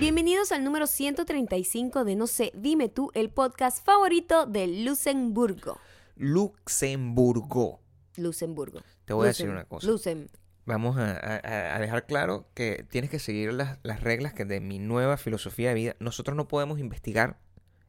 [0.00, 5.78] Bienvenidos al número 135 de No sé, dime tú, el podcast favorito de Luxemburgo.
[6.16, 7.80] Luxemburgo.
[8.16, 8.80] Luxemburgo.
[9.04, 9.86] Te voy a decir una cosa.
[9.86, 10.28] Luxem.
[10.64, 14.60] Vamos a, a- a dejar claro que tienes que seguir las, las reglas que de
[14.60, 15.96] mi nueva filosofía de vida.
[16.00, 17.38] Nosotros no podemos investigar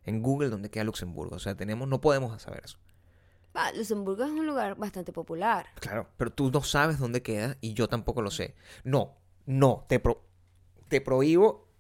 [0.04, 1.38] en Google dónde queda Luxemburgo.
[1.38, 2.78] O sea, tenemos, no podemos saber eso.
[3.54, 5.68] Ah, Luxemburgo es un lugar bastante popular.
[5.80, 6.08] Claro.
[6.18, 8.56] Pero tú no sabes dónde queda y yo tampoco lo sé.
[8.84, 10.26] No, no, te, pro-
[10.90, 11.71] te prohíbo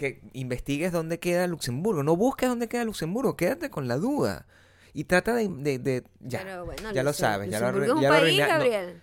[0.00, 2.02] que investigues dónde queda Luxemburgo.
[2.02, 3.36] No busques dónde queda Luxemburgo.
[3.36, 4.46] Quédate con la duda.
[4.94, 5.48] Y trata de...
[5.48, 7.50] de- de- ya, Pero bueno, ya lo sabes.
[7.50, 9.02] Ya lo, Luxemburgo es arru- un ya lo país, arruina- no, Gabriel.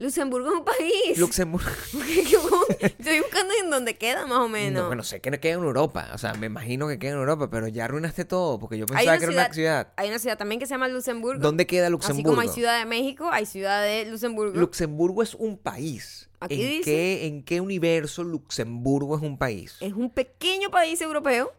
[0.00, 1.18] Luxemburgo es un país.
[1.18, 1.68] Luxemburgo...
[2.80, 4.82] Estoy buscando en dónde queda, más o menos.
[4.82, 6.08] No, bueno, sé que no queda en Europa.
[6.14, 9.18] O sea, me imagino que queda en Europa, pero ya arruinaste todo porque yo pensaba
[9.18, 9.92] que era una ciudad.
[9.96, 11.40] Hay una ciudad también que se llama Luxemburgo.
[11.42, 12.30] ¿Dónde queda Así Luxemburgo?
[12.30, 14.56] como hay Ciudad de México, hay Ciudad de Luxemburgo.
[14.58, 16.27] Luxemburgo es un país.
[16.40, 19.76] Aquí ¿En dice- qué, ¿En qué universo Luxemburgo es un país?
[19.80, 21.52] es un pequeño país europeo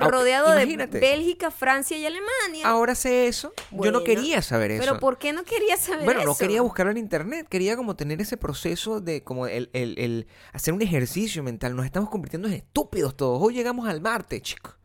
[0.00, 0.66] Ah, rodeado de.
[1.00, 2.66] Bélgica, Francia y Alemania.
[2.68, 3.52] Ahora sé eso.
[3.70, 4.82] yo Bueno, no quería saber eso.
[4.82, 6.28] Pero ¿por qué no querías saber bueno, eso?
[6.28, 10.26] no quería buscarlo en internet, quería como tener ese proceso de como el, el- el
[10.52, 11.74] hacer un ejercicio mental.
[11.74, 13.40] Nos estamos convirtiendo en estúpidos todos.
[13.42, 14.76] Hoy llegamos al Marte, chico.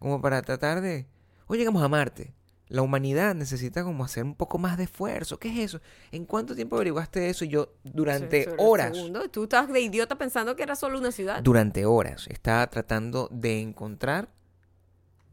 [0.00, 1.06] Como para tratar de...
[1.46, 2.34] Hoy llegamos a Marte.
[2.70, 5.38] La humanidad necesita como hacer un poco más de esfuerzo.
[5.40, 5.80] ¿Qué es eso?
[6.12, 7.44] ¿En cuánto tiempo averiguaste eso?
[7.44, 9.28] Yo durante Sí, horas, segundo.
[9.28, 11.42] Tú estabas de idiota pensando que era solo una ciudad.
[11.42, 14.28] durante horas, estaba tratando de encontrar,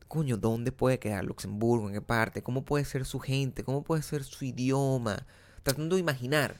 [0.08, 1.88] coño, ¿dónde puede quedar Luxemburgo?
[1.88, 2.42] ¿En qué parte?
[2.42, 3.64] ¿Cómo puede ser su gente?
[3.64, 5.28] ¿Cómo puede ser su idioma?
[5.62, 6.56] Tratando de imaginar.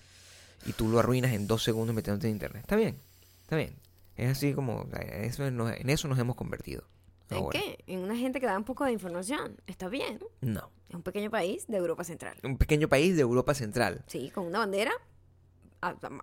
[0.68, 2.62] Y tú lo arruinas en dos segundos metiéndote en internet.
[2.62, 3.00] Está bien,
[3.42, 3.76] está bien.
[4.16, 6.84] Es así como, eso en eso nos hemos convertido.
[7.30, 7.84] ¿En qué?
[7.88, 9.60] En una gente que da un poco de información.
[9.68, 10.20] Está bien.
[10.42, 10.70] No.
[10.90, 12.38] Es un pequeño país de Europa Central.
[12.44, 14.04] Un pequeño país de Europa Central.
[14.08, 14.92] Sí, con una bandera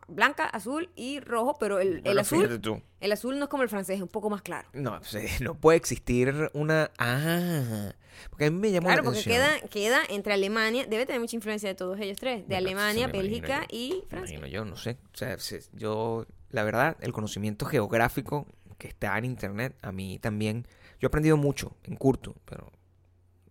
[0.08, 2.82] blanca, azul y rojo, pero el, el azul tú.
[3.00, 4.68] el azul no es como el francés, es un poco más claro.
[4.72, 5.00] No,
[5.40, 6.90] no puede existir una...
[6.98, 7.92] Ah,
[8.30, 9.60] porque a mí me llamó Claro, la porque atención.
[9.60, 13.06] queda, queda entre Alemania, debe tener mucha influencia de todos ellos tres, de Bueno, Alemania,
[13.06, 14.36] Bélgica y Francia.
[14.36, 14.98] Imagino yo, no sé.
[15.12, 18.46] O sea, se- yo, la verdad, el conocimiento geográfico
[18.78, 20.66] que está en internet, a mí también.
[21.00, 22.70] Yo he aprendido mucho en curto, pero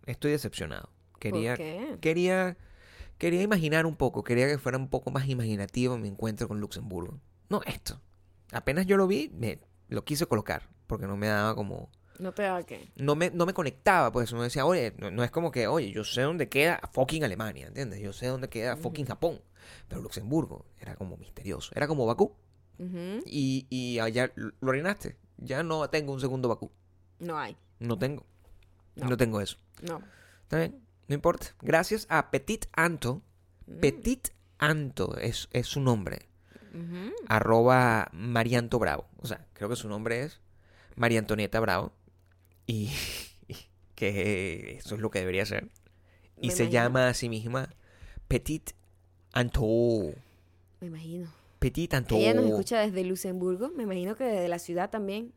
[0.06, 0.90] estoy decepcionado.
[1.20, 1.98] Quería, ¿Por qué?
[2.02, 2.58] quería,
[3.18, 7.20] quería imaginar un poco, quería que fuera un poco más imaginativo mi encuentro con Luxemburgo.
[7.50, 8.02] No esto.
[8.52, 9.60] Apenas yo lo vi, me
[9.90, 11.90] lo quise colocar, porque no me daba como
[12.20, 12.88] No te da qué.
[12.96, 15.92] no me, no me conectaba, pues uno decía, oye, no, no es como que, oye,
[15.92, 18.00] yo sé dónde queda fucking Alemania, ¿entiendes?
[18.02, 19.42] Yo sé dónde queda fucking Japón,
[19.88, 22.36] pero Luxemburgo era como misterioso, era como Bakú,
[23.26, 26.70] y, y allá lo lo arruinaste, ya no tengo un segundo Bakú,
[27.20, 27.56] No hay.
[27.80, 28.26] no tengo,
[28.96, 29.10] No.
[29.10, 30.02] no, tengo eso, No.
[30.44, 30.80] ¿está bien?
[31.08, 33.22] No importa, gracias a Petit Anto,
[33.68, 33.80] Mm.
[33.80, 36.28] Petit Anto es, es su nombre,
[36.74, 37.14] Ujú.
[37.28, 40.40] arroba Marianto Bravo, o sea, creo que su nombre es
[40.96, 41.92] María Antonieta Bravo,
[42.68, 42.90] y,
[43.48, 43.56] y
[43.96, 45.70] que eso es lo que debería ser.
[46.42, 46.84] Y Me se imagino.
[46.84, 47.70] llama a sí misma
[48.28, 48.72] Petit
[49.34, 49.62] Anto.
[50.82, 51.32] Me imagino.
[51.60, 52.16] Petit Anto.
[52.16, 55.34] Ella nos escucha desde Luxemburgo, me imagino que desde la ciudad también.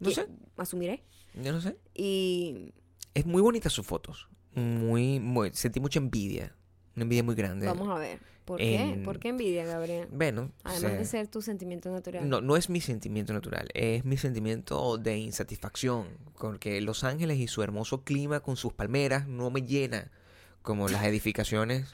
[0.00, 0.26] No sé.
[0.56, 1.02] Asumiré.
[1.42, 1.76] Yo no sé.
[1.94, 2.72] Y
[3.14, 4.28] Es muy bonita sus fotos.
[4.54, 5.50] Muy, muy.
[5.52, 6.54] Sentí mucha envidia.
[6.96, 7.66] Una envidia muy grande.
[7.66, 8.20] vamos a ver.
[8.44, 9.00] ¿Por qué?
[9.04, 10.06] ¿Por qué envidia, Gabriel?
[10.12, 12.28] Bueno, o Además sea, de ser tu sentimiento natural.
[12.28, 16.06] no, no es mi sentimiento natural, es mi sentimiento de insatisfacción,
[16.38, 20.10] porque Los Ángeles y su hermoso clima con sus palmeras no me llena
[20.60, 21.90] como las edificaciones,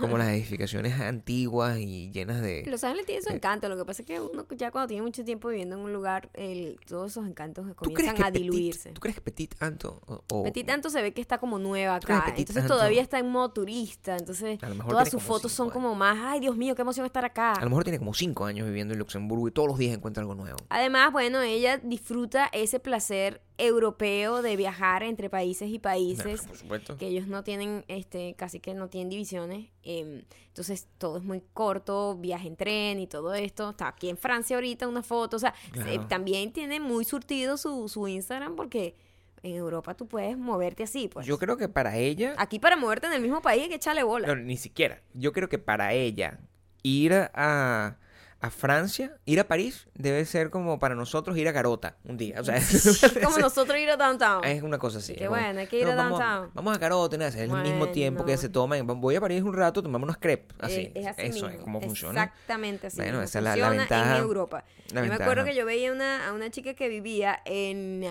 [0.00, 2.64] como las edificaciones antiguas y llenas de...
[2.66, 3.68] Los Ángeles tienen su encanto.
[3.68, 6.30] Lo que pasa es que uno ya cuando tiene mucho tiempo viviendo en un lugar,
[6.34, 8.90] el, todos esos encantos ¿Tú crees, comienzan a Petit, diluirse.
[8.92, 12.06] ¿Tú crees que Petit Anto o, Petit Tanto se ve que está como nueva ¿Tú
[12.06, 12.34] crees acá.
[12.36, 14.16] Entonces todavía está en modo turista.
[14.16, 17.52] Entonces todas tiene sus fotos son como más, ay Dios mío, qué emoción estar acá.
[17.52, 20.20] a lo mejor tiene como cinco años viviendo en Luxemburgo y todos los días encuentra
[20.20, 20.58] algo nuevo?
[20.68, 26.42] Además, bueno, ella disfruta ese placer europeo de viajar entre países y países.
[26.42, 26.96] por supuesto.
[26.96, 29.68] que ellos no tienen, este, casi que no tienen divisiones.
[29.84, 33.70] em, entonces todo es muy corto, viaje en tren y todo esto.
[33.70, 35.36] Está aquí en Francia ahorita una foto.
[35.36, 35.90] O sea, Claro.
[35.90, 38.94] eh, también tiene muy surtido su, su Instagram porque
[39.42, 41.26] en Europa tú puedes moverte así, pues.
[41.26, 42.34] Yo creo que para ella...
[42.38, 44.28] Aquí para moverte en el mismo país hay que echarle bola.
[44.28, 45.02] No, ni siquiera.
[45.14, 46.38] Yo creo que para ella
[46.84, 47.96] ir a,
[48.42, 52.40] a Francia, ir a París, debe ser como para nosotros ir a Garota un día.
[52.40, 52.60] O sea,
[53.24, 54.44] Como nosotros ir a downtown.
[54.44, 55.14] es una cosa así.
[55.14, 56.50] Qué bueno, hay que ir a vamos, downtown.
[56.52, 57.24] Vamos a Garota, ¿no?
[57.24, 58.76] es el mismo tiempo que se toma.
[58.76, 60.56] en- Voy a París un rato, tomamos unos crepes.
[60.60, 60.90] Así.
[60.94, 62.24] Es así Eso es como funciona.
[62.24, 62.96] Exactamente así.
[62.96, 64.64] Bueno, mismo esa es la- la ventaja- en Europa.
[64.92, 68.04] la yo me acuerdo que yo veía una, a una chica que vivía en,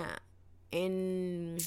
[0.71, 1.57] en...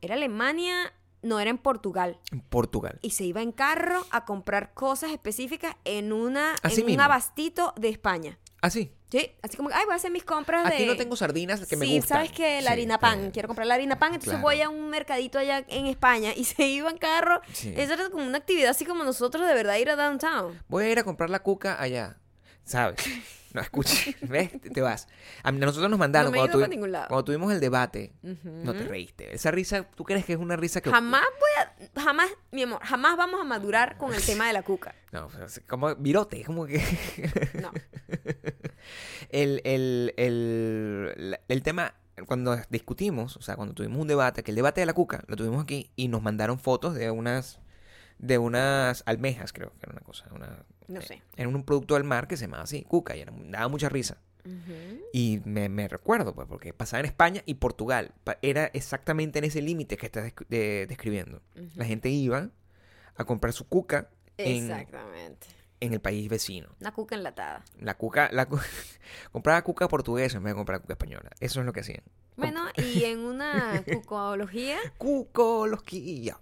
[0.00, 0.92] Era Alemania,
[1.26, 2.18] no, era en Portugal.
[2.32, 2.98] En Portugal.
[3.02, 7.74] Y se iba en carro a comprar cosas específicas en, una, Así en un abastito
[7.76, 8.38] de España.
[8.62, 8.92] Ah, sí.
[9.10, 10.74] Sí, así como, ay, voy a hacer mis compras de...
[10.74, 12.18] Aquí no tengo sardinas que me sí, gustan.
[12.18, 13.30] ¿sabes que La Sí, harina pan.
[13.30, 14.42] Quiero comprar la harina pan, entonces claro.
[14.42, 17.40] voy a un mercadito allá en España y se iba en carro.
[17.52, 17.72] Sí.
[17.76, 20.60] Eso era como una actividad así como nosotros de verdad ir a downtown.
[20.68, 22.18] Voy a ir a comprar la cuca allá.
[22.64, 22.96] ¿Sabes?
[23.56, 24.10] No, escucha.
[24.20, 24.50] ¿Ves?
[24.60, 25.08] Te- vas.
[25.42, 27.08] A nosotros nos mandaron No me cuando, tuvi- para ningún lado.
[27.08, 28.12] cuando tuvimos el debate.
[28.22, 29.34] No te reíste.
[29.34, 30.90] Esa risa, ¿tú crees que es una risa que...
[30.90, 32.00] Jamás voy a...
[32.02, 34.94] Jamás, mi amor, jamás vamos a madurar con el tema de la cuca.
[35.12, 35.28] No,
[35.66, 36.82] como virote, como que...
[37.62, 37.72] No.
[39.30, 41.94] el, el, el, el tema,
[42.26, 45.36] cuando discutimos, o sea, cuando tuvimos un debate, que el debate de la cuca, lo
[45.36, 47.60] tuvimos aquí y nos mandaron fotos de unas
[48.18, 50.26] de unas almejas, creo que era una cosa.
[50.34, 51.22] Una, No eh, sé.
[51.36, 54.18] Era un producto del mar que se llamaba así, cuca, y era- daba mucha risa.
[55.12, 58.12] Y me, me recuerdo, pues, porque pasaba en España y Portugal.
[58.42, 61.42] Era exactamente en ese límite que estás desc- de- describiendo.
[61.74, 62.50] La gente iba
[63.16, 65.48] a comprar su cuca en, Exactamente.
[65.80, 66.68] en el país vecino.
[66.80, 67.64] Una cuca enlatada.
[67.80, 68.60] La cuca, la cu-
[69.32, 71.30] compraba cuca portuguesa en vez de comprar cuca española.
[71.40, 72.02] Eso es lo que hacían.
[72.36, 74.78] Bueno, y en una cucología...
[74.98, 76.38] Cucología.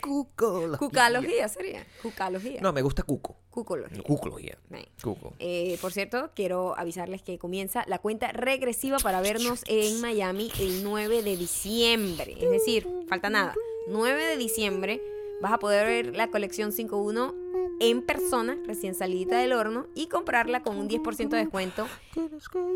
[0.00, 0.78] Cucología.
[0.78, 1.86] Cucalogía sería.
[2.02, 2.60] Cucalogía.
[2.60, 3.36] No, me gusta cuco.
[3.50, 4.02] Cucología.
[4.02, 4.58] Cucología.
[5.02, 5.34] Cuco.
[5.38, 10.84] Eh, por cierto, quiero avisarles que comienza la cuenta regresiva para vernos en Miami el
[10.84, 12.36] 9 de diciembre.
[12.38, 13.54] Es decir, falta nada.
[13.88, 15.00] 9 de diciembre
[15.40, 17.34] vas a poder ver la colección 5.1
[17.80, 21.86] en persona, recién salida del horno, y comprarla con un 10% de descuento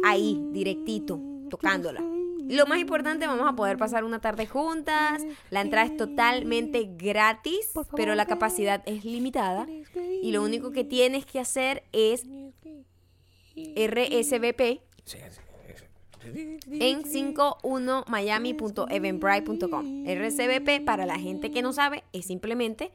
[0.05, 1.21] ahí, directito,
[1.51, 2.03] tocándola.
[2.49, 5.23] Lo más importante, vamos a poder pasar una tarde juntas.
[5.51, 9.67] La entrada es totalmente gratis, pero la capacidad es limitada.
[10.23, 12.27] Y lo único que tienes que hacer es
[13.57, 15.41] RSVP Sí, sí, sí.
[16.25, 20.05] En 51miami.eventbrite.com.
[20.07, 22.93] RSVP, para la gente que no sabe, es simplemente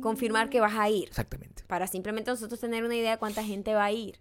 [0.00, 1.08] confirmar que vas a ir.
[1.08, 1.64] Exactamente.
[1.66, 4.18] Para simplemente nosotros tener una idea de cuánta gente va a ir.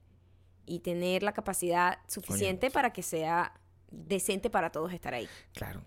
[0.65, 3.59] Y tener la capacidad suficiente para que sea
[3.89, 5.27] decente para todos estar ahí.
[5.53, 5.81] Claro.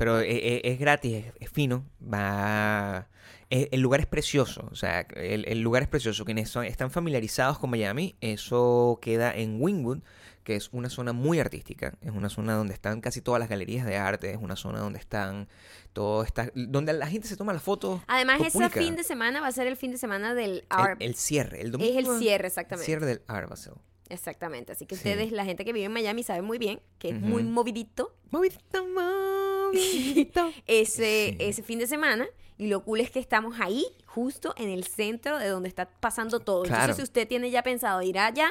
[0.00, 1.84] Pero e- e- es, gratis, es, es fino.
[2.02, 3.06] Va.
[3.50, 4.66] El lugar es precioso.
[4.70, 6.24] O sea, el, el lugar es precioso.
[6.24, 9.98] Quienes son- están familiarizados con Miami, eso queda en Wingwood,
[10.44, 11.94] que es una zona muy artística.
[12.00, 14.30] Es una zona donde están casi todas las galerías de arte.
[14.30, 15.48] Es una zona donde están
[15.92, 18.00] todo está donde la gente se toma las fotos.
[18.06, 21.14] Además, ese fin de semana va a ser el fin de semana del el, el
[21.16, 21.90] cierre, el domingo.
[21.92, 22.86] es el cierre, El exactamente.
[22.86, 23.74] cierre del Art Basel.
[24.10, 24.72] Exactamente.
[24.72, 25.00] Así que Sí.
[25.08, 28.84] ustedes, la gente que vive en Miami, sabe muy bien que es muy movidito Movidito,
[28.86, 30.52] movidito.
[30.66, 31.36] ese, Sí.
[31.40, 32.26] ese fin de semana.
[32.58, 36.40] Y lo cool es que estamos ahí, justo en el centro de donde está pasando
[36.40, 36.64] todo.
[36.64, 36.82] Claro.
[36.82, 38.50] Entonces, si usted tiene ya pensado ir allá,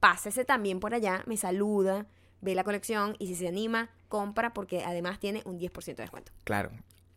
[0.00, 2.06] pásese también por allá, me saluda,
[2.40, 6.32] ve la colección y si se anima, compra porque además tiene un 10% de descuento.
[6.44, 6.70] Claro.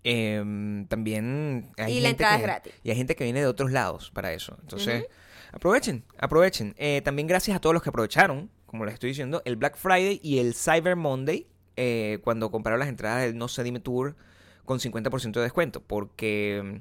[0.03, 2.73] Em, también hay Y la gente entrada que, es gratis.
[2.83, 4.57] Y hay gente que viene de otros lados para eso.
[4.61, 5.05] Entonces,
[5.53, 6.73] aprovechen, aprovechen.
[6.77, 10.19] Eh, también gracias a todos los que aprovecharon, como les estoy diciendo, el Black Friday
[10.23, 11.47] y el Cyber Monday,
[11.77, 14.15] eh, cuando compraron las entradas del No Se Dime Tour
[14.65, 15.81] con 50% de descuento.
[15.81, 16.77] Porque mm,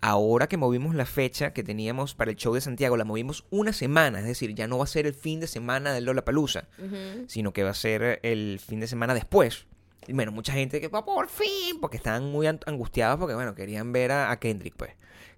[0.00, 3.72] ahora que movimos la fecha que teníamos para el show de Santiago, la movimos una
[3.72, 4.20] semana.
[4.20, 7.24] Es decir, ya no va a ser el fin de semana del Lollapalooza Ujú.
[7.26, 9.66] sino que va a ser el fin de semana después.
[10.06, 13.54] Y bueno, mucha gente que va por fin, porque estaban muy an- angustiados porque, bueno,
[13.54, 14.90] querían ver a, a Kendrick, pues.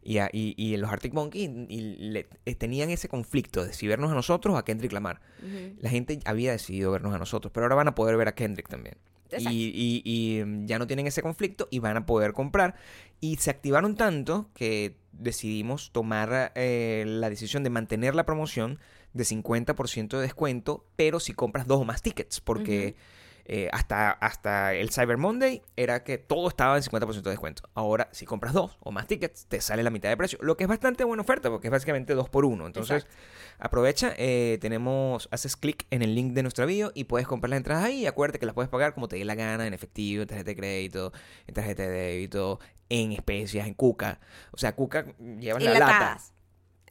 [0.08, 3.88] Y, a- y, y los Arctic Monkeys y le- eh, tenían ese conflicto de si
[3.88, 5.20] vernos a nosotros o a Kendrick Lamar.
[5.81, 8.69] La gente había decidido vernos a nosotros, pero ahora van a poder ver a Kendrick
[8.69, 8.96] también.
[9.51, 12.77] Y- y, mm, ya no tienen ese conflicto y van a poder comprar.
[13.20, 18.79] Y se activaron tanto que decidimos tomar eh, la decisión de mantener la promoción
[19.15, 22.94] de 50% de descuento, pero si compras dos o más tickets, porque
[23.48, 27.62] eh, hasta, hasta el Cyber Monday era que todo estaba en 50% de descuento.
[27.74, 30.65] Ahora, si compras dos o más tickets, te sale la mitad de precio, lo que
[30.65, 32.67] es bastante buena oferta, porque es básicamente dos por uno.
[32.67, 33.17] Entonces, Exacto.
[33.58, 37.58] Aprovecha, eh, tenemos, haces clic en el link de nuestra bio y puedes comprar las
[37.58, 38.00] entradas ahí.
[38.00, 40.50] Y acuérdate que las puedes pagar como te dé la gana, en efectivo, en tarjeta
[40.50, 41.12] de crédito,
[41.46, 44.20] en tarjeta de débito, en especias, en cuca.
[44.50, 45.06] O sea, cuca
[45.38, 46.19] llevas la lata.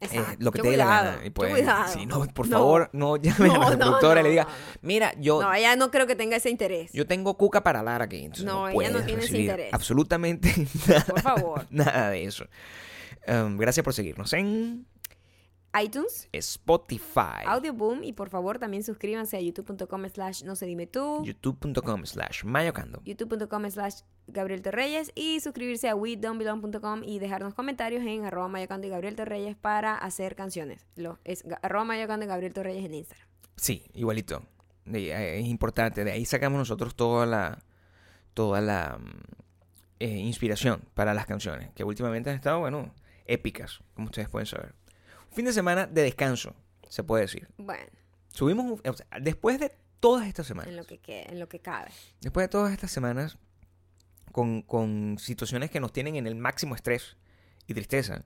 [0.00, 1.18] Eh, lo que te dé la gana.
[1.22, 2.58] Y qué pues, si no, por No.
[2.58, 4.56] favor, no llame a No, la no, reproductora y le no, diga, no, no.
[4.82, 6.92] mira, yo, No, ella no creo que tenga ese interés.
[6.92, 8.28] yo tengo cuca para dar aquí.
[8.44, 9.72] No, no, ella no tiene ese interés.
[9.72, 10.52] absolutamente
[10.86, 11.66] nada, Por favor.
[11.70, 12.46] nada de eso.
[13.28, 14.86] Um, gracias por seguirnos en
[15.82, 17.44] iTunes, Spotify.
[17.46, 22.44] Audioboom y por favor también suscríbanse a youtube.com slash no se dime tú, youtube.com slash
[22.44, 23.00] mayocando.
[23.04, 28.90] youtube.com slash Gabriel Torreyes y suscribirse a wedonbelong.com y dejarnos comentarios en arroba mayocando y
[28.90, 30.86] Gabriel Torreyes para hacer canciones.
[30.96, 33.26] Lo, es arroba mayocando y Gabriel Torreyes en Instagram.
[33.56, 34.42] Sí, igualito.
[34.92, 36.04] Eh, Es importante.
[36.04, 37.58] De ahí sacamos nosotros toda la
[38.34, 39.20] toda la mm,
[40.00, 44.74] eh, inspiración para las canciones, que últimamente han estado, bueno, épicas, como ustedes pueden saber.
[45.36, 46.54] Fin de semana de descanso,
[46.88, 47.46] se puede decir.
[47.58, 47.84] Bueno,
[48.32, 51.48] Subimos, un- o sea, después de todas estas semanas, En lo que, que- en lo
[51.48, 51.90] que cabe.
[52.20, 53.38] después de todas estas semanas,
[54.32, 57.16] con, con situaciones que nos tienen en el máximo estrés
[57.66, 58.24] y tristeza,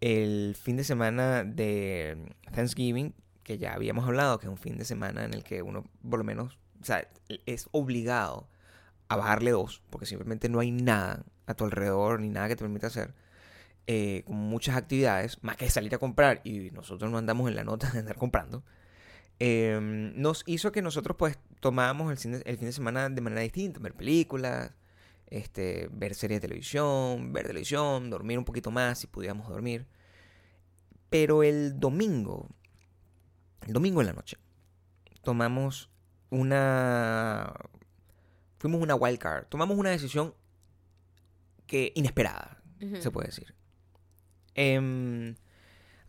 [0.00, 4.84] el fin de semana de Thanksgiving, que ya habíamos hablado, que es un fin de
[4.84, 7.08] semana en el que uno, por lo menos, o sea,
[7.46, 8.48] es obligado
[9.08, 12.62] a bajarle dos, porque simplemente no hay nada a tu alrededor ni nada que te
[12.64, 13.14] permita hacer.
[13.86, 17.64] Eh, con muchas actividades, más que salir a comprar, y nosotros no andamos en la
[17.64, 18.62] nota de andar comprando,
[19.38, 23.42] eh, nos hizo que nosotros pues tomáramos el, cine- el fin de semana de manera
[23.42, 24.72] distinta, ver películas,
[25.26, 29.86] este, ver series de televisión, ver televisión, dormir un poquito más si pudiéramos dormir.
[31.08, 32.48] Pero el domingo,
[33.66, 34.36] el domingo en la noche,
[35.22, 35.90] tomamos
[36.30, 37.52] una...
[38.58, 40.34] Fuimos una wild card, tomamos una decisión
[41.66, 42.62] que inesperada,
[43.00, 43.54] se puede decir.
[44.54, 45.34] Em,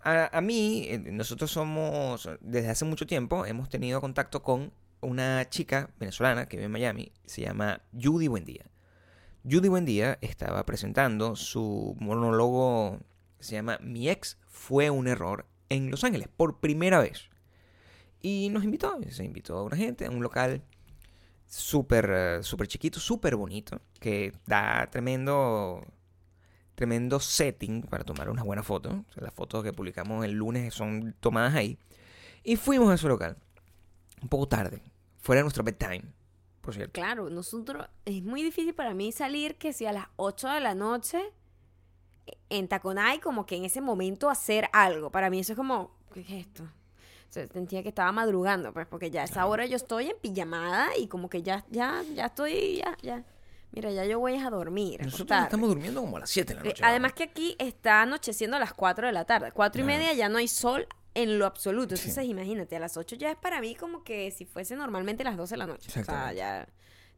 [0.01, 5.89] a, mí, eh, nosotros somos, desde hace mucho tiempo, hemos tenido contacto con una chica
[5.99, 8.65] venezolana que vive en Miami, se llama Judy Buendía.
[9.49, 12.99] Judy Buendía estaba presentando su monólogo,
[13.39, 17.29] se llama Mi ex fue un error, en Los Ángeles, por primera vez.
[18.21, 20.63] Y nos invitó, se invitó a una gente, a un local
[21.45, 25.85] súper eh, súper chiquito, súper bonito, que da tremendo
[26.75, 28.89] tremendo setting para tomar una buena foto.
[28.89, 31.77] O sea, las fotos que publicamos el lunes son tomadas ahí.
[32.43, 33.37] Y fuimos a ese local.
[34.21, 34.81] Un poco tarde.
[35.19, 36.03] Fuera de nuestro bedtime,
[36.61, 36.93] por cierto.
[36.93, 40.75] Claro, nosotros, es muy difícil para mí salir que si a las 8 de la
[40.75, 41.21] noche
[42.49, 45.11] en Taconay, como que en ese momento hacer algo.
[45.11, 46.63] Para mí eso es como, ¿qué es esto?
[46.63, 50.17] O sea, sentía que estaba madrugando, pues, porque ya a esa hora yo estoy en
[50.21, 53.23] pijamada y como que ya, ya, ya estoy, ya, ya.
[53.73, 55.01] Mira, ya yo voy a dormir.
[55.01, 55.43] a Nosotros acostarme.
[55.45, 56.83] estamos durmiendo como a las 7 de la Eh, noche.
[56.85, 59.51] Además que aquí está anocheciendo a las 4 de la tarde.
[59.51, 59.99] Cuatro y Claro.
[59.99, 61.95] media ya no hay sol en lo absoluto.
[61.97, 62.03] Sí.
[62.09, 65.37] Entonces, imagínate, a las 8 ya es para mí como que si fuese normalmente las
[65.37, 65.89] 12 de la noche.
[65.99, 66.67] O sea, ya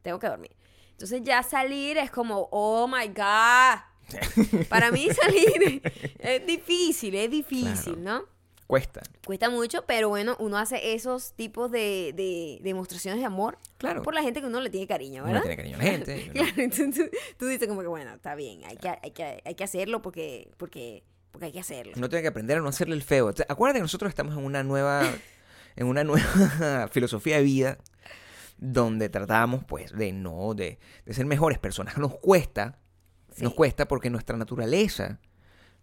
[0.02, 0.56] tengo que dormir.
[0.92, 3.80] Entonces ya salir es como, oh my God.
[4.70, 5.82] Para mí salir
[6.20, 8.24] es difícil, es difícil, ¿no?
[8.66, 9.00] Cuesta.
[9.24, 14.02] Cuesta mucho, pero bueno, uno hace esos tipos de, de demostraciones de amor Claro.
[14.02, 15.42] por la gente que uno le tiene cariño, Uno ¿verdad?
[15.42, 16.30] tiene cariño a la gente.
[16.34, 19.62] Claro, entonces tú dices como que bueno, está bien, hay que, hay que, hay que
[19.64, 21.92] hacerlo porque, porque, porque hay que hacerlo.
[21.96, 23.32] Uno tiene que aprender a no hacerle el feo.
[23.32, 25.02] Te- Acuérdate que nosotros estamos en una nueva,
[25.76, 27.78] en una nueva filosofía de vida
[28.58, 31.98] donde tratamos, pues, de no, de, de ser mejores personas.
[31.98, 32.78] Nos cuesta,
[33.38, 35.20] nos cuesta porque nuestra naturaleza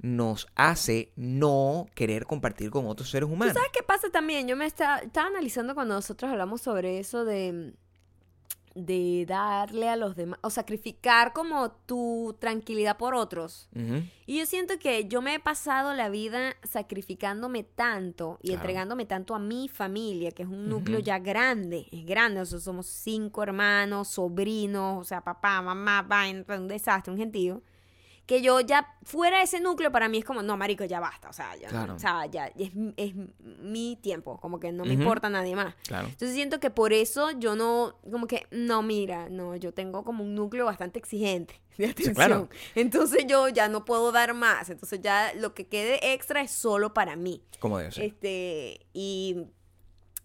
[0.03, 3.53] nos hace no querer compartir con otros seres humanos.
[3.55, 4.48] ¿Sabes qué pasa también?
[4.48, 7.74] Yo me estaba, estaba analizando cuando nosotros hablamos sobre eso de,
[8.75, 13.69] de darle a los demás, o sacrificar como tu tranquilidad por otros.
[14.25, 18.62] Y yo siento que yo me he pasado la vida sacrificándome tanto y Claro.
[18.62, 22.60] entregándome tanto a mi familia, que es un núcleo ya grande, es grande, o sea,
[22.60, 27.62] somos cinco hermanos, sobrinos, o sea, papá, mamá, vaina, un desastre, un gentío.
[28.25, 31.30] Que yo ya fuera de ese núcleo para mí es como, no, marico, ya basta,
[31.30, 31.96] o sea, ya, Claro.
[31.96, 35.75] o sea, ya es, es mi tiempo, como que no me importa nadie más.
[35.88, 36.08] Claro.
[36.08, 40.24] Entonces siento que por eso yo no, como que, no, mira, no, yo tengo como
[40.24, 42.15] un núcleo bastante exigente de atención.
[42.15, 42.50] claro.
[42.75, 44.70] Entonces yo ya no puedo dar más.
[44.70, 47.44] Entonces ya lo que quede extra es solo para mí.
[47.60, 48.06] Como debe ser.
[48.06, 49.48] Este, y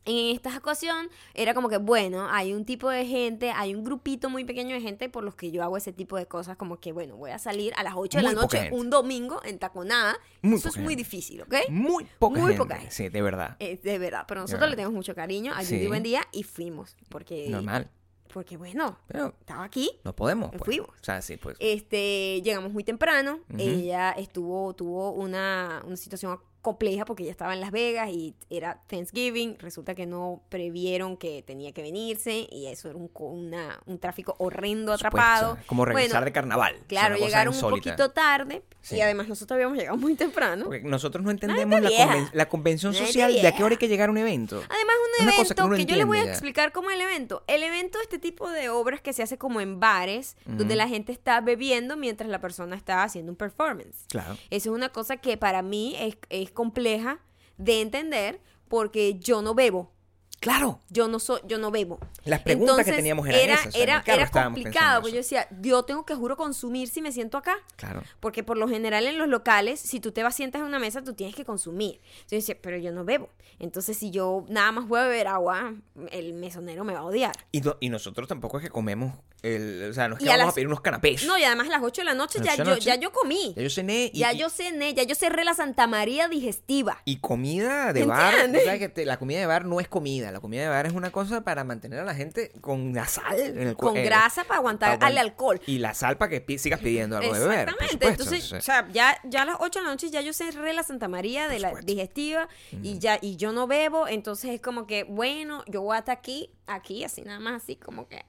[0.04, 4.30] en esta ocasión era como que, bueno, hay un tipo de gente, hay un grupito
[4.30, 6.92] muy pequeño de gente por los que yo hago ese tipo de cosas, como que,
[6.92, 10.16] bueno, voy a salir a las 8 de Muy la noche un domingo en Taconada.
[10.42, 11.54] Muy Eso es muy difícil, ¿ok?
[11.68, 12.62] Muy poca muy gente.
[12.64, 12.92] poca gente.
[12.94, 13.56] Sí, de verdad.
[13.60, 14.70] Eh, de verdad, pero nosotros verdad.
[14.70, 15.76] le tenemos mucho cariño a Sí.
[15.76, 17.90] Judy Buen Día y fuimos, porque, Normal.
[18.32, 20.50] porque bueno, Pero estaba aquí, no podemos.
[20.52, 20.62] Pues.
[20.64, 20.88] Fuimos.
[20.90, 21.56] O sea, sí, pues.
[21.60, 27.60] este, llegamos muy temprano, ella estuvo, tuvo una, una situación compleja porque ella estaba en
[27.60, 32.88] Las Vegas y era Thanksgiving, resulta que no previeron que tenía que venirse y eso
[32.90, 35.52] era un, una- un tráfico horrendo atrapado.
[35.52, 36.76] o sea, como regresar Bueno, de carnaval.
[36.88, 38.96] Claro, llegaron un poquito tarde Sí.
[38.96, 40.64] y además nosotros habíamos llegado muy temprano.
[40.66, 43.88] Porque nosotros no entendemos la, conven- la convención social de a qué hora hay que
[43.88, 44.56] llegar a un evento.
[44.56, 46.30] Además, un una cosa evento que que, yo les voy a ya.
[46.30, 47.42] explicar cómo es el evento.
[47.46, 50.74] El evento es este tipo de obras que se hace como en bares, donde Ujú.
[50.74, 54.06] la gente está bebiendo mientras la persona está haciendo un performance.
[54.08, 54.34] Claro.
[54.50, 57.20] Eso es una cosa que para mí es, es compleja
[57.56, 59.92] de entender porque yo no bebo.
[60.40, 60.78] Claro.
[60.88, 61.98] Yo no soy, yo no bebo.
[62.24, 65.18] Las preguntas que teníamos eran era, esas, o sea, en era, era complicado, porque yo
[65.18, 67.56] decía, yo tengo que juro consumir si me siento acá.
[67.74, 68.04] Claro.
[68.20, 71.02] Porque por lo general en los locales, si tú te vas sientas en una mesa,
[71.02, 71.94] tú tienes que consumir.
[71.96, 73.30] Entonces yo decía, pero yo no bebo.
[73.58, 75.74] Entonces si yo nada más voy a beber agua,
[76.12, 77.32] el mesonero me va a odiar.
[77.50, 80.28] Y, no- y nosotros tampoco es que comemos El- o sea, no es que Y
[80.28, 81.24] a vamos a las- pedir unos canapés.
[81.24, 82.84] No, y además a las 8 de la noche ya las de yo, la noche.
[82.86, 83.54] ya yo comí.
[83.56, 87.00] Ya yo cené y, Ya y- yo cené, ya yo cerré la Santa María digestiva.
[87.04, 88.34] y comida de bar.
[88.34, 88.62] ¿Entiendes?
[88.62, 90.32] tú sabes que te- la comida de bar no es comida.
[90.32, 93.38] La comida de bar es una cosa para mantener a la gente con la sal
[93.38, 95.60] en el Con eh, grasa para aguantar para al alcohol.
[95.66, 97.68] Y la sal para que pi- sigas pidiendo algo de beber.
[97.68, 98.06] Exactamente.
[98.08, 100.82] Entonces, o sea, ya, ya a las 8 de la noche ya yo cerré la
[100.82, 101.86] Santa María de la supuesto.
[101.92, 102.48] digestiva
[102.82, 106.50] y ya y yo no bebo, entonces es como que, bueno, yo voy hasta aquí,
[106.66, 108.24] aquí, así nada más, así como que...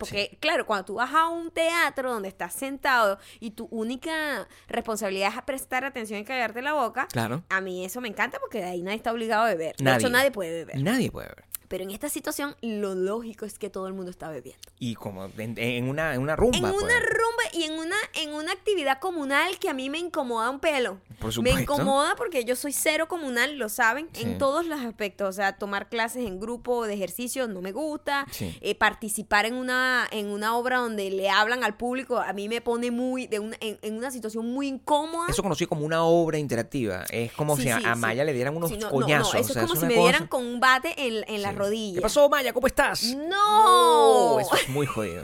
[0.00, 5.32] Porque, claro, cuando tú vas a un teatro donde estás sentado y tu única responsabilidad
[5.36, 7.44] es prestar atención y callarte la boca, Claro.
[7.50, 9.76] a mí eso me encanta porque de ahí nadie está obligado a beber.
[9.76, 9.98] De Nadie.
[9.98, 10.82] hecho, nadie puede beber.
[10.82, 11.44] Nadie puede beber.
[11.70, 14.60] Pero en esta situación, lo lógico es que todo el mundo está bebiendo.
[14.80, 16.58] Y como en, en una, en una rumba.
[16.58, 16.88] En una pues.
[17.08, 20.98] rumba y en una, en una actividad comunal que a mí me incomoda un pelo.
[21.20, 21.60] Por Me supuesto.
[21.60, 24.22] incomoda porque yo soy cero comunal, lo saben, Sí.
[24.24, 25.28] en todos los aspectos.
[25.28, 28.26] O sea, tomar clases en grupo de ejercicio no me gusta.
[28.32, 28.58] Sí.
[28.62, 32.60] Eh, participar en una, en una obra donde le hablan al público a mí me
[32.60, 35.26] pone muy de una, en, en una situación muy incómoda.
[35.28, 37.04] Eso conocido como una obra interactiva.
[37.10, 37.94] Es como Sí, si a, a.
[37.94, 39.34] Maya le dieran unos no, no, coñazos.
[39.34, 41.42] no, o eso sea, es como si me cosa- dieran con un bate en, en
[41.42, 41.59] la.
[41.64, 41.94] Rodilla.
[41.96, 42.52] ¿Qué pasó, Maya?
[42.52, 43.02] ¿Cómo estás?
[43.14, 44.40] ¡No!
[44.40, 45.22] Eso es muy jodido.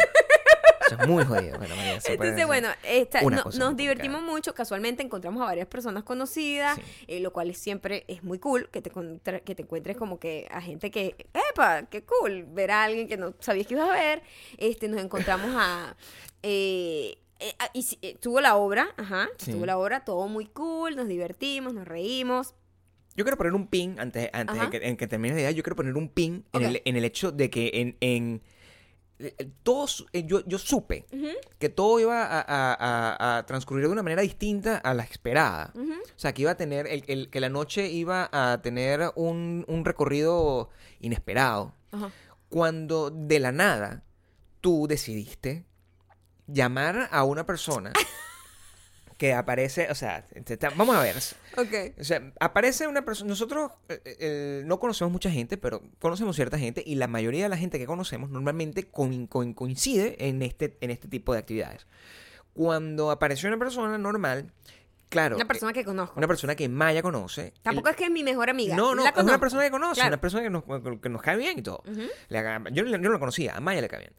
[0.86, 1.58] Eso es muy jodido.
[1.58, 4.54] Bueno, María, Entonces, bueno, esta- no- nos divertimos mucho.
[4.54, 6.82] Casualmente encontramos a varias personas conocidas, Sí.
[7.08, 10.46] eh, lo cual siempre es muy cool que te, contra- que te encuentres como que
[10.50, 11.16] a gente que,
[11.50, 11.82] ¡epa!
[11.90, 12.44] ¡Qué cool!
[12.50, 14.22] Ver a alguien que no sabías que ibas a ver.
[14.58, 15.96] Este, nos encontramos a.
[16.44, 19.50] eh, eh, y eh, estuvo la obra, ajá, Sí.
[19.50, 22.54] estuvo la obra, todo muy cool, nos divertimos, nos reímos.
[23.16, 25.62] Yo quiero poner un pin, antes, antes de que, en que termine la idea, yo
[25.62, 27.96] quiero poner un pin en, el, en el hecho de que en...
[28.00, 28.42] en
[29.18, 31.06] eh, eh, todos, eh, yo, yo supe
[31.58, 35.72] que todo iba a, a- a- a transcurrir de una manera distinta a la esperada.
[35.74, 39.64] O sea, que iba a tener, el, el- que la noche iba a tener un,
[39.68, 40.68] un recorrido
[41.00, 41.74] inesperado.
[42.50, 44.04] Cuando de la nada
[44.60, 45.64] tú decidiste
[46.46, 47.92] llamar a una persona
[49.18, 50.26] que aparece, o sea,
[50.76, 51.16] vamos a ver.
[51.56, 51.98] Ok.
[51.98, 53.28] O sea, aparece una persona.
[53.30, 57.48] Nosotros eh, eh, no conocemos mucha gente, pero conocemos cierta gente y la mayoría de
[57.48, 61.86] la gente que conocemos normalmente coin- coin- coincide en este, en este tipo de actividades.
[62.52, 64.52] Cuando apareció una persona normal,
[65.08, 65.36] claro.
[65.36, 66.14] Una persona eh, que conozco.
[66.18, 67.54] una persona que Maya conoce.
[67.62, 68.76] Tampoco el- es que es mi mejor amiga.
[68.76, 70.08] no, no, la es una persona que conoce, Claro.
[70.08, 70.64] una persona que nos,
[71.00, 71.82] que nos cae bien y todo.
[71.90, 72.02] Ujú.
[72.28, 74.12] Le aga- yo, no- yo no lo conocía, a Maya le cae bien.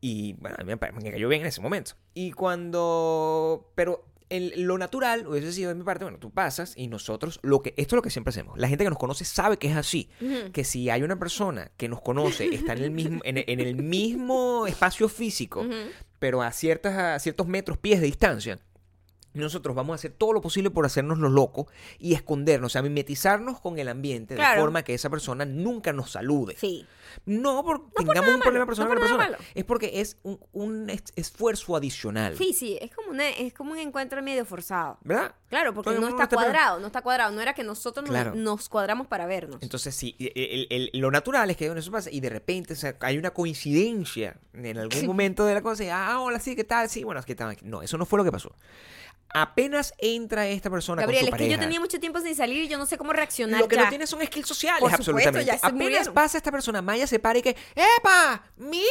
[0.00, 0.72] Y bueno, a mí
[1.02, 1.92] me cayó bien en ese momento.
[2.14, 3.70] Y cuando...
[3.74, 7.60] Pero el- lo natural hubiese sido de mi parte, bueno, tú pasas y nosotros, lo
[7.62, 8.58] que esto es lo que siempre hacemos.
[8.58, 10.08] La gente que nos conoce sabe que es así.
[10.52, 13.60] Que si hay una persona que nos conoce, está en el mismo, en, el- en
[13.60, 15.66] el mismo espacio físico,
[16.18, 18.58] pero a, ciertas, a ciertos metros, pies de distancia,
[19.34, 21.66] nosotros vamos a hacer todo lo posible por hacernos los locos
[21.98, 26.10] y escondernos, o sea, mimetizarnos con el ambiente de forma que esa persona nunca nos
[26.10, 26.56] salude.
[26.58, 26.86] Sí.
[27.26, 29.30] No porque por tengamos un problema malo, personal no con la persona.
[29.38, 29.44] malo.
[29.54, 32.36] Es porque es un, un es- esfuerzo adicional.
[32.36, 34.98] Sí, sí, es como, una, es como un encuentro medio forzado.
[35.02, 35.34] ¿Verdad?
[35.48, 37.32] Claro, porque no está está cuadrado, no está cuadrado.
[37.32, 38.34] No era que nosotros nos- Claro.
[38.36, 39.58] nos, cuadramos para vernos.
[39.60, 40.32] Entonces, sí, el-
[40.70, 43.30] el- el- lo natural es que eso pasa y de repente o sea, hay una
[43.32, 46.88] coincidencia en algún momento de la cosa y, ah, hola, sí, ¿qué tal?
[46.88, 47.56] Sí, bueno, es que tal.
[47.62, 48.54] No, eso no fue lo que pasó.
[49.32, 52.68] Apenas entra esta persona Gabriel, con es que yo tenía mucho tiempo sin salir y
[52.68, 53.84] yo no sé cómo reaccionar Lo que ya.
[53.84, 55.46] no tiene son skills sociales, Por supuesto, absolutamente.
[55.46, 56.14] ya se Apenas murieron.
[56.14, 58.42] pasa esta persona, Maya se para y que, ¡Epa!
[58.56, 58.84] ¡Mira!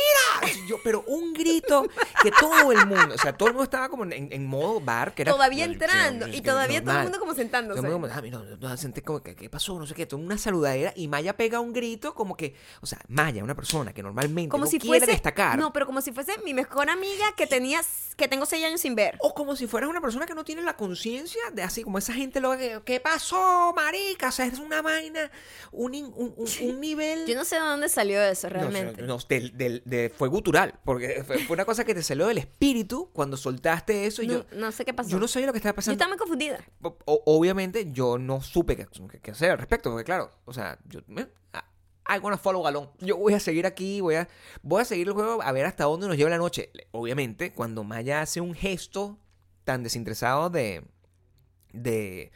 [0.67, 1.86] Yo, pero un grito
[2.23, 5.13] que todo el mundo, o sea, todo el mundo estaba como en, en modo bar,
[5.13, 5.32] que era.
[5.32, 7.82] Todavía entrando y que todavía todo el mundo como sentándose.
[7.82, 9.78] Todo el mundo como, ah, mira, no, no, senté como que, ¿qué pasó?
[9.78, 12.99] No sé qué, toda una saludadera y Maya pega un grito como que, o sea,
[13.08, 15.58] Maya, una persona que normalmente como no si quiere fuese destacar.
[15.58, 17.82] No, pero como si fuese mi mejor amiga que tenía
[18.15, 19.17] que tengo seis años sin ver.
[19.21, 22.13] O como si fueras una persona que no tiene la conciencia de así, como esa
[22.13, 24.29] gente lo que, ¿qué pasó, marica?
[24.29, 25.31] O sea, es una vaina,
[25.71, 27.25] un, un, un- un nivel...
[27.25, 29.01] Yo no sé de dónde salió eso No, realmente.
[29.01, 32.37] no, del- del- de- fue gutural, porque fue, fue una cosa que te salió del
[32.37, 35.09] espíritu cuando soltaste eso y No, yo, no sé qué pasó.
[35.09, 35.93] yo no sabía lo que estaba Yo pasando.
[35.95, 36.63] estaba muy confundida.
[36.81, 40.77] O- obviamente yo no supe qué, qué- qué hacer al respecto, porque claro, o sea,
[40.87, 40.99] yo...
[41.17, 41.27] eh,
[42.11, 42.89] I wanna follow galón.
[42.99, 44.27] Yo voy a seguir aquí, voy a,
[44.63, 46.71] voy a seguir el juego a ver hasta dónde nos lleva la noche.
[46.91, 49.19] Obviamente, cuando Maya hace un gesto
[49.69, 50.84] tan desinteresado de,
[51.73, 52.32] de,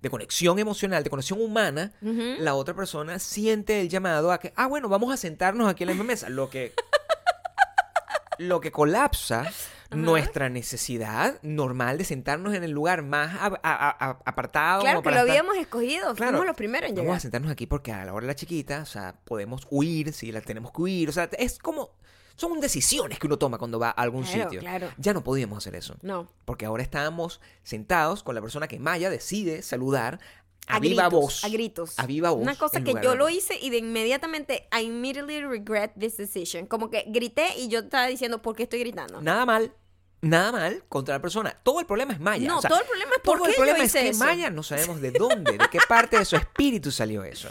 [0.00, 4.68] de conexión emocional, de conexión humana, la otra persona siente el llamado a que, ah,
[4.68, 6.28] bueno, vamos a sentarnos aquí en la misma mesa.
[6.28, 6.74] Lo que,
[8.38, 9.50] lo que colapsa
[9.90, 14.82] nuestra necesidad normal de sentarnos en el lugar más a- a- a- apartado.
[14.82, 16.14] Claro que lo estar- habíamos escogido.
[16.14, 17.16] Claro, Fuimos los primeros en Vamos llegar.
[17.16, 20.30] a sentarnos aquí porque a la hora de la chiquita, o sea, podemos huir si
[20.30, 21.08] la tenemos que huir.
[21.08, 21.90] O sea, es como.
[22.36, 24.60] Son decisiones que uno toma cuando va a algún Claro, sitio.
[24.60, 24.88] claro.
[24.98, 25.96] Ya no podíamos hacer eso.
[26.02, 26.28] No.
[26.44, 30.20] Porque ahora estábamos sentados con la persona que Maya decide saludar
[30.68, 31.44] A, a viva gritos, voz.
[31.44, 31.98] A gritos.
[31.98, 32.42] A viva voz.
[32.42, 36.66] Una cosa que yo lo hice y de inmediatamente I immediately regret this decision.
[36.66, 39.20] Como que grité y yo estaba diciendo, ¿por qué estoy gritando?
[39.22, 39.72] Nada mal.
[40.22, 41.56] Nada mal contra la persona.
[41.62, 42.48] Todo el problema es Maya.
[42.48, 44.04] No, O sea, todo el problema es por todo qué el yo problema hice es
[44.04, 44.24] que eso.
[44.24, 47.48] Maya no sabemos de dónde, de qué parte de su espíritu salió eso.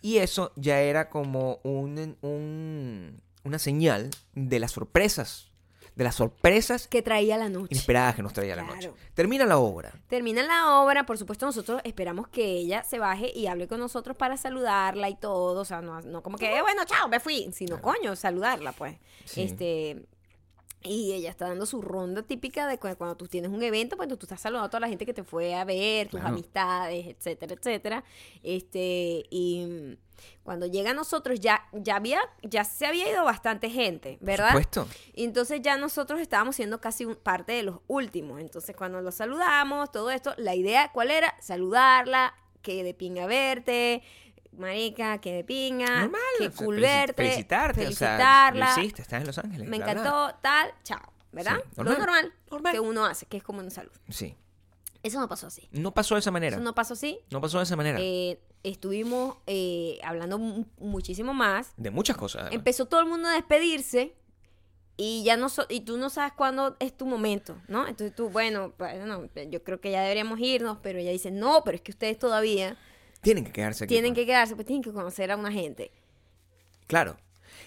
[0.00, 5.50] Y eso ya era como un, un- una señal de las sorpresas,
[5.94, 7.68] de las sorpresas Que traía la noche.
[7.70, 8.90] inesperadas que nos traía la noche.
[9.14, 9.92] Termina la obra.
[10.08, 14.16] Termina la obra, por supuesto nosotros esperamos que ella se baje y hable con nosotros
[14.16, 17.48] para saludarla y todo, o sea, no, no como que, "Eh, bueno, chao, me fui,
[17.52, 18.96] sino coño, saludarla pues.
[19.24, 19.42] Sí.
[19.42, 20.04] Este
[20.84, 24.08] y ella está dando su ronda típica de cu- cuando tú tienes un evento, pues
[24.10, 26.34] tú estás saludando a toda la gente que te fue a ver, tus Claro.
[26.34, 28.04] amistades, etcétera, etcétera.
[28.42, 29.96] Este, y
[30.42, 34.48] cuando llega a nosotros ya ya había ya se había ido bastante gente, ¿verdad?
[34.48, 34.86] supuesto.
[35.14, 38.40] Y entonces ya nosotros estábamos siendo casi un- parte de los últimos.
[38.40, 41.34] Entonces cuando los saludamos, todo esto, la idea, ¿cuál era?
[41.40, 44.02] Saludarla, que de pinga verte,
[44.58, 46.20] marica, que de pinga, Normal.
[46.38, 47.80] que o sea, cool felici- verte, Felicitarte.
[47.82, 49.68] felicitarla, O sea, lo hiciste, estás en Los Ángeles.
[49.68, 49.90] me bla.
[49.92, 51.00] encantó, tal, chao,
[51.32, 51.56] ¿verdad?
[51.64, 53.92] Sí, Lo normal, normal, que uno hace, que es como un salud.
[54.08, 54.36] Sí.
[55.02, 55.68] Eso no pasó así.
[55.70, 56.56] No pasó de esa manera.
[56.56, 57.18] Eso No, no pasó así.
[57.40, 57.98] pasó de esa manera.
[58.00, 61.74] Eh, estuvimos eh, hablando mu- muchísimo más.
[61.76, 62.42] de muchas cosas.
[62.42, 62.54] además.
[62.56, 64.14] empezó todo el mundo a despedirse
[64.96, 67.80] y ya no so- y tú no sabes cuándo es tu momento, ¿no?
[67.86, 71.74] Entonces tú, bueno, bueno, yo creo que ya deberíamos irnos, pero ella dice, no, pero
[71.74, 72.76] es que ustedes todavía
[73.24, 73.94] Tienen que quedarse aquí.
[73.94, 74.22] tienen pues.
[74.22, 75.90] que quedarse, pues tienen que conocer a una gente.
[76.86, 77.16] Claro.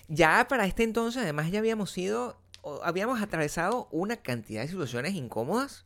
[0.07, 2.39] Ya para este entonces, además, ya habíamos sido,
[2.83, 5.85] habíamos atravesado una cantidad de situaciones incómodas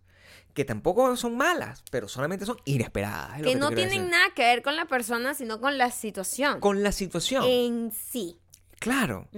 [0.54, 3.42] que tampoco son malas, pero solamente son inesperadas.
[3.42, 4.10] Que no tienen decir.
[4.10, 6.60] nada que ver con la persona, sino con la situación.
[6.60, 7.44] Con la situación.
[7.48, 8.38] En sí.
[8.80, 9.30] Claro.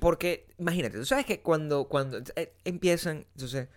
[0.00, 3.68] Porque, imagínate, tú sabes que cuando, cuando eh, empiezan, entonces,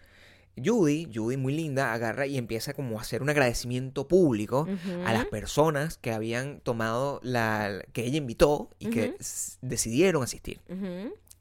[0.58, 4.68] Judy, Judy muy linda, agarra y empieza como a hacer un agradecimiento público
[5.06, 9.16] a las personas que habían tomado la, que ella invitó y que
[9.62, 10.62] decidieron asistir.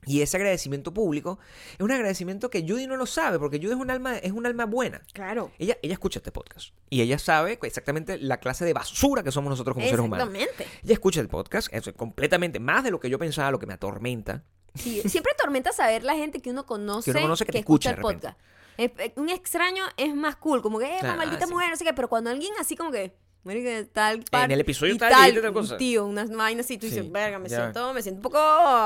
[0.07, 1.39] Y ese agradecimiento público
[1.75, 4.47] es un agradecimiento que Judy no lo sabe, porque Judy es un alma, es un
[4.47, 5.03] alma buena.
[5.13, 5.51] Claro.
[5.59, 6.75] Ella, ella escucha este podcast.
[6.89, 10.29] Y ella sabe exactamente la clase de basura que somos nosotros como seres humanos.
[10.35, 10.79] Exactamente.
[10.83, 13.67] Ella escucha el podcast, eso es completamente más de lo que yo pensaba, lo que
[13.67, 14.43] me atormenta.
[14.75, 17.91] Sí, siempre tormenta saber la gente que uno conoce Que uno conoce que te escucha
[17.91, 18.39] escucha el podcast.
[18.77, 21.53] Es- eh, un extraño es más cool, como que, eh, Claro, maldita sí.
[21.53, 23.13] mujer, no sé qué, pero cuando alguien así como que,
[23.45, 25.77] marica, tal En el episodio y tal cosa.
[25.77, 27.57] tío, unas vainas así, tú Sí, dices, verga, me ya.
[27.63, 28.39] siento, me siento un poco,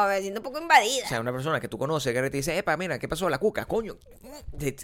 [0.09, 1.05] me siento un poco invadida.
[1.05, 3.29] O sea, una persona que tú conoces que te dice, epa, mira, ¿qué pasó?
[3.29, 3.97] La cuca, coño.
[4.59, 4.75] Te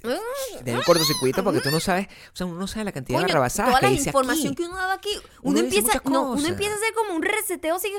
[0.70, 3.22] da un cortocircuito porque tú no sabes, o sea, uno no sabe la cantidad de
[3.24, 4.62] Coño, barrabasadas toda que la dice información aquí.
[4.62, 5.10] que uno dado aquí,
[5.42, 7.92] Uno empieza, no, uno empieza a hacer como un reseteo así,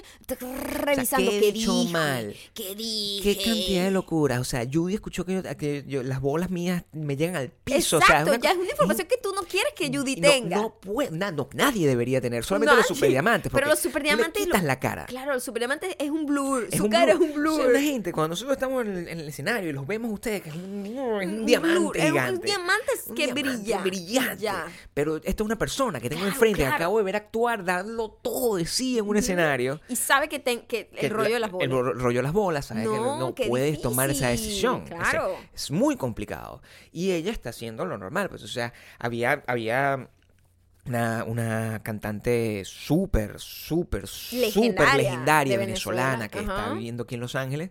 [0.63, 2.35] revisando ¿qué qué dije, mal?
[2.53, 3.21] qué dije.
[3.37, 4.39] Qué cantidad de locuras.
[4.39, 7.97] O sea, Judy escuchó que, yo- que yo- las bolas mías me llegan al piso.
[7.97, 10.29] o sea, Exacto, una ya es una información que tú no quieres que Judy no,
[10.29, 10.55] tenga.
[10.57, 12.95] No, puede, na- no, nadie debería tener, solamente los Nadie.
[12.95, 13.51] superdiamantes.
[13.53, 15.05] Pero los tú superdiamantes Le quitas lo- la cara.
[15.05, 16.67] Claro, el superdiamante es un blur.
[16.71, 17.29] Es Su un cara blur.
[17.29, 17.73] es un O sea, blur.
[17.73, 20.41] la gente, cuando nosotros estamos en el, en el escenario y los vemos a ustedes,
[20.41, 22.45] que es un, es un Un diamante blur, es un- gigante.
[22.45, 23.77] diamante que diamante brilla.
[23.81, 24.37] brillante.
[24.43, 24.65] Ya.
[24.93, 28.09] Pero esto es una persona que tengo Claro, enfrente, que acabo de ver actuar, darlo
[28.21, 29.79] todo de sí en un escenario.
[29.89, 31.65] Y sabe que, ten- que el que rollo la- de las bolas.
[31.65, 32.83] El ro- rollo de las bolas, ¿sabes?
[32.83, 34.85] que no, No, no puedes tomar esa decisión.
[34.85, 35.35] Claro.
[35.53, 36.61] Es, muy complicado.
[36.91, 38.29] Y ella está haciendo lo normal.
[38.29, 40.09] Pues, o sea, había, había
[40.85, 47.35] una, una cantante súper, súper, súper Legendaria venezolana Venezuela, que está viviendo aquí en Los
[47.35, 47.69] Ángeles,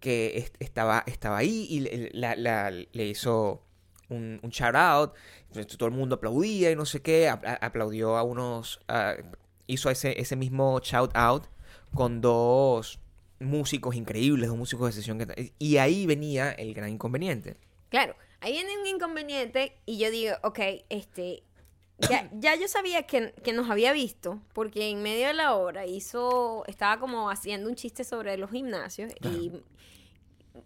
[0.00, 3.62] que est- estaba, estaba ahí y le, la- la- le hizo
[4.08, 5.12] un, un shout out.
[5.48, 7.28] Entonces, Todo el mundo aplaudía y no sé qué.
[7.28, 8.80] aplaudió a unos.
[9.66, 11.44] hizo ese, ese mismo shout out
[11.94, 12.98] con dos
[13.38, 15.18] músicos increíbles, dos músicos de sesión.
[15.18, 17.56] Que, y ahí venía el gran inconveniente.
[17.90, 21.42] Claro, ahí viene un inconveniente y yo digo, ok, este,
[22.08, 25.86] ya, ya yo sabía que, que nos había visto, porque en medio de la obra
[25.86, 29.52] hizo, estaba como haciendo un chiste sobre los gimnasios y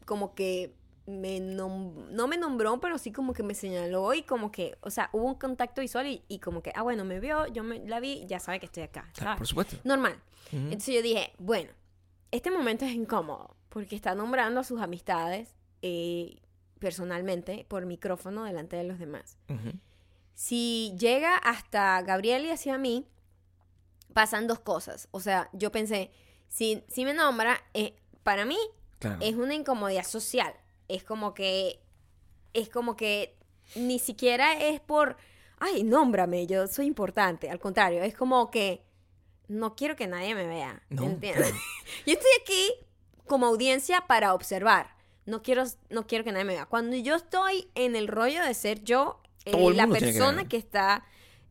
[0.07, 0.75] como que
[1.07, 4.91] me nom- no me nombró, pero sí como que me señaló y como que, o
[4.91, 7.79] sea, hubo un contacto visual y, y como que, ah, bueno, me vio, yo me,
[7.87, 9.39] la vi, ya sabe que estoy acá, Claro, ¿sabes?
[9.39, 9.77] por supuesto.
[9.85, 10.15] Normal.
[10.49, 10.57] Ujú.
[10.57, 11.71] Entonces yo dije, bueno,
[12.31, 16.37] este momento es incómodo porque está nombrando a sus amistades eh,
[16.79, 19.37] personalmente por micrófono delante de los demás.
[19.51, 19.73] Ujú.
[20.35, 23.07] Si llega hasta Gabriel y hacia mí,
[24.13, 25.09] pasan dos cosas.
[25.11, 26.11] O sea, yo pensé,
[26.49, 28.59] si, si me nombra, eh, para mí
[28.99, 29.19] Claro.
[29.21, 30.55] es una incomodidad social.
[30.89, 31.81] Es como que,
[32.53, 33.37] es como que
[33.75, 35.17] ni siquiera es por,
[35.59, 37.51] ay, nómbrame, yo soy importante.
[37.51, 38.83] Al contrario, es como que
[39.49, 40.83] no quiero que nadie me vea.
[40.91, 41.53] No, ¿Entiendes?
[42.07, 42.73] yo estoy aquí
[43.27, 44.95] como audiencia para observar.
[45.27, 46.67] No quiero, no quiero que nadie me vea.
[46.67, 49.21] Cuando yo estoy en el rollo de ser yo,
[49.53, 51.05] Todo el la mundo tiene que persona que, está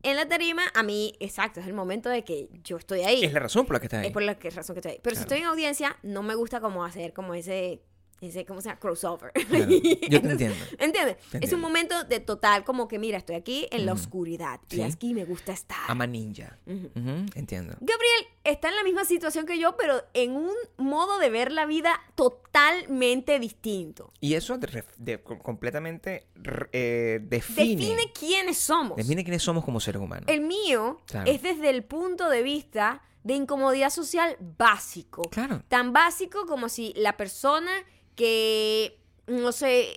[0.03, 3.23] en la tarima, a mí, exacto, es el momento de que yo estoy ahí.
[3.23, 4.07] Es la razón por la que estás ahí.
[4.07, 4.99] Es por la que- razón que estoy ahí.
[5.01, 7.81] Pero si estoy en audiencia, no me gusta como hacer como ese,
[8.23, 8.79] ese ¿cómo se llama?
[8.79, 9.31] Crossover.
[9.33, 9.65] Claro,
[10.09, 10.55] Yo te entiendo.
[10.79, 11.17] ¿Entiendes?
[11.17, 11.55] Te Es entiendo.
[11.57, 14.59] un momento de total como que, mira, estoy aquí en la oscuridad.
[14.69, 14.81] Y Sí.
[14.81, 15.77] aquí me gusta estar.
[15.87, 16.57] Ama ninja.
[16.65, 17.73] Entiendo.
[17.79, 21.65] Gabriel está en la misma situación que yo, pero en un modo de ver la
[21.65, 24.11] vida totalmente distinto.
[24.19, 24.57] Y eso
[24.97, 26.27] de completamente
[26.71, 28.97] eh, define, Define quiénes somos.
[28.97, 30.25] define quiénes somos como seres humanos.
[30.27, 31.29] El mío Claro.
[31.29, 35.21] es desde el punto de vista de incomodidad social básico.
[35.29, 35.63] Claro.
[35.69, 37.71] Tan básico como si la persona
[38.15, 39.87] que, no sé,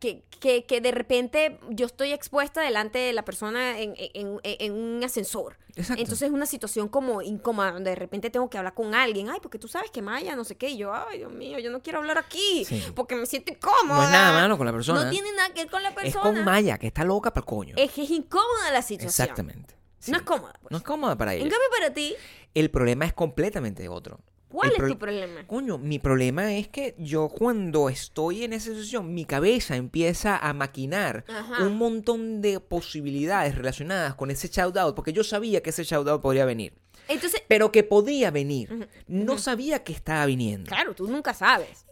[0.00, 4.72] que, que, que de repente yo estoy expuesta delante de la persona en, en- en
[4.72, 5.56] un ascensor.
[5.76, 6.00] Exacto.
[6.02, 9.28] Entonces es una situación como incómoda, donde de repente tengo que hablar con alguien.
[9.28, 10.70] Ay, porque tú sabes que Maya, no sé qué.
[10.70, 12.64] Y yo, ay, Dios mío, yo no quiero hablar aquí.
[12.64, 12.82] Sí.
[12.94, 13.98] Porque me siento incómoda.
[13.98, 15.04] no es nada malo con la persona.
[15.04, 16.22] No tiene nada que ver con la es persona.
[16.22, 17.74] con Maya, que está loca para el coño.
[17.76, 19.08] Es que es incómoda la situación.
[19.26, 19.74] Exactamente.
[19.98, 20.10] Sí.
[20.12, 20.54] No es cómoda.
[20.62, 20.70] pues.
[20.70, 21.50] No es cómoda para En ella.
[21.50, 22.14] cambio, para ti,
[22.54, 24.20] El problema es completamente otro.
[24.48, 25.46] ¿Cuál es tu problema?
[25.46, 30.52] Coño, mi problema es que yo cuando estoy en esa situación, mi cabeza empieza a
[30.52, 31.64] maquinar Ajá.
[31.64, 36.06] un montón de posibilidades relacionadas con ese shout out, porque yo sabía que ese shout
[36.08, 36.74] out podría venir,
[37.08, 38.88] Entonces, pero que podía venir.
[39.06, 40.68] No sabía que estaba viniendo.
[40.68, 41.84] claro, tú nunca sabes.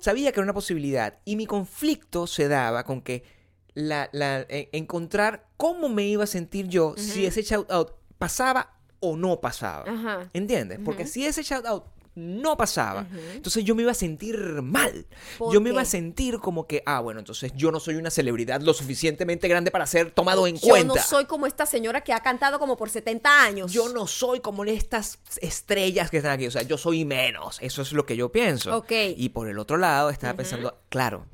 [0.00, 3.24] Sabía que era una posibilidad y mi conflicto se daba con que
[3.74, 8.70] la, la- e- encontrar cómo me iba a sentir yo si ese shout out pasaba
[9.00, 10.30] o no pasaba.
[10.32, 10.78] ¿Entiendes?
[10.84, 15.06] Porque si ese shout out no pasaba, entonces yo me iba a sentir mal.
[15.38, 18.10] ¿Por Yo me iba a sentir como que, ah, bueno, entonces yo no soy una
[18.10, 20.94] celebridad lo suficientemente grande para ser tomado en Yo cuenta.
[20.94, 23.72] no soy como esta señora que ha cantado como por 70 años.
[23.72, 26.46] Yo no soy como estas estrellas que están aquí.
[26.46, 27.58] O sea, yo soy menos.
[27.60, 28.76] Eso es lo que yo pienso.
[28.76, 28.92] Ok.
[29.16, 31.26] Y por el otro lado estaba pensando, claro,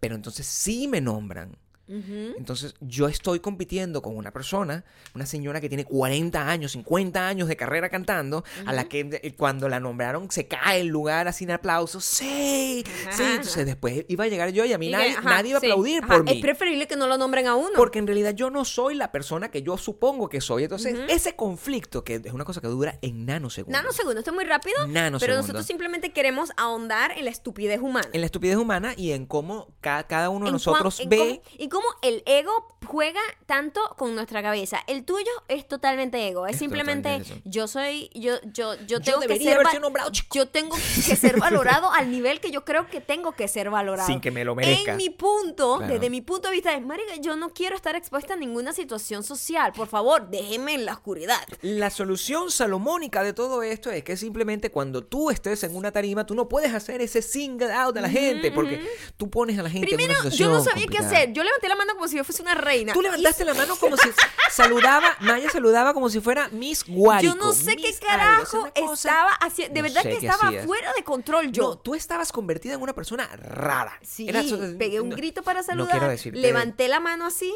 [0.00, 1.56] pero entonces sí me nombran.
[1.88, 7.48] Entonces yo estoy compitiendo con una persona, una señora que tiene 40 años, 50 años
[7.48, 11.52] de carrera cantando, a la que cuando la nombraron se cae el lugar así en
[11.52, 12.04] aplausos.
[12.04, 13.22] Sí, Ajá, sí.
[13.24, 15.60] Entonces después iba a llegar yo y a mí Y nadie, ajá, nadie iba a
[15.60, 16.32] sí, aplaudir por mí.
[16.32, 17.70] Es preferible que no lo nombren a uno.
[17.76, 20.64] Porque en realidad yo no soy la persona que yo supongo que soy.
[20.64, 23.80] Entonces, ese conflicto, que es una cosa que dura en nanosegundos.
[23.82, 24.76] Nanosegundos, esto es muy rápido.
[24.80, 25.42] Pero Nanosegundos.
[25.44, 28.08] nosotros simplemente queremos ahondar en la estupidez humana.
[28.12, 31.42] En la estupidez humana y en cómo ca- cada uno de nosotros ve.
[31.58, 34.78] y cómo el ego juega tanto con nuestra cabeza.
[34.86, 36.46] El tuyo es totalmente ego.
[36.46, 40.10] Es, Es simplemente yo soy, yo, yo, yo tengo que debería ser nombrado.
[40.32, 44.06] Yo tengo que ser valorado al nivel que yo creo que tengo que ser valorado.
[44.06, 44.92] Sin que me lo merezca.
[44.92, 45.92] En mi punto, Claro.
[45.92, 49.22] desde mi punto de vista, es marica, yo no quiero estar expuesta a ninguna situación
[49.22, 49.72] social.
[49.72, 51.40] Por favor, déjeme en la oscuridad.
[51.60, 56.24] La solución salomónica de todo esto es que simplemente cuando tú estés en una tarima,
[56.24, 59.68] tú no puedes hacer ese single out de la gente, porque tú pones a la
[59.68, 61.32] gente en Primero, una yo situación no sabía qué hacer.
[61.32, 62.92] Yo levanté la mano como si yo fuese una reina.
[62.92, 64.08] Tú levantaste la mano como si
[64.50, 67.34] saludaba, Maya saludaba como si fuera Miss Guárico.
[67.34, 69.74] Yo no sé qué Miss algo, sea, carajo cosa- estaba haciendo.
[69.74, 70.66] De No verdad que qué estaba hacías.
[70.66, 71.62] fuera de control yo.
[71.62, 73.98] No, tú estabas convertida en una persona rara.
[74.02, 74.46] Sí, Eras-
[74.78, 75.90] pegué un no- grito para no saludar.
[75.90, 77.54] quiero decirte- levanté la mano así.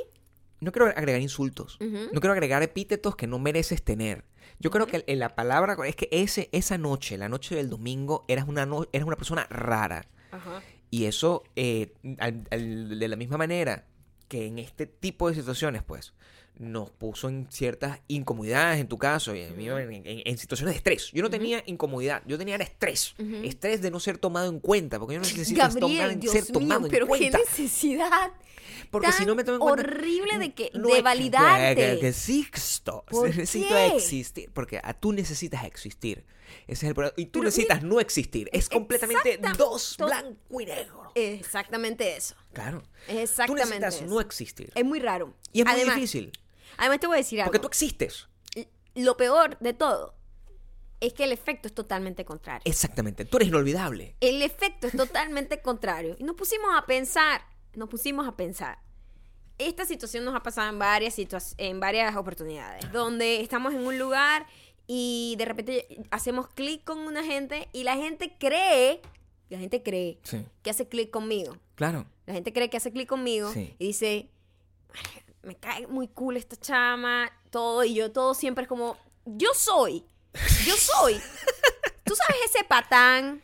[0.61, 1.77] No quiero agregar insultos.
[1.81, 2.09] Ujú.
[2.13, 4.25] No quiero agregar epítetos que no mereces tener.
[4.59, 8.27] Yo creo que en la palabra es que ese, esa noche, la noche del domingo,
[8.29, 10.05] eras una, no- eras una persona rara.
[10.33, 10.61] Ajá.
[10.91, 13.87] Y eso, eh, al- al- de la misma manera
[14.31, 16.15] que en este tipo de situaciones, pues,
[16.57, 20.75] nos puso en ciertas incomodidades, en tu caso, y en, mí, en- en- en situaciones
[20.75, 21.11] de estrés.
[21.13, 23.15] Yo no tenía incomodidad, yo tenía estrés.
[23.43, 26.53] Estrés de no ser tomado en cuenta, porque yo no necesito Gabriel, Dios ser mío,
[26.53, 27.39] tomado en pero qué cuenta.
[27.39, 28.31] necesidad.
[28.91, 29.83] Porque tan si no me tomo en cuenta.
[29.91, 31.75] horrible de que no de es que- validarte.
[31.95, 33.05] Que, que existo.
[33.11, 33.87] ¿Por necesito qué?
[33.97, 34.51] existir.
[34.53, 36.25] Porque a tú necesitas existir.
[36.67, 37.15] Ese es el problema.
[37.17, 38.49] Y tú Pero necesitas no existir.
[38.53, 41.13] Es completamente dos blanco y negro.
[41.15, 42.35] Exactamente eso.
[42.53, 42.83] Claro.
[43.09, 44.07] Es Tú exactamente necesitas eso.
[44.07, 44.73] no existir.
[44.75, 45.35] Es muy raro.
[45.53, 46.33] Y es muy difícil.
[46.77, 47.51] Además te voy a decir algo.
[47.51, 48.29] Porque tú existes.
[48.95, 50.17] Lo peor de todo
[51.01, 52.63] es que el efecto es totalmente contrario.
[52.65, 53.25] Exactamente.
[53.25, 54.17] Tú eres inolvidable.
[54.21, 56.17] El efecto es totalmente contrario.
[56.19, 57.43] Y nos pusimos a pensar,
[57.75, 58.79] nos pusimos a pensar.
[59.59, 61.17] Esta situación nos ha pasado en varias,
[61.59, 64.47] en varias oportunidades, donde estamos en un lugar
[64.93, 69.01] y de repente hacemos clic con una gente y la gente cree,
[69.49, 70.45] la gente cree Sí.
[70.65, 71.57] que hace clic conmigo.
[71.77, 72.07] Claro.
[72.27, 73.73] La gente cree que hace clic conmigo Sí.
[73.79, 74.29] y dice,
[75.43, 80.05] me cae muy cool esta chama, todo, y yo todo siempre es como, yo soy,
[80.67, 81.15] yo soy.
[82.05, 83.41] Tú sabes ese patán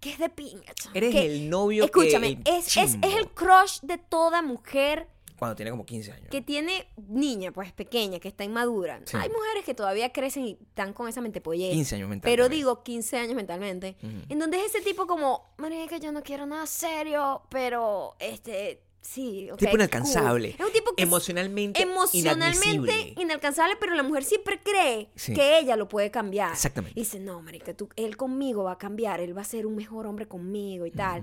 [0.00, 2.50] que es de pinga, chama, Eres que- el novio Escúchame, que...
[2.50, 6.28] el es, es, es el crush de toda mujer Cuando tiene como 15 años.
[6.30, 9.00] que tiene niña, pues pequeña, que está inmadura.
[9.04, 9.16] Sí.
[9.16, 11.72] Hay mujeres que todavía crecen y están con esa mente pollera.
[11.72, 12.30] 15 años mental.
[12.30, 13.96] Pero digo 15 años mentalmente.
[14.02, 14.12] Ujú.
[14.28, 19.48] En donde es ese tipo como, marica, yo no quiero nada serio, pero este Sí,
[19.50, 19.78] ok, tipo cool.
[19.80, 20.48] inalcanzable.
[20.58, 25.32] Es un tipo que emocionalmente, emocionalmente inalcanzable, pero la mujer siempre cree Sí.
[25.34, 26.52] que ella lo puede cambiar.
[26.52, 26.98] Exactamente.
[26.98, 29.76] Y dice, no, marica, tú, él conmigo va a cambiar, él va a ser un
[29.76, 31.22] mejor hombre conmigo y tal.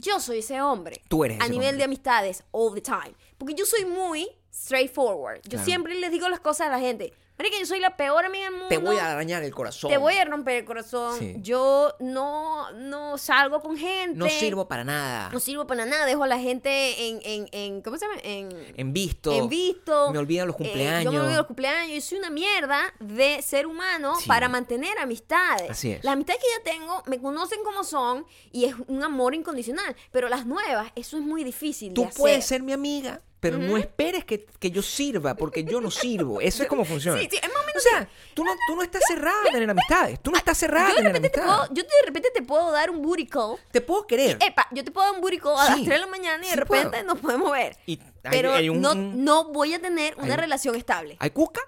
[0.00, 1.02] Yo soy ese hombre.
[1.08, 1.78] Tú eres A ese nivel hombre.
[1.78, 3.14] de amistades, all the time.
[3.36, 5.40] Porque yo soy muy straightforward.
[5.44, 5.64] Yo Claro.
[5.64, 7.12] siempre les digo las cosas a la gente.
[7.38, 8.68] Marica, yo soy la peor amiga del mundo.
[8.68, 9.90] Te voy a dañar el corazón.
[9.90, 11.16] Te voy a romper el corazón.
[11.18, 11.36] Sí.
[11.38, 14.18] Yo no, no salgo con gente.
[14.18, 15.30] No sirvo para nada.
[15.32, 16.04] No sirvo para nada.
[16.04, 18.18] Dejo a la gente en, en, en ¿cómo se llama?
[18.24, 19.32] En, En visto.
[19.32, 20.10] en visto.
[20.10, 21.12] Me olvidan los Eh, yo cumpleaños.
[21.12, 21.94] me olvido los cumpleaños.
[21.94, 24.26] Yo soy una mierda de ser humano Sí.
[24.26, 25.70] para mantener amistades.
[25.70, 26.02] Así es.
[26.02, 29.94] Las amistades que ya tengo me conocen como son y es un amor incondicional.
[30.10, 32.18] Pero las nuevas, eso es muy difícil Tú de hacer.
[32.20, 36.40] puedes ser mi amiga, pero no esperes que, que yo sirva, porque yo no sirvo.
[36.40, 37.18] Eso es como funciona.
[37.20, 39.52] Sí, sí, es más o menos O sea, tú no, tú no estás cerrada a
[39.52, 40.20] tener amistades.
[40.20, 41.68] Tú no estás cerrada Yo de, tener repente te amistades.
[41.68, 43.56] puedo, yo de repente te puedo dar un booty call.
[43.70, 44.38] Te puedo querer.
[44.40, 46.44] Epa, yo te puedo dar un booty call a Sí, las 3 de la mañana
[46.46, 47.04] y de repente puedo.
[47.04, 47.76] nos podemos ver.
[47.86, 51.16] Y hay- pero hay un- no, no voy a tener una hay- relación estable.
[51.20, 51.60] Hay cuca,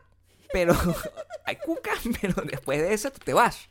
[0.53, 0.75] pero
[1.45, 3.69] hay cuca, pero después de eso tú te vas.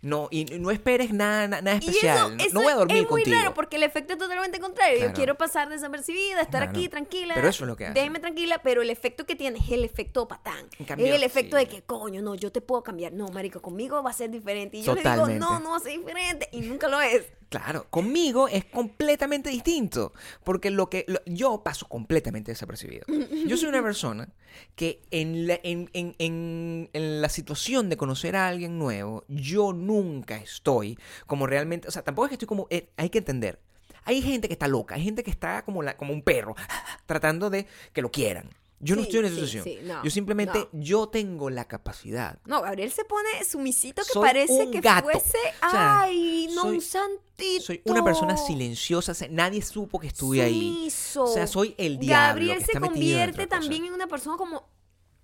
[0.00, 2.36] No, y no esperes nada, nada, nada Y eso, especial.
[2.36, 3.36] No- eso no voy a dormir es muy contigo.
[3.36, 4.94] raro porque el efecto es totalmente contrario.
[4.94, 5.14] Yo Claro.
[5.16, 6.70] quiero pasar desapercibida, estar Claro.
[6.70, 7.34] aquí tranquila.
[7.34, 7.94] Pero eso es lo que hace.
[7.94, 10.68] Déjeme tranquila, pero el efecto que tiene es el efecto patán.
[10.86, 11.64] Cambio, es el efecto sí.
[11.64, 13.12] de que, coño, no, yo te puedo cambiar.
[13.12, 14.76] No, marico, conmigo va a ser diferente.
[14.76, 16.48] Y yo le digo, no, no va a ser diferente.
[16.52, 17.24] Y nunca lo es.
[17.48, 20.12] Claro, conmigo es completamente distinto,
[20.44, 23.06] porque lo que lo- yo paso completamente desapercibido.
[23.46, 24.28] Yo soy una persona
[24.76, 29.72] que en la, en, en- en- en la situación de conocer a alguien nuevo, yo
[29.88, 33.58] nunca estoy como realmente, o sea, tampoco es que estoy como, eh, hay que entender.
[34.04, 36.54] Hay gente que está loca, hay gente que está como, la, como un perro,
[37.06, 38.48] tratando de que lo quieran.
[38.80, 39.64] Yo no estoy en esa sí, situación.
[39.64, 40.80] sí, no, yo simplemente, no.
[40.80, 45.08] yo tengo la capacidad No, Gabriel se pone sumisito que Soy parece que gato.
[45.10, 45.36] fuese.
[45.66, 47.64] O sea, Ay, no, soy- un santito.
[47.64, 50.88] Soy una persona silenciosa, o sea, nadie supo que estuve ahí.
[51.16, 52.28] O sea, soy el diablo.
[52.28, 54.68] Gabriel que se está convierte también en una persona como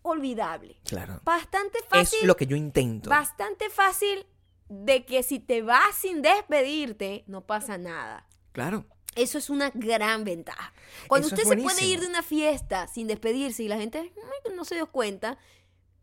[0.03, 0.77] olvidable.
[0.85, 1.21] Claro.
[1.25, 2.19] Bastante fácil.
[2.23, 3.09] Es lo que yo intento.
[3.09, 4.27] Bastante fácil
[4.69, 8.27] de que si te vas sin despedirte, no pasa nada.
[8.53, 8.87] Claro.
[9.17, 10.73] Eso es una gran ventaja.
[11.07, 14.55] Cuando Eso usted se puede ir de una fiesta sin despedirse y la gente "Ay,
[14.57, 15.39] no se dio cuenta,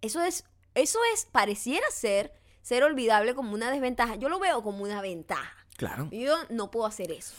[0.02, 0.45] eso es,
[0.76, 4.15] eso es, pareciera ser, ser olvidable como una desventaja.
[4.15, 5.54] Yo lo veo como una ventaja.
[5.76, 6.08] Claro.
[6.12, 7.34] Yo no puedo hacer eso.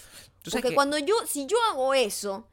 [0.44, 2.48] Porque que- cuando yo, si yo hago eso,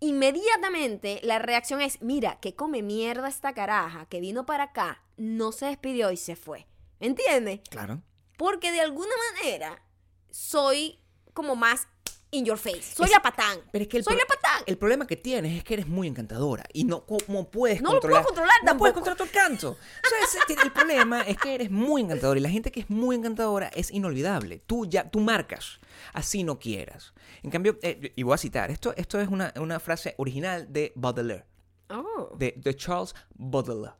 [0.00, 5.52] inmediatamente la reacción es, mira, que come mierda esta caraja que vino para acá, no
[5.52, 6.66] se despidió y se fue.
[7.00, 7.60] ¿Entiendes?
[7.68, 8.00] Claro.
[8.36, 9.82] Porque de alguna manera
[10.30, 10.98] soy
[11.34, 11.86] como más
[12.30, 12.82] in your face.
[12.94, 13.58] Soy Es- la patán.
[13.72, 14.62] Pero es que el, soy la patán.
[14.66, 18.00] el problema que tienes es que eres muy encantadora y no como puedes No lo
[18.00, 18.24] puedo controlar.
[18.24, 19.70] controlar No puedes controlar tu canto.
[19.72, 20.18] O sea,
[20.54, 23.68] ese- el problema es que eres muy encantadora y la gente que es muy encantadora
[23.74, 24.60] es inolvidable.
[24.66, 25.78] Tú ya tú marcas,
[26.14, 27.12] así no quieras.
[27.42, 30.92] En cambio, eh, y voy a citar, esto, esto es una, una frase original de
[30.96, 31.44] Baudelaire.
[31.90, 32.34] Oh.
[32.38, 33.96] de, de Charles Baudelaire.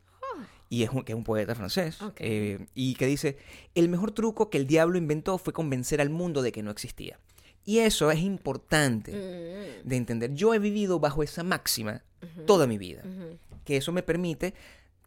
[0.73, 2.01] Y es un, que es un poeta francés.
[2.01, 2.15] Ok.
[2.21, 3.37] eh, y que dice,
[3.75, 7.19] el mejor truco que el diablo inventó fue convencer al mundo de que no existía.
[7.65, 10.33] Y eso es importante Mm, de entender.
[10.35, 12.03] Yo he vivido bajo esa máxima
[12.47, 13.03] toda mi vida.
[13.05, 13.39] ujú.
[13.65, 14.55] Que eso me permite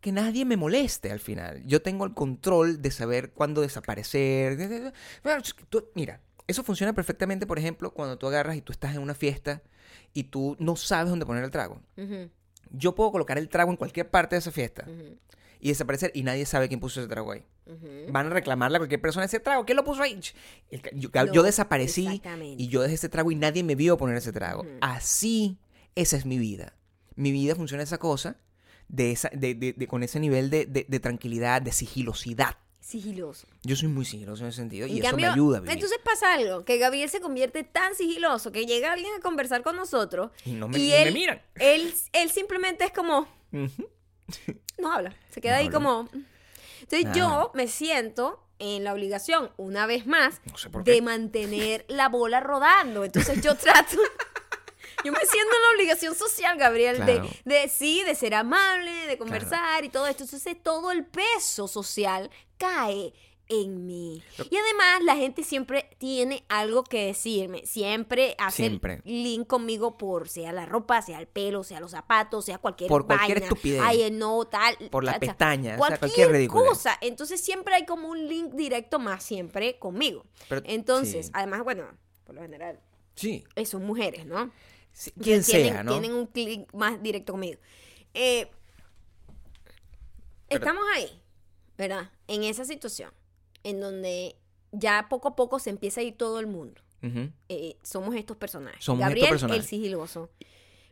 [0.02, 1.64] que nadie me moleste al final.
[1.66, 4.94] Yo tengo el control de saber cuándo desaparecer.
[5.70, 9.16] Tú- mira, eso funciona perfectamente, por ejemplo, cuando tú agarras y tú estás en una
[9.16, 9.64] fiesta
[10.14, 11.82] y tú no sabes dónde poner el trago.
[11.98, 12.30] Ujú,
[12.72, 14.86] Yo puedo colocar el trago en cualquier parte de esa fiesta
[15.66, 17.44] y desaparecer y nadie sabe quién puso ese trago ahí.
[18.12, 19.66] Van a reclamarle a cualquier persona ese trago.
[19.66, 20.20] ¿Quién lo puso ahí?
[20.94, 22.06] Yo, No, yo desaparecí
[22.60, 24.64] y yo dejé ese trago y nadie me vio poner ese trago.
[24.82, 25.58] Así,
[25.96, 26.76] esa es mi vida.
[27.16, 28.38] Mi vida funciona esa cosa,
[28.90, 30.66] de esa, de, de- de- con ese nivel de,
[31.02, 32.58] tranquilidad, de sigilosidad.
[32.80, 33.48] Sigiloso.
[33.64, 35.74] Yo soy muy sigiloso en ese sentido y eso me ayuda a vivir.
[35.74, 39.76] Entonces pasa algo, que Gabriel se convierte tan sigiloso que llega alguien a conversar con
[39.76, 41.42] nosotros Y no me- y ni me él, miran.
[41.56, 43.28] Él, él simplemente es como.
[44.78, 45.78] no habla, se queda No ahí habla.
[45.78, 46.10] como...
[46.82, 47.16] Entonces Nada.
[47.16, 52.10] yo me siento en la obligación, una vez más, No sé por de mantener la
[52.10, 53.04] bola rodando.
[53.04, 53.98] Entonces yo trato...
[55.04, 57.30] Yo me siento en la obligación social, Gabriel, Claro.
[57.44, 60.24] de, de sí, de ser amable, de conversar y todo esto.
[60.24, 63.14] Entonces todo el peso social cae
[63.48, 64.24] en mí.
[64.50, 67.66] Y además la gente siempre tiene algo que decirme.
[67.66, 69.02] Siempre hace Siempre.
[69.06, 73.06] link conmigo por sea la ropa, sea el pelo, sea los zapatos, sea cualquier Por
[73.06, 73.82] cualquier estupidez.
[73.84, 74.76] Ay, eh, no, tal.
[74.90, 75.26] Por la ta, ta.
[75.28, 76.70] pestaña, o sea, Cualquier, cualquier ridiculez.
[76.70, 76.98] cosa.
[77.02, 80.26] Entonces siempre hay como un link directo más siempre conmigo.
[80.50, 81.32] Pero- Entonces, sí.
[81.36, 81.86] además, bueno,
[82.24, 82.80] por lo general,
[83.16, 83.44] Sí.
[83.56, 84.52] eh, son mujeres, ¿no?
[84.92, 85.92] Sí, Quien tienen, sea, ¿no?
[85.92, 87.60] Tienen un clic más directo conmigo.
[88.14, 88.50] Eh,
[90.50, 91.22] estamos ahí,
[91.78, 92.12] ¿verdad?
[92.28, 93.12] En esa situación,
[93.66, 94.36] en donde
[94.72, 96.82] ya poco a poco se empieza a ir todo el mundo.
[97.50, 98.84] Eh, somos estos personajes.
[98.84, 99.64] Somos estos Gabriel, personajes.
[99.64, 100.30] el sigiloso.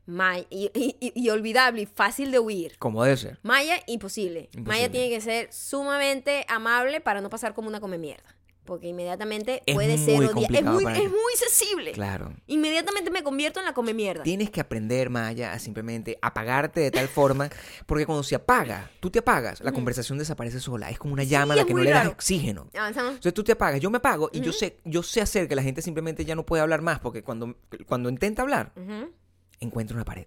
[0.06, 2.78] Maya, y, y- y- y olvidable y fácil de huir.
[2.78, 3.40] Como debe ser.
[3.42, 4.42] Maya, imposible.
[4.52, 4.68] Imposible.
[4.68, 8.36] Maya tiene que ser sumamente amable para no pasar como una come mierda.
[8.66, 11.92] Porque inmediatamente Es puede ser odia- Es muy, es muy sensible.
[11.92, 12.34] Claro.
[12.48, 14.24] Inmediatamente me convierto en la come mierda.
[14.24, 17.50] Tienes que aprender, Maya, a simplemente apagarte de tal forma,
[17.86, 20.90] porque cuando se apaga, tú te apagas, la conversación desaparece sola.
[20.90, 22.70] Es como una llama a la que no le das oxígeno.
[22.74, 23.16] Avanzamos.
[23.16, 25.64] Entonces tú te apagas, yo me apago y yo sé, yo sé hacer que la
[25.64, 28.72] gente simplemente ya no puede hablar más, porque cuando, cuando intenta hablar,
[29.60, 30.26] encuentra una pared.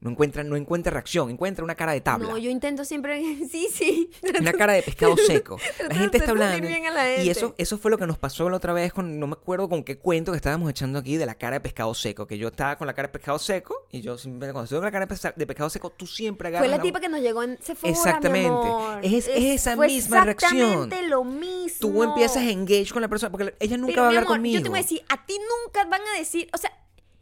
[0.00, 2.28] No encuentra, no encuentra reacción, encuentra una cara de tabla.
[2.28, 3.20] No, yo intento siempre.
[3.50, 4.10] Sí, sí.
[4.40, 5.58] Una cara de pescado seco.
[5.88, 6.68] La gente está hablando.
[6.68, 9.68] Y eso, eso fue lo que nos pasó la otra vez con, no me acuerdo
[9.68, 12.26] con qué cuento que estábamos echando aquí de la cara de pescado seco.
[12.26, 14.84] Que yo estaba con la cara de pescado seco y yo simplemente cuando estoy con
[14.84, 17.58] la cara de pescado seco, tú siempre agarras Fue la tipa que nos llegó en
[17.60, 18.48] Sephora, Exactamente.
[18.50, 19.00] mi amor.
[19.02, 20.52] Es- es esa fue misma reacción.
[20.56, 21.78] Exactamente lo mismo.
[21.80, 24.26] Tú empiezas a engage con la persona porque ella nunca Pero, va a mi hablar
[24.28, 24.56] amor, conmigo.
[24.58, 25.34] Yo te voy a decir, a ti
[25.64, 26.72] nunca van a decir, o sea,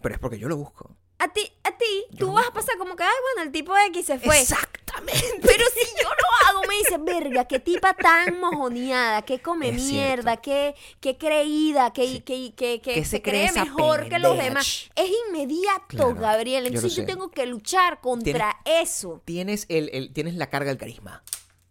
[0.02, 0.94] Pero es porque yo lo busco.
[1.18, 3.74] A ti, a ti, tú no vas a pasar como que, ay, bueno, el tipo
[3.88, 4.38] X se fue.
[4.40, 5.40] Exactamente.
[5.42, 9.82] Pero si yo lo hago, me dice, verga, qué tipa tan mojoneada, qué come Es
[9.82, 12.20] mierda, qué, qué creída, qué, Sí.
[12.20, 14.90] qué, qué, qué Que se, cree mejor que los demás.
[14.94, 16.64] Es inmediato, Claro, Gabriel.
[16.64, 17.06] yo Entonces yo, sé.
[17.06, 19.22] tengo que luchar contra eso.
[19.24, 21.22] Tienes, el, el- tienes la carga del carisma.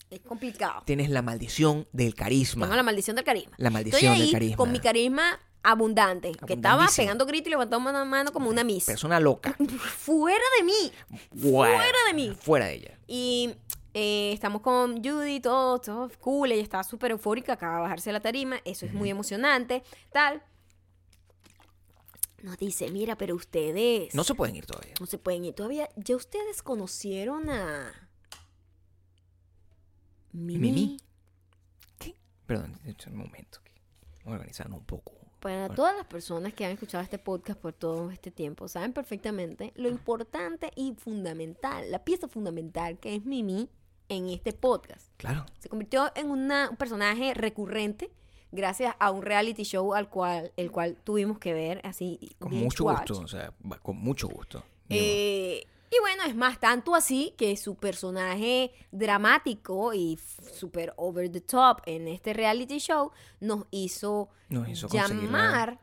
[0.09, 0.83] Es complicado.
[0.85, 2.65] Tienes la maldición del carisma.
[2.67, 3.55] Tengo la maldición del carisma.
[3.57, 4.57] La maldición Estoy del carisma.
[4.57, 8.85] con mi carisma abundante, que estaba pegando gritos y levantando mano, mano como una miss.
[8.85, 9.55] Persona loca.
[9.97, 10.91] Fuera de mí.
[11.35, 12.37] Fuera Fuera de mí.
[12.39, 12.99] Fuera de ella.
[13.07, 13.55] Y
[13.93, 16.51] eh, estamos con Judy, todo, todo cool.
[16.51, 18.57] Ella está súper eufórica, acaba de bajarse de la tarima.
[18.63, 19.83] Eso es muy emocionante.
[20.11, 20.43] Tal.
[22.43, 24.93] Nos dice, mira, pero ustedes No se pueden ir todavía.
[24.99, 25.89] no se pueden ir todavía.
[25.95, 27.91] ¿Ya ustedes conocieron a
[30.31, 30.59] Mimi?
[30.59, 30.97] ¿Mimi?
[31.97, 32.15] ¿Qué?
[32.45, 33.59] Perdón, un momento.
[34.25, 35.14] Vamos a organizarnos un poco.
[35.45, 35.75] Para Bueno.
[35.75, 39.89] todas las personas que han escuchado este podcast por todo este tiempo, saben perfectamente lo
[39.89, 43.69] importante y fundamental, la pieza fundamental que es Mimi
[44.09, 45.11] en este podcast.
[45.17, 45.45] Claro.
[45.59, 48.09] Se convirtió en una- un personaje recurrente
[48.51, 52.17] gracias a un reality show al cual, el cual tuvimos que ver así.
[52.39, 53.19] Con mucho gusto.
[53.19, 54.63] O sea, con mucho gusto.
[54.89, 55.63] Eh,
[55.95, 60.19] y bueno, es más, tanto así que su personaje dramático y
[60.53, 65.79] super over the top en este reality show nos hizo, Nos hizo llamar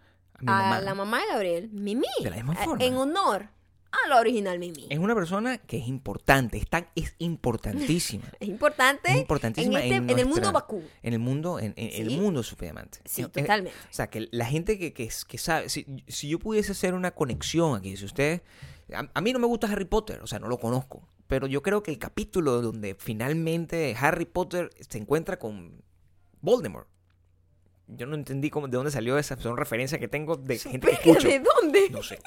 [0.46, 2.06] a la mamá de Gabriel Mimi.
[2.22, 2.84] De la misma a- forma.
[2.84, 3.48] En honor
[3.92, 4.86] a la original Mimi.
[4.90, 8.24] Es una persona que es importante, es, tan, es importantísima.
[8.40, 10.82] Es importante, Es importantísima en, este- en en el mundo Bakú.
[11.02, 13.00] En el mundo, en, en el mundo Superdiamante.
[13.04, 13.78] Sí, Eh, eh, totalmente.
[13.78, 17.10] O sea, que la gente que, que, que sabe, si, si yo pudiese hacer una
[17.12, 18.42] conexión aquí, si usted,
[18.94, 21.62] a, a mí no me gusta Harry Potter, o sea, no lo conozco, pero yo
[21.62, 25.82] creo que el capítulo donde finalmente Harry Potter se encuentra con
[26.40, 26.88] Voldemort,
[27.88, 30.92] yo no entendí cómo, de dónde salió esa, son referencias que tengo de gente que
[30.94, 31.28] escucho.
[31.28, 31.90] ¿De dónde?
[31.90, 32.18] No sé.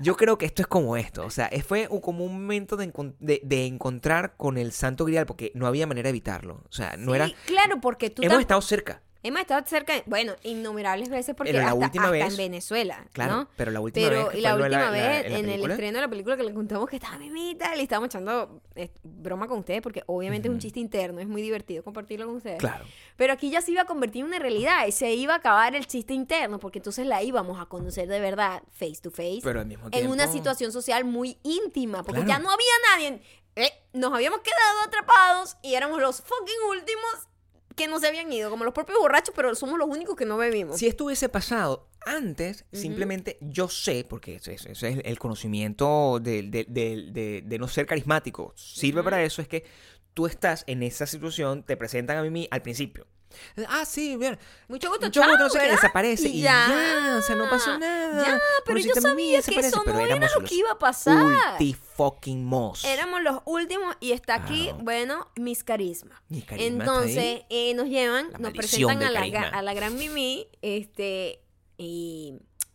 [0.00, 1.24] Yo creo que esto es como esto.
[1.24, 5.52] O sea, fue como un momento de, de- de encontrar con el Santo Grial, porque
[5.54, 6.64] no había manera de evitarlo.
[6.68, 7.30] O sea, no Sí, era.
[7.46, 9.02] Claro, porque tú Hemos estado cerca.
[9.20, 12.36] Hemos estado cerca, de- bueno, innumerables veces porque Pero la hasta, última hasta vez- en
[12.36, 13.48] Venezuela, Claro, ¿no?
[13.56, 14.36] pero la última Pero vez.
[14.36, 16.54] y la última la- vez la en el película, estreno de la película que le
[16.54, 20.60] contamos que estaba mimita, le estábamos echando eh, broma con ustedes porque obviamente es un
[20.60, 22.58] chiste interno, es muy divertido compartirlo con ustedes.
[22.60, 22.84] Claro.
[23.16, 25.74] Pero aquí ya se iba a convertir en una realidad y se iba a acabar
[25.74, 29.58] el chiste interno porque entonces la íbamos a conocer de verdad face to face Pero
[29.60, 30.12] al mismo en tiempo.
[30.12, 32.28] una situación social muy íntima porque Claro.
[32.28, 33.22] ya no había nadie.
[33.56, 37.27] Eh, nos habíamos quedado atrapados y éramos los fucking últimos
[37.78, 40.36] que no se habían ido, como los propios borrachos, pero somos los únicos que no
[40.36, 40.78] bebimos.
[40.78, 46.66] Si esto hubiese pasado antes, simplemente yo sé, porque ese, es el conocimiento de, de-
[46.68, 49.64] de- de- de no ser carismático, sirve para eso, es que
[50.12, 53.06] tú estás en esa situación, te presentan a mí al principio.
[53.68, 54.38] Ah, sí, bien.
[54.68, 58.26] Mucho gusto, Mucho gusto, desaparece y ya, o sea, no pasó nada.
[58.26, 61.36] Ya, pero yo sabía que eso no era lo que iba a pasar.
[61.96, 62.84] Fucking mos.
[62.84, 68.38] Éramos los últimos y está aquí, bueno, mis carisma está Entonces, eh, nos llevan, La
[68.38, 69.48] nos presentan la, carisma.
[69.48, 71.42] a la gran Mimi, este,
[71.76, 72.34] y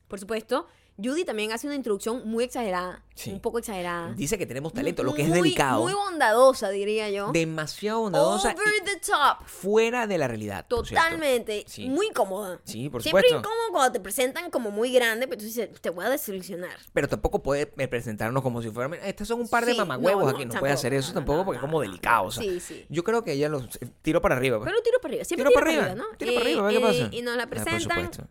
[0.10, 0.68] por supuesto,
[1.02, 3.32] Judy también hace una introducción muy exagerada, Sí.
[3.32, 4.14] un poco exagerada.
[4.14, 5.82] Dice que tenemos talento, lo que es delicado.
[5.82, 7.32] Muy bondadosa, diría yo.
[7.32, 9.44] demasiado bondadosa Over the top.
[9.48, 10.66] fuera de la realidad.
[10.68, 11.66] Totalmente.
[11.68, 11.90] Sí.
[11.90, 12.60] Muy cómoda.
[12.64, 13.40] Sí, por Siempre supuesto.
[13.50, 16.78] incómodo cuando te presentan como muy grande, pero tú dices, te voy a desilusionar.
[16.94, 18.92] Pero tampoco puede eh, presentarnos como si fueran.
[18.92, 20.46] "Mira, Estos son un par de Sí, mamagüevos no, no, aquí.
[20.46, 22.26] No puede hacer eso no, tampoco porque es como delicado.
[22.26, 22.44] o sea.
[22.44, 22.86] Sí, sí.
[22.90, 24.60] Yo creo que ella los eh, tiro para arriba.
[24.60, 24.70] pues.
[24.70, 26.18] Pero tiro para arriba, siempre Tiro tiro, para para arriba, arriba, ¿no?
[26.18, 27.16] tiro para Eh, arriba, a ver qué eh, pasa.
[27.16, 27.82] Y nos la Ah, por presentan.
[28.14, 28.28] supuesto.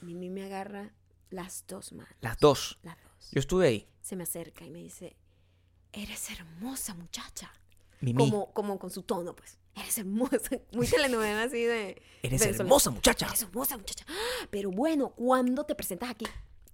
[0.00, 0.92] Mimi me agarra
[1.30, 2.12] las dos manos.
[2.20, 2.78] Las dos.
[2.82, 3.30] Las dos.
[3.32, 3.88] Yo estuve ahí.
[4.02, 5.16] Se me acerca y me dice,
[5.92, 7.52] eres hermosa muchacha.
[8.00, 8.16] Mimi.
[8.30, 9.58] Como, como con su tono, pues.
[9.74, 10.38] Eres hermosa.
[10.72, 12.00] Muy telenovela así de.
[12.22, 13.26] Eres hermosa, muchacha.
[13.26, 14.04] Eres hermosa, muchacha.
[14.50, 16.26] Pero bueno, ¿cuándo te presentas aquí?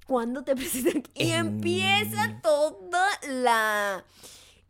[0.06, 1.10] ¿Cuándo te presentas aquí?
[1.14, 4.04] Y En- empieza toda la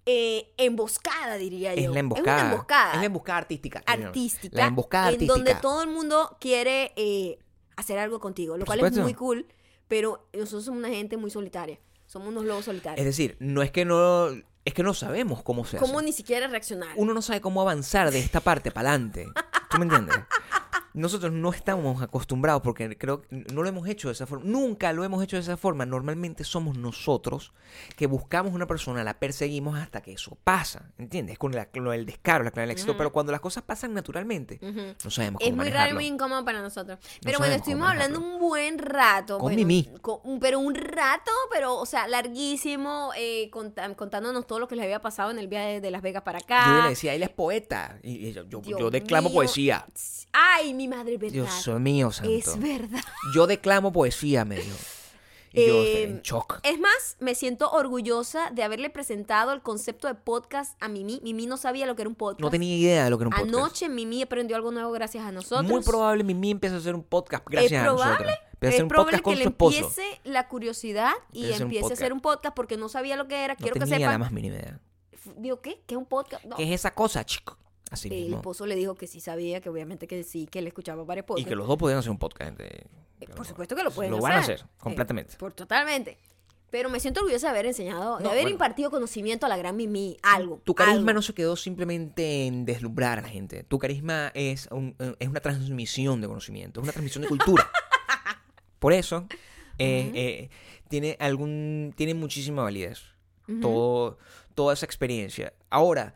[0.07, 1.83] eh, emboscada, diría yo.
[1.83, 2.37] Es la emboscada.
[2.39, 3.83] Es una emboscada Es la emboscada artística.
[3.87, 4.57] artística.
[4.57, 7.39] La emboscada en donde todo el mundo quiere eh,
[7.77, 9.01] hacer algo contigo, lo Por cual supuesto.
[9.01, 9.47] es muy cool,
[9.89, 11.79] pero nosotros somos una gente muy solitaria.
[12.07, 12.99] Somos unos lobos solitarios.
[12.99, 14.29] Es decir, no es que no.
[14.65, 15.87] Es que no sabemos cómo se hace.
[15.87, 16.91] ¿Cómo ni siquiera reaccionar?
[16.97, 19.27] Uno no sabe cómo avanzar de esta parte para adelante.
[19.75, 20.17] ¿Tú me entiendes?
[20.97, 24.45] Nosotros no estamos acostumbrados porque creo que no lo hemos hecho de esa forma.
[24.49, 25.85] Nunca lo hemos hecho de esa forma.
[25.85, 27.53] Normalmente somos nosotros
[27.97, 30.93] que buscamos una persona, la perseguimos hasta que eso pasa.
[30.97, 31.37] ¿Entiendes?
[31.37, 32.97] Con la- lo del descaro, la clave del éxito.
[32.97, 36.45] Pero cuando las cosas pasan naturalmente, no sabemos cómo Es muy raro y muy incómodo
[36.45, 37.01] para nosotros.
[37.25, 39.39] Pero bueno, estuvimos hablando un buen rato.
[39.39, 39.91] Con bueno, Mimi.
[40.01, 45.03] con- pero un rato, pero, o sea, larguísimo, eh, contándonos todo lo que les había
[45.03, 46.67] pasado en el viaje de Las Vegas para acá.
[46.69, 47.99] Yo le decía, él es poeta.
[48.05, 49.35] Y yo, yo, yo declamo mío.
[49.35, 49.64] poesía.
[50.33, 51.33] Ay, mi madre, verdad.
[51.35, 52.31] Dios mío, santo.
[52.31, 53.01] es verdad.
[53.35, 54.77] Yo declamo poesía, me dijo.
[55.57, 56.59] Y yo Eh, en shock.
[56.65, 61.21] Es más, me siento orgullosa de haberle presentado el concepto de podcast a Mimi.
[61.23, 62.41] Mimi no sabía lo que era un podcast.
[62.41, 63.55] No tenía idea de lo que era un podcast.
[63.55, 65.71] Anoche Mimi aprendió algo nuevo gracias a nosotros.
[65.71, 68.39] Muy probable Mimi empiece a hacer un podcast gracias es a probable, nosotros.
[68.55, 71.45] Empieza a es hacer un probable podcast con que su le empiece la curiosidad y
[71.45, 72.13] Empiece a hacer un empiece a hacer podcast.
[72.13, 73.55] un podcast porque no sabía lo que era.
[73.55, 74.13] No Quiero que tenía sepan.
[74.13, 74.81] la más mínima idea.
[75.37, 75.85] Digo, ¿qué?
[75.87, 76.45] ¿Qué es un podcast?
[76.47, 76.57] No.
[76.57, 77.57] ¿Qué es esa cosa, chico?
[77.95, 78.37] Así El mismo.
[78.37, 81.27] esposo le dijo que sí sabía, que obviamente que sí, que él escuchaba varios Y
[81.27, 81.49] podcasts.
[81.49, 82.51] que los dos podían hacer un podcast.
[82.51, 82.87] gente.
[83.21, 84.29] Eh, Por supuesto que lo pueden Lo hacer.
[84.29, 85.37] van a hacer, Eh, completamente.
[85.37, 86.19] por totalmente.
[86.71, 88.51] Pero me siento orgullosa de haber enseñado, de haber bueno.
[88.51, 90.17] impartido conocimiento a la gran Mimi.
[90.23, 90.61] Algo.
[90.65, 91.13] Tu carisma algo.
[91.13, 93.63] no se quedó simplemente en deslumbrar a la gente.
[93.63, 97.71] Tu carisma es, un- eh, es una transmisión de conocimiento, es una transmisión de cultura.
[98.81, 99.27] Por eso,
[99.79, 100.51] eh, eh,
[100.89, 103.03] tiene algún tiene muchísima validez
[103.61, 104.19] todo,
[104.55, 105.53] toda esa experiencia.
[105.71, 106.15] Ahora,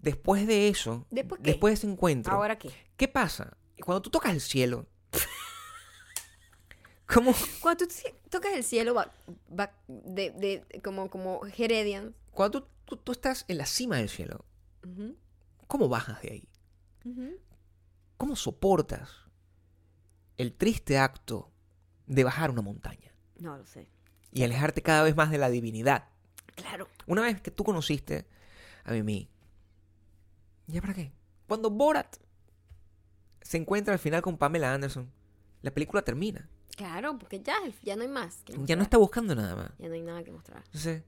[0.00, 1.50] después de eso, ¿Después qué?
[1.52, 2.70] después de ese encuentro, ¿Ahora qué?
[2.96, 3.56] ¿qué pasa?
[3.84, 4.86] Cuando tú tocas el cielo,
[7.06, 7.94] ¿cómo, Cuando tú
[8.28, 9.12] tocas el cielo, va,
[9.58, 12.14] va de, de- como, como Heredian.
[12.30, 14.44] cuando tú, tú- tú estás en la cima del cielo,
[15.66, 16.48] ¿cómo bajas de ahí?
[18.16, 19.10] ¿Cómo soportas
[20.36, 21.50] el triste acto
[22.06, 23.86] de bajar una montaña No lo sé.
[24.32, 26.08] y alejarte cada vez más de la divinidad?
[26.54, 26.88] Claro.
[27.06, 28.26] Una vez que tú conociste
[28.84, 29.30] a Mimi,
[30.70, 31.12] ¿ya para qué?
[31.46, 32.16] Cuando Borat
[33.42, 35.10] se encuentra al final con Pamela Anderson,
[35.62, 36.48] la película termina.
[36.76, 38.42] Claro, porque ya, ya no hay más.
[38.44, 39.70] que Ya no está buscando nada más.
[39.78, 40.62] Ya no hay nada que mostrar.
[40.66, 41.02] Entonces,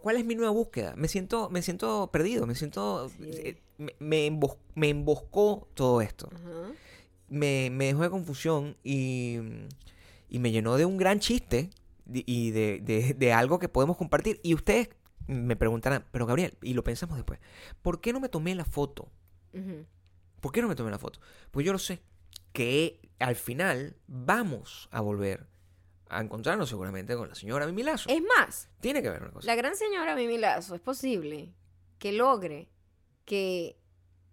[0.00, 0.94] ¿cuál es mi nueva búsqueda?
[0.96, 3.08] Me siento, me siento perdido, me siento...
[3.10, 3.16] Sí.
[3.30, 6.30] eh, Me, me embos- me emboscó todo esto.
[6.32, 6.72] Ajá.
[7.28, 9.38] Me, me dejó de confusión y,
[10.30, 11.68] y me llenó de un gran chiste
[12.10, 14.40] y de, de- de algo que podemos compartir.
[14.42, 14.88] Y ustedes
[15.26, 17.40] me preguntarán, pero Gabriel, y lo pensamos después,
[17.82, 19.08] ¿por qué no me tomé la foto?
[20.40, 21.20] ¿Por qué no me tomé la foto?
[21.50, 22.00] Pues yo lo sé,
[22.52, 25.46] que al final vamos a volver
[26.08, 28.08] a encontrarnos seguramente con la señora Mimi Lazo.
[28.10, 29.46] Es más, Tiene que ver una cosa.
[29.46, 31.52] la gran señora Mimi Lazo es posible
[31.98, 32.68] que logre
[33.24, 33.78] que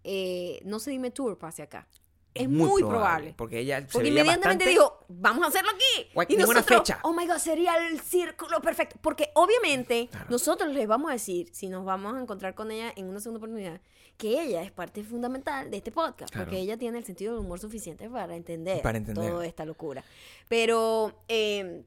[0.04, 1.88] eh, No se dime tour pase acá.
[2.34, 3.34] es muy probable.
[3.36, 6.32] Porque ella se Porque veía inmediatamente bastante- dijo, vamos a hacerlo aquí.
[6.34, 7.00] Y nosotros, fecha.
[7.02, 8.96] oh my god, sería el círculo perfecto.
[9.00, 10.26] Porque obviamente Claro.
[10.30, 13.38] nosotros les vamos a decir, si nos vamos a encontrar con ella en una segunda
[13.38, 13.80] oportunidad,
[14.16, 16.32] que ella es parte fundamental de este podcast.
[16.32, 16.46] Claro.
[16.46, 19.30] Porque ella tiene el sentido del humor suficiente para entender, Para entender.
[19.30, 20.04] toda esta locura.
[20.48, 21.84] Pero, eh,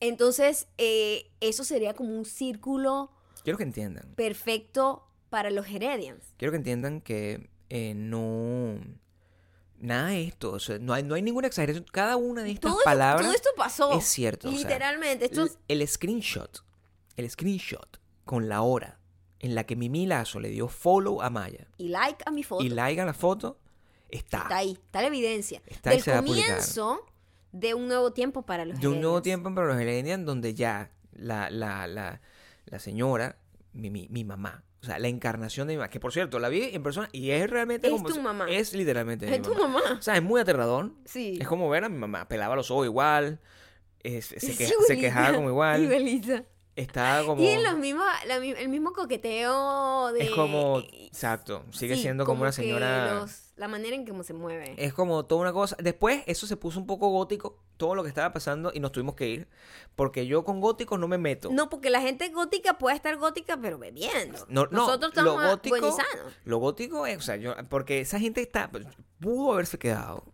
[0.00, 3.10] entonces, eh, eso sería como un círculo
[3.42, 4.14] Quiero que entiendan.
[4.14, 6.22] perfecto para los Heredians.
[6.36, 8.78] Quiero que entiendan que eh, no...
[9.78, 11.84] Nada de esto, o sea, no hay, no hay ninguna exageración.
[11.92, 13.92] Cada una de estas Todo, esto- palabras todo esto pasó.
[13.98, 14.48] es cierto.
[14.48, 15.26] o sea, Literalmente.
[15.26, 16.64] esto es- el, el screenshot,
[17.16, 18.98] el screenshot con la hora
[19.38, 22.64] en la que Mimi Lazo le dio follow a Maya y like a mi foto.
[22.64, 23.58] y like a la foto,
[24.08, 24.38] está.
[24.42, 25.60] Está ahí, está la evidencia.
[25.66, 27.00] Está Del comienzo
[27.52, 30.90] de un nuevo tiempo para los de un nuevo tiempo para los Helenian donde ya
[31.12, 32.20] la, la, la,
[32.64, 33.38] la señora,
[33.72, 36.48] mi, mi, mi mamá, o sea, la encarnación de mi mamá, que por cierto, la
[36.48, 38.08] vi en persona y es realmente Es como...
[38.08, 38.46] tu mamá.
[38.48, 39.80] Es literalmente mi Es tu mamá.
[39.98, 40.92] O sea, es muy aterrador.
[41.04, 41.38] Sí.
[41.40, 43.40] Es como ver a mi mamá, pelaba los ojos igual,
[44.02, 46.44] es- se, que- se quejaba como igual, igualita.
[46.76, 47.40] Estaba como...
[47.40, 50.24] Tienen los mismos, la el mismo coqueteo de...
[50.24, 50.80] Es como...
[50.92, 53.14] Exacto, sigue Sí, siendo como, una que señora...
[53.14, 54.74] los- la manera en cómo se mueve.
[54.76, 55.76] Es como toda una cosa.
[55.80, 59.14] Después eso se puso un poco gótico, todo lo que estaba pasando, y nos tuvimos
[59.14, 59.48] que ir.
[59.94, 61.48] Porque yo con góticos no me meto.
[61.50, 64.44] No, porque la gente gótica puede estar gótica, pero bebiendo.
[64.50, 66.32] No, no, Nosotros lo estamos gótico- buenizanos.
[66.44, 68.70] Lo gótico es, o sea, yo, porque esa gente está,
[69.20, 70.24] pudo haberse quedado,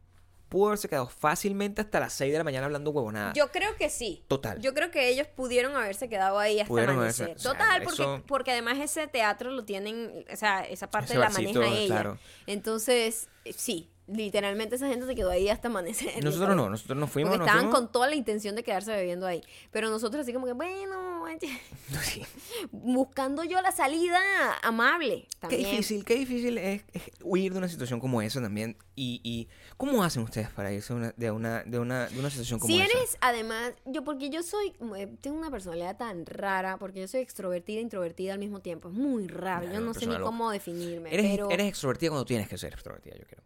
[0.52, 3.32] pudo haberse quedado fácilmente hasta las 6 de la mañana hablando huevonada.
[3.32, 4.22] Yo creo que sí.
[4.28, 4.60] Total.
[4.60, 7.28] Yo creo que ellos pudieron haberse quedado ahí hasta Pudieron amanecer.
[7.28, 10.90] haberse- o sea, Total, porque, eso- porque además ese teatro lo tienen, o sea, esa
[10.90, 11.86] parte Ese la barcito, maneja ella.
[11.94, 12.18] claro.
[12.46, 16.22] Entonces, sí, literalmente esa gente se quedó ahí hasta amanecer.
[16.24, 17.30] nosotros no, nosotros nos fuimos.
[17.32, 19.42] Porque estaban fuimos- con toda la intención de quedarse bebiendo ahí.
[19.70, 21.24] Pero nosotros así como que, bueno,
[22.02, 22.22] Sí.
[22.70, 24.18] buscando yo la salida
[24.62, 28.76] amable Qué difícil, qué difícil es, es huir de una situación como esa también.
[28.94, 32.58] Y, y ¿cómo hacen ustedes para irse una- de, una, de, una, de una situación
[32.60, 32.92] como Si esa?
[32.92, 37.20] eres, además, yo porque yo soy, eh, tengo una personalidad tan rara, porque yo soy
[37.20, 38.88] extrovertida e introvertida al mismo tiempo.
[38.88, 40.24] Es muy raro, yo no sé ni loca.
[40.24, 41.12] cómo definirme.
[41.12, 43.42] Eres, pero eres extrovertida cuando tienes que ser extrovertida, yo creo.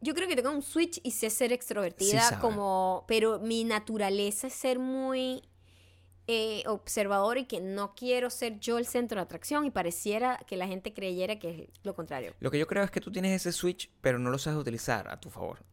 [0.00, 4.54] Yo creo que tengo un switch y sé ser extrovertida como, pero mi naturaleza es
[4.54, 5.42] ser muy
[6.26, 10.56] eh, observador y que no quiero ser yo el centro de atracción y pareciera que
[10.56, 12.34] la gente creyera que es lo contrario.
[12.40, 15.08] Lo que yo creo es que tú tienes ese switch, pero no lo sabes utilizar
[15.08, 15.64] a tu favor.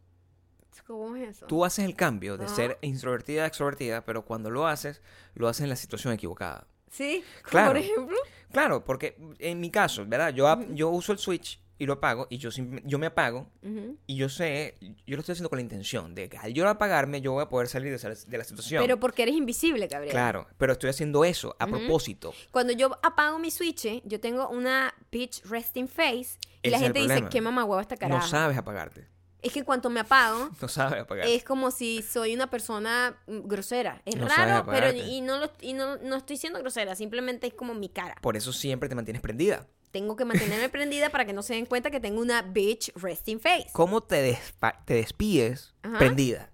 [0.86, 1.46] ¿Cómo es eso?
[1.46, 5.02] Tú haces el cambio de ser introvertida a extrovertida, pero cuando lo haces,
[5.34, 6.66] lo haces en la situación equivocada.
[6.90, 7.24] ¿Sí?
[7.42, 7.70] Claro.
[7.70, 8.16] Por ejemplo.
[8.52, 10.32] Claro, porque en mi caso, ¿verdad?
[10.32, 12.50] Yo, yo uso el switch y lo apago y yo,
[12.84, 13.98] yo me apago Ujú.
[14.06, 17.20] y yo sé, yo lo estoy haciendo con la intención de que al yo apagarme
[17.20, 18.82] yo voy a poder salir de, la situación.
[18.82, 20.12] Pero porque eres invisible, Gabriel.
[20.12, 21.76] Claro, pero estoy haciendo eso a Ujú.
[21.76, 22.32] propósito.
[22.50, 27.00] Cuando yo apago mi switch, yo tengo una bitch resting face y Ese la gente
[27.00, 27.26] dice.
[27.30, 28.20] ¿qué mamá hueva esta caraja?
[28.20, 29.06] No sabes apagarte.
[29.42, 31.34] Es que cuando me apago, No sabes apagarte.
[31.34, 34.02] es como si soy una persona mm, grosera.
[34.04, 37.54] Es No raro, pero y no lo y no, no estoy siendo grosera, simplemente es
[37.54, 38.16] como mi cara.
[38.20, 39.66] Por eso siempre te mantienes prendida.
[39.96, 43.40] Tengo que mantenerme prendida para que no se den cuenta que tengo una bitch resting
[43.40, 43.68] face.
[43.72, 45.96] ¿Cómo te, despa- te despides Ajá.
[45.96, 46.50] prendida?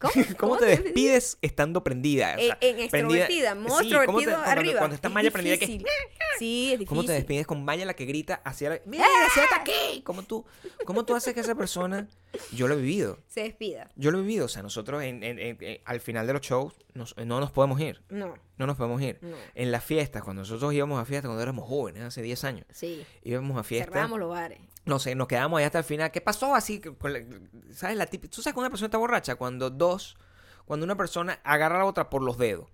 [0.10, 0.12] ¿Cómo?
[0.38, 2.36] ¿Cómo, te despides estando prendida?
[2.38, 4.78] O sea, En, en prendida- extrovertida, modo Sí, ¿cómo te- extrovertido cuando- arriba.
[4.78, 5.66] Cuando estás Es Maya prendida, que.
[6.38, 6.86] Sí, es difícil.
[6.88, 8.80] ¿Cómo te despides con Maya la que grita hacia la...
[8.86, 10.00] ¡Mira, siéntate aquí!
[10.02, 10.46] ¿Cómo tú,
[10.86, 12.08] ¿Cómo tú haces que esa persona...
[12.52, 13.18] Yo lo he vivido.
[13.26, 13.90] Se despida.
[13.96, 14.46] Yo lo he vivido.
[14.46, 17.50] O sea, nosotros en- en- en- en- al final de los shows nos- no nos
[17.50, 18.00] podemos ir.
[18.08, 19.18] No, No nos podemos ir.
[19.20, 19.36] no.
[19.54, 23.04] En las fiestas, cuando nosotros íbamos a fiestas cuando éramos jóvenes, hace 10 años, Sí.
[23.22, 23.92] íbamos a fiestas.
[23.92, 24.60] Cerramos los bares.
[24.90, 26.10] No sé, nos quedamos ahí hasta el final.
[26.10, 26.80] ¿Qué pasó así?
[26.80, 27.24] con la-
[27.72, 28.34] ¿Sabes la típica?
[28.34, 29.36] ¿Tú sabes cuando una persona está borracha?
[29.36, 30.16] Cuando dos,
[30.64, 32.68] cuando una persona agarra a la otra por los dedos.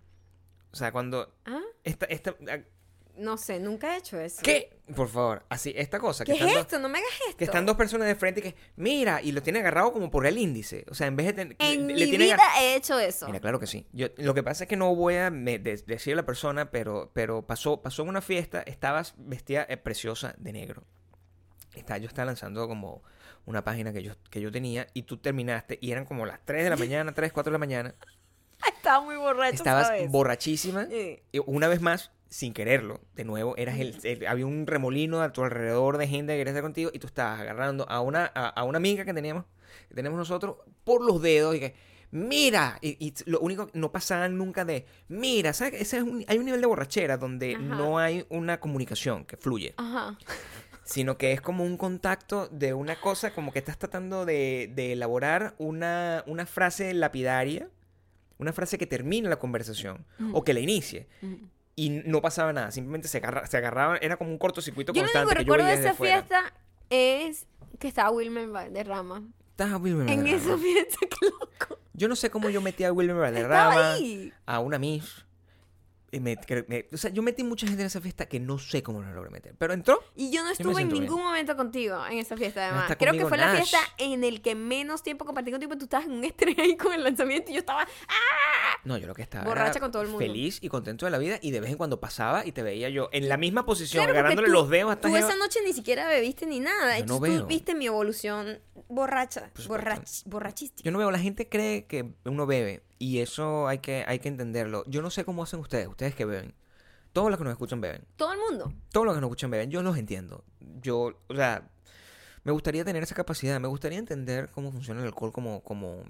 [0.73, 1.61] O sea, cuando ¿Ah?
[1.85, 2.35] esta, esta,
[3.19, 4.43] No sé, nunca he hecho eso.
[4.43, 4.79] ¿qué?
[4.95, 6.25] Por favor, así, esta cosa.
[6.25, 6.79] ¿Qué que es dos- esto?
[6.79, 7.37] No me hagas esto.
[7.39, 10.27] Que están dos personas de frente y que, mira, y lo tiene agarrado como por
[10.27, 10.85] el índice.
[10.91, 11.57] O sea, en vez de tener.
[11.59, 13.27] En le- mi le vida he hecho eso.
[13.27, 13.87] Mira, claro que sí.
[13.93, 16.71] Yo, lo que pasa es que no voy a me- de- decirle a la persona,
[16.71, 20.85] pero, pero pasó, pasó en una fiesta, estabas vestida eh, preciosa de negro.
[21.77, 23.03] Está, yo estaba lanzando como
[23.45, 26.65] una página que yo, que yo tenía y tú terminaste y eran como las 3
[26.65, 27.95] de la mañana, 3, 4 de la mañana.
[28.77, 29.55] Estaba muy borracho.
[29.55, 30.11] Estabas ¿sabes?
[30.11, 31.21] borrachísima Sí.
[31.33, 35.33] y una vez más, sin quererlo, de nuevo, eras el, el- había un remolino a
[35.33, 38.49] tu alrededor de gente que quería estar contigo y tú estabas agarrando a una, a,
[38.49, 39.45] a una amiga que teníamos,
[39.89, 41.75] que tenemos nosotros, por los dedos y que,
[42.11, 45.81] mira, y, y lo único, no pasaban nunca de, mira, ¿sabes?
[45.81, 47.63] Ese es un- hay un nivel de borrachera donde Ajá.
[47.63, 50.19] no hay una comunicación que fluye, Ajá.
[50.87, 54.93] Sino que es como un contacto de una cosa, como que estás tratando de, de
[54.93, 57.69] elaborar una, una frase lapidaria,
[58.39, 61.07] una frase que termine la conversación o que la inicie
[61.75, 65.05] y no pasaba nada, simplemente se, agarra- se agarraban, era como un cortocircuito Yo lo
[65.09, 66.15] único constante yo recuerdo de esa afuera.
[66.23, 66.53] fiesta
[66.89, 67.47] es
[67.79, 69.23] que estaba Wilmer Valderrama.
[69.51, 70.55] Estaba Wilmer En Valderrama.
[70.55, 71.79] esa fiesta, qué loco.
[71.93, 73.97] Yo no sé cómo yo metí a Wilmer Valderrama,
[74.47, 75.26] a una Miss.
[76.17, 76.37] Y me-
[76.69, 79.13] me- o sea, yo metí mucha gente en esa fiesta que no sé cómo lo
[79.13, 79.55] logré meter.
[79.59, 80.03] Pero entró.
[80.15, 81.05] Y yo no estuve en siento bien.
[81.05, 82.97] ningún momento contigo en esa fiesta, además.
[82.99, 83.57] Creo que fue la Nash.
[83.59, 85.77] fiesta en el que menos tiempo compartí contigo.
[85.77, 87.83] Tú estabas en un estrés ahí con el lanzamiento y yo estaba...
[87.83, 88.77] ¡Ah!
[88.85, 89.45] No, yo lo que estaba.
[89.45, 90.25] Borracha con todo el mundo.
[90.25, 91.39] Feliz y contento de la vida.
[91.43, 94.19] Y de vez en cuando pasaba y te veía yo en la misma posición, Claro,
[94.19, 96.99] agarrándole tú- los dedos hasta Tú esa noche ni siquiera bebiste ni nada.
[96.99, 97.41] Yo no veo.
[97.43, 99.69] tú viste mi evolución borracha, supuesto.
[99.69, 100.85] borrach, borrachística.
[100.85, 104.29] Yo no veo, la gente cree que uno bebe y eso hay que, hay que
[104.29, 104.85] entenderlo.
[104.87, 106.55] Yo no sé cómo hacen ustedes, ustedes que beben.
[107.13, 108.05] Todos los que nos escuchan beben.
[108.17, 108.73] Todo el mundo.
[108.93, 110.45] Todos los que nos escuchan beben, yo los entiendo.
[110.83, 111.69] Yo, o sea,
[112.45, 116.05] me gustaría tener esa capacidad, me gustaría entender cómo funciona el alcohol como, como,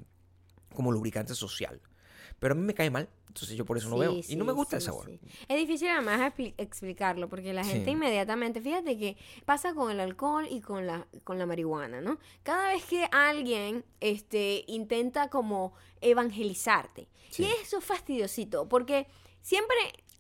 [0.74, 1.80] como lubricante social.
[2.38, 4.22] Pero a mí me cae mal, entonces yo por eso no Sí, bebo.
[4.22, 5.06] sí, y no me gusta el sí, sabor.
[5.06, 5.18] sí.
[5.48, 10.46] Es difícil además expli- explicarlo porque la gente inmediatamente, fíjate que pasa con el alcohol
[10.50, 12.18] y con la, con la marihuana, ¿no?
[12.42, 17.08] Cada vez que alguien este, intenta como evangelizarte.
[17.38, 19.06] Y eso es fastidiosito porque
[19.42, 19.76] siempre,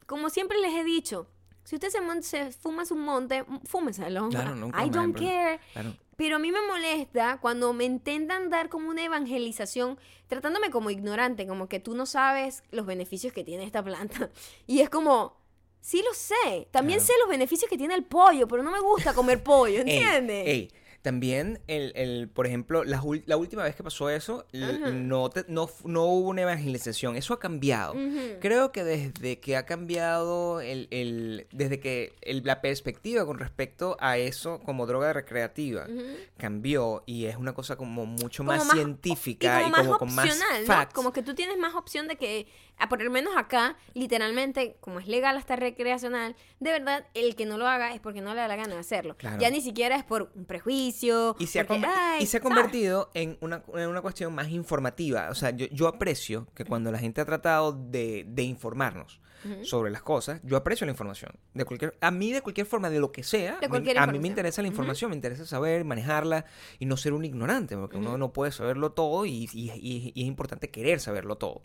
[0.06, 1.26] como siempre les he dicho,
[1.64, 4.28] si usted se, se fuma un monte, fúmeselo.
[4.28, 5.58] Claro, nunca I don't care.
[5.72, 5.94] Claro.
[6.16, 9.98] Pero a mí me molesta cuando me intentan dar como una evangelización,
[10.28, 14.30] tratándome como ignorante, como que tú no sabes los beneficios que tiene esta planta.
[14.66, 15.36] Y es como,
[15.80, 16.68] sí lo sé.
[16.70, 17.12] También Claro.
[17.12, 20.46] sé los beneficios que tiene el pollo, pero no me gusta comer pollo, Ey, ¿entiendes?
[20.48, 20.72] ey,
[21.06, 25.70] también, el, el, por ejemplo, la, la última vez que pasó eso, no, te- no,
[25.84, 27.14] no hubo una evangelización.
[27.14, 27.94] Eso ha cambiado.
[28.40, 33.96] Creo que desde que ha cambiado el, el- desde que el- la perspectiva con respecto
[34.00, 35.86] a eso como droga recreativa
[36.36, 40.12] cambió y es una cosa como mucho Como más, más- científica y como, más con
[40.14, 40.92] más facts.
[40.92, 42.48] Como que tú tienes más opción de que,
[42.78, 47.46] a por lo menos acá, literalmente, como es legal hasta recreacional, de verdad, el que
[47.46, 49.16] no lo haga es porque no le da la gana de hacerlo.
[49.16, 49.38] Claro.
[49.40, 50.95] Ya ni siquiera es por un prejuicio.
[51.38, 54.34] Y se, ha, porque, conver- ay, y se ha convertido en una, en una cuestión
[54.34, 55.28] más informativa.
[55.30, 59.20] O sea, yo, yo aprecio que cuando la gente ha tratado de, de informarnos
[59.64, 61.32] Sobre las cosas, yo aprecio la información.
[61.54, 64.28] De cualquier, a mí, de cualquier forma, de lo que sea, me- a mí me
[64.28, 66.44] interesa la información, me interesa saber, manejarla
[66.78, 70.22] y no ser un ignorante, porque uno no puede saberlo todo y, y- y- y
[70.22, 71.62] es importante querer saberlo todo.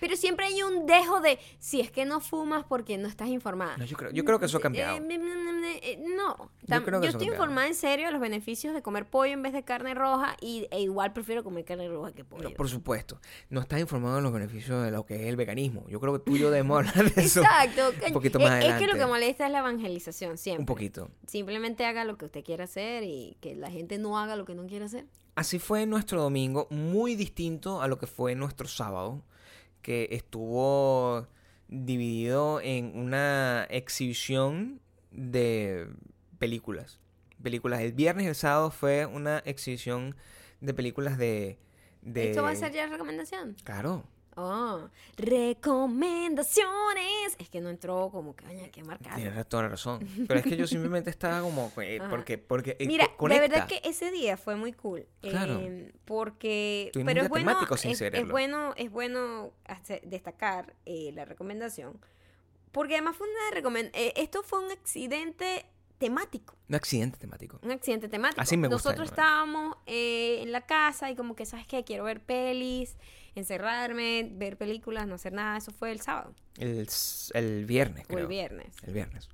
[0.00, 3.76] Pero siempre hay un dejo de si es que no fumas porque no estás informada.
[3.76, 4.96] No, yo, creo, yo creo que eso ha cambiado.
[4.96, 8.20] Eh, mm, mm, mm, eh, no, Yo creo que estoy informada en serio de los
[8.20, 11.88] beneficios de comer pollo en vez de carne roja y, e igual prefiero comer carne
[11.88, 12.50] roja que pollo.
[12.50, 13.20] No, por supuesto.
[13.50, 15.86] No estás informado de los beneficios de lo que es el veganismo.
[15.88, 17.40] Yo creo que tú y yo debemos hablar de eso.
[17.40, 17.92] Exacto.
[18.06, 20.62] un poquito Es- más es, que lo que molesta es la evangelización siempre.
[20.62, 21.10] Un poquito.
[21.26, 24.54] Simplemente haga lo que usted quiera hacer y que la gente no haga lo que
[24.54, 25.06] no quiere hacer.
[25.34, 29.22] Así fue nuestro domingo, muy distinto a lo que fue nuestro sábado,
[29.82, 31.26] que estuvo
[31.68, 34.80] dividido en una exhibición
[35.10, 35.88] de
[36.38, 37.00] películas.
[37.42, 37.80] Películas.
[37.80, 40.16] El viernes y el sábado fue una exhibición
[40.60, 41.58] de películas de...
[42.02, 42.30] de...
[42.30, 43.56] ¿Esto va a ser ya recomendación?
[43.62, 44.04] Claro.
[44.38, 47.36] Oh, recomendaciones.
[47.38, 49.16] Es que no entró como que, oye, qué marcado.
[49.16, 50.06] Tienes toda la razón.
[50.28, 51.72] Pero es que yo simplemente estaba como...
[51.80, 53.42] eh, porque, porque eh, Mira, co- conecta.
[53.42, 55.06] de verdad que ese día fue muy cool.
[55.22, 55.58] Claro.
[55.60, 56.90] eh, porque.
[56.92, 59.52] Pero es bueno, temático sin es, bueno, es bueno
[60.02, 61.98] destacar eh, la recomendación.
[62.72, 64.12] Porque además fue una recomendación.
[64.16, 65.64] esto fue un accidente
[65.98, 66.54] temático.
[66.68, 67.58] Un accidente temático.
[67.62, 68.40] Un accidente temático.
[68.40, 69.12] Así me gusta, Nosotros ¿no?
[69.14, 71.84] estábamos eh, en la casa y como que, ¿sabes qué?
[71.84, 72.96] Quiero ver pelis,
[73.36, 75.56] encerrarme, ver películas, no hacer nada.
[75.56, 76.88] Eso fue el sábado El,
[77.34, 78.20] el viernes, o creo.
[78.20, 78.74] el viernes.
[78.82, 79.28] El viernes.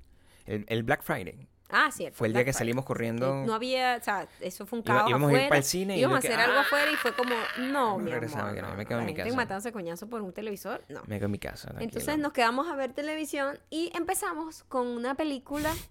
[0.45, 1.47] El, el Black Friday.
[1.75, 2.15] Ah, cierto.
[2.17, 3.43] Fue el día que salimos corriendo.
[3.47, 5.49] No había, o sea, eso fue un Iba- caos íbamos a ir afuera.
[5.49, 6.61] pa'l cine y íbamos a yo que, hacer algo ¡ah!
[6.61, 7.33] afuera y fue como,
[7.71, 9.35] no, mi regresaba, amor, que no, me quedo en mi casa.
[9.35, 11.01] matándose coñazo por un televisor, no.
[11.07, 11.69] Me quedo en mi casa.
[11.79, 12.27] Entonces tranquilo.
[12.27, 15.73] nos quedamos a ver televisión y empezamos con una película.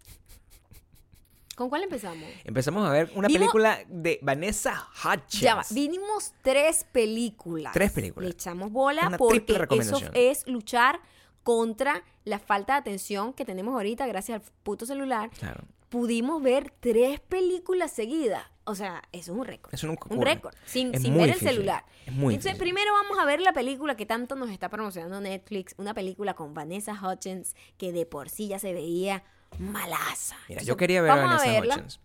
[1.56, 2.24] ¿Con cuál empezamos?
[2.44, 5.40] Empezamos a ver una Vimos- película de Vanessa Hudgens.
[5.40, 7.72] Ya va, vinimos tres películas.
[7.74, 8.28] Tres películas.
[8.28, 11.00] Le echamos bola Una porque eso es luchar
[11.42, 15.30] contra la falta de atención que tenemos ahorita gracias al puto celular.
[15.38, 15.64] Claro.
[15.88, 18.44] Pudimos ver tres películas seguidas.
[18.64, 19.74] O sea, eso es un récord.
[19.74, 20.54] Eso nunca un récord.
[20.64, 21.48] Sin, sin ver difícil.
[21.48, 21.84] el celular.
[22.06, 22.58] Es muy Entonces, difícil.
[22.74, 25.74] primero vamos a ver la película que tanto nos está promocionando Netflix.
[25.78, 29.24] Una película con Vanessa Hudgens que de por sí ya se veía
[29.58, 30.34] malaza.
[30.48, 31.74] Mira, Entonces, yo quería ver a vamos Vanessa verla.
[31.76, 32.00] Hudgens.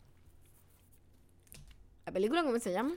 [2.05, 2.93] ¿La película cómo se llama?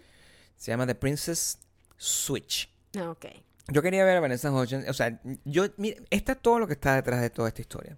[0.56, 1.58] Se llama The Princess
[1.96, 2.70] Switch.
[2.98, 3.26] Ah, ok.
[3.68, 4.88] Yo quería ver a Vanessa Hudgens.
[4.88, 5.66] O sea, yo.
[5.76, 7.96] Mira, está todo lo que está detrás de toda esta historia.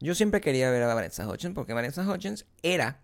[0.00, 3.00] Yo siempre quería ver a Vanessa Hudgens porque Vanessa Hudgens era,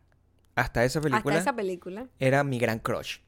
[0.55, 2.07] hasta esa película, Hasta esa película.
[2.19, 3.19] era mi gran crush.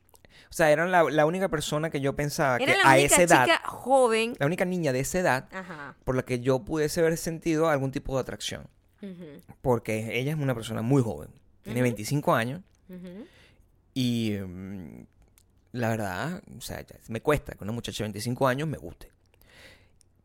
[0.51, 3.23] O sea, era la, la única persona que yo pensaba Era que la a esa
[3.23, 4.35] edad, chica joven.
[4.39, 5.95] la única niña de esa edad Ajá.
[6.05, 8.67] por la que yo pudiese haber sentido algún tipo de atracción.
[9.63, 11.31] Porque ella es una persona muy joven.
[11.63, 11.85] Tiene Ujú.
[11.85, 12.63] 25 años
[13.95, 15.07] y mm,
[15.73, 19.11] la verdad, o sea, me cuesta que una muchacha de 25 años me guste.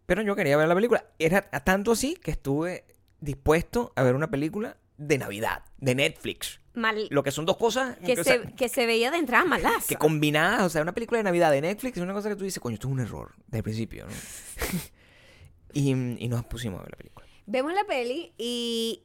[0.05, 1.05] Pero yo quería ver la película.
[1.19, 2.85] Era tanto así que estuve
[3.19, 6.59] dispuesto a ver una película de Navidad, de Netflix.
[6.75, 9.45] Mal, Lo que son dos cosas que, o sea, se, que se veía de entrada
[9.45, 9.87] malaza.
[9.87, 12.43] que combinadas, o sea, una película de Navidad de Netflix es una cosa que tú
[12.43, 14.11] dices, coño, esto es un error desde el principio, ¿no?
[15.73, 17.22] y, y nos pusimos a ver la película.
[17.45, 19.03] Vemos la peli y.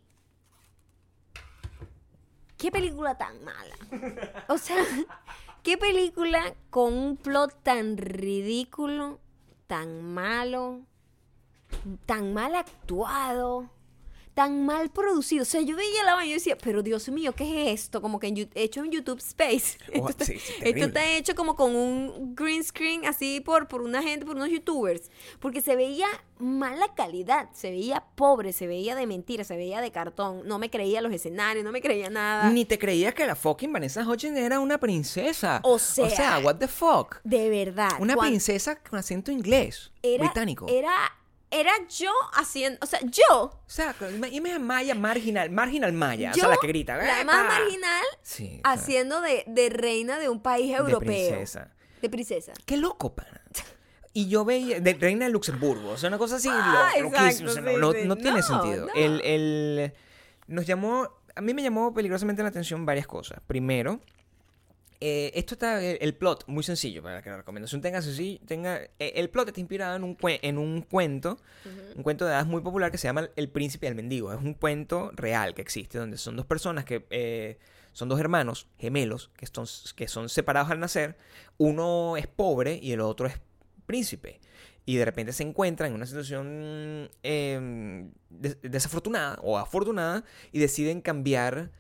[2.57, 3.77] ¿Qué película tan mala?
[4.49, 4.77] O sea,
[5.63, 9.21] ¿qué película con un plot tan ridículo,
[9.67, 10.81] tan malo,
[12.07, 13.71] tan mal actuado,
[14.39, 15.43] tan mal producido?
[15.43, 18.01] O sea, yo veía la vaina y decía, pero Dios mío, ¿qué es esto?
[18.01, 19.79] Como que en hecho en YouTube Space.
[20.01, 24.25] Oh, Esto, está, esto hecho como con un green screen así por, por una gente,
[24.25, 25.11] por unos youtubers.
[25.41, 26.07] Porque se veía
[26.39, 30.43] mala calidad, se veía pobre, se veía de mentira, se veía de cartón.
[30.47, 32.49] No me creía los escenarios, no me creía nada.
[32.51, 35.61] Ni te creías que la fucking Vanessa Hudgens era una princesa.
[35.65, 37.17] O sea- o sea, what the fuck.
[37.25, 37.91] De verdad.
[37.99, 40.67] Una princesa con acento inglés, era, británico.
[40.69, 40.93] Era,
[41.51, 46.49] era yo haciendo, o sea, yo, O sea, imagina Maya marginal, marginal Maya, o sea,
[46.49, 46.97] la que grita.
[46.97, 51.07] la más marginal, Sí, o sea, haciendo de, de reina de un país de europeo.
[51.07, 51.73] princesa.
[52.03, 52.53] De princesa.
[52.67, 53.43] Qué loco, pana.
[54.13, 57.11] Y yo veía, de reina de Luxemburgo, o sea, una cosa así, Ah, lo- o
[57.11, 57.99] sea, no, sí, no- sí.
[58.07, 58.87] no tiene No, sentido.
[58.87, 58.93] no.
[58.95, 59.93] El, el-
[60.49, 63.39] nos llamó a mí me llamó peligrosamente la atención varias cosas.
[63.47, 64.01] Primero,
[65.01, 68.81] eh, esto está, el, el plot, muy sencillo, para que la recomendación tenga sencillo, tenga,
[68.83, 71.39] eh, el plot está inspirado en un, en un cuento,
[71.97, 74.33] un cuento de hadas muy popular que se llama El Príncipe y el Mendigo.
[74.33, 77.59] Es un cuento real que existe, donde son dos personas que, eh,
[77.93, 81.17] son dos hermanos gemelos, que son, que son separados al nacer.
[81.57, 83.41] Uno es pobre y el otro es
[83.87, 84.41] príncipe.
[84.85, 91.03] Y de repente se encuentran en una situación eh, des- desafortunada o afortunada y deciden
[91.03, 91.73] cambiar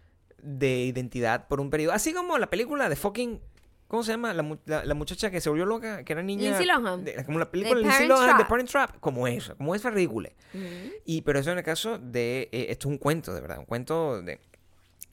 [0.43, 1.93] de identidad por un periodo.
[1.93, 3.41] Así como la película de fucking.
[3.89, 4.35] ¿Cómo se llama?
[4.35, 6.43] La, la- la muchacha que se volvió loca, que era niña.
[6.59, 7.05] Lindsay Lohan.
[7.05, 8.45] de- como la película de Lindsay Lohan de.
[8.45, 9.01] Parent Trap.
[9.01, 10.29] Como eso, como esa ridícula.
[10.53, 10.63] Ujú.
[11.07, 12.51] Y, pero eso en el caso de.
[12.53, 13.59] eh, esto es un cuento, de verdad.
[13.61, 14.41] Un cuento de,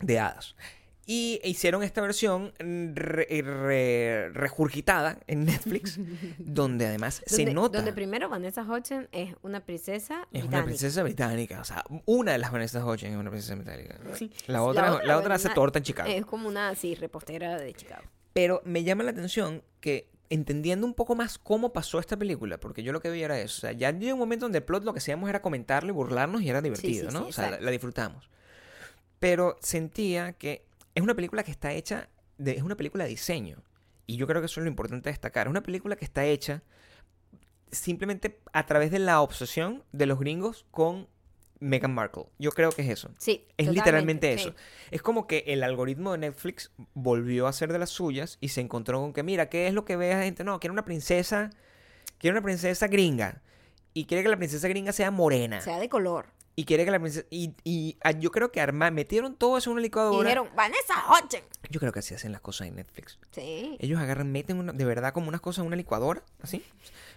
[0.02, 0.56] de hadas.
[1.08, 6.00] Y hicieron esta versión re- re- regurgitada en Netflix,
[6.40, 7.78] donde además se nota.
[7.78, 10.58] Donde primero Vanessa Hudgens es una princesa Es británica.
[10.58, 11.62] una princesa británica.
[11.62, 14.00] O sea, una de las Vanessa Hudgens es una princesa británica.
[14.16, 14.32] Sí.
[14.48, 16.10] La otra, la otra, hace una- torta en Chicago.
[16.10, 18.04] Es como una, sí, repostera de Chicago.
[18.34, 22.82] Pero me llama la atención que entendiendo un poco más cómo pasó esta película, porque
[22.82, 23.58] yo lo que vi era eso.
[23.60, 25.94] O sea, ya llegó un momento donde el plot lo que hacíamos era comentarlo y
[25.94, 27.28] burlarnos y era divertido, sí, ¿no?
[27.28, 28.28] o sea, la, la disfrutamos.
[29.20, 30.66] Pero sentía que
[30.96, 33.62] es una película que está hecha, de, es una película de diseño.
[34.08, 35.48] Y yo creo que eso es lo importante destacar.
[35.48, 36.64] Es una película que está hecha
[37.72, 41.08] simplemente a través de la obsesión de los gringos con
[41.60, 42.26] Meghan Markle.
[42.38, 43.10] Yo creo que es eso.
[43.18, 43.48] Sí.
[43.58, 44.42] Es literalmente sí.
[44.42, 44.56] eso.
[44.92, 48.62] Es como que el algoritmo de Netflix volvió a ser de las suyas y se
[48.62, 50.44] encontró con que, mira, ¿qué es lo que ve la gente?
[50.44, 51.50] No, quiere una princesa,
[52.18, 53.42] quiere una princesa gringa.
[53.94, 55.62] Y quiere que la princesa gringa sea morena.
[55.62, 56.28] Sea de color.
[56.56, 57.26] Y quiere que la princesa...
[57.30, 60.24] Y, y, ah, yo creo que arma, metieron todo eso en una Y licuadora.
[60.30, 61.46] dijeron, Vanessa Hudgens.
[61.70, 63.20] Yo creo que así hacen las cosas en Netflix.
[63.32, 63.76] Sí.
[63.80, 66.64] Ellos agarran, meten una- de verdad como unas cosas en una licuadora, así.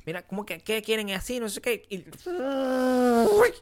[0.07, 1.39] Mira, ¿cómo que qué quieren así?
[1.39, 1.82] No sé qué.
[1.91, 2.05] Y,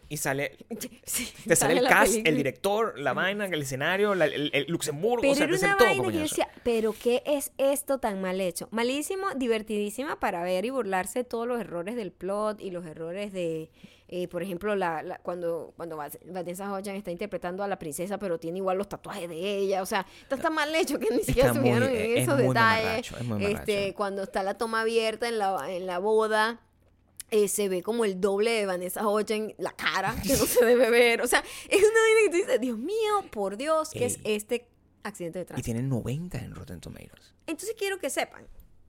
[0.08, 0.56] y sale
[1.04, 2.30] Sí, te sale el cast, película.
[2.30, 5.88] el director, la vaina, el escenario, la- el, el Luxemburgo, Pero o sea, era todo
[5.88, 6.22] vaina que yo coñazo.
[6.36, 8.68] decía, pero ¿qué es esto tan mal hecho?
[8.70, 13.32] Malísimo, divertidísima para ver y burlarse de todos los errores del plot y los errores
[13.32, 13.70] de,
[14.08, 18.38] eh, por ejemplo, la, la- cuando, cuando Vanessa Hudgens está interpretando a la princesa, pero
[18.38, 19.82] tiene igual los tatuajes de ella.
[19.82, 22.84] O sea, está tan mal hecho que ni siquiera es- en es esos muy detalles.
[22.84, 26.60] mamarracho, es muy este, cuando está la toma abierta en la, en la boda.
[27.32, 30.88] eh, se ve como el doble de Vanessa Hudgens, la cara, que no se debe
[30.90, 31.22] ver.
[31.22, 34.36] O sea, es una vaina que tú dices, Dios mío, por Dios, ¿qué es Ey.
[34.36, 34.68] este
[35.02, 35.64] accidente de Y tránsito?
[35.64, 37.34] tiene 90 en Rotten Tomatoes.
[37.48, 38.46] Entonces quiero que sepan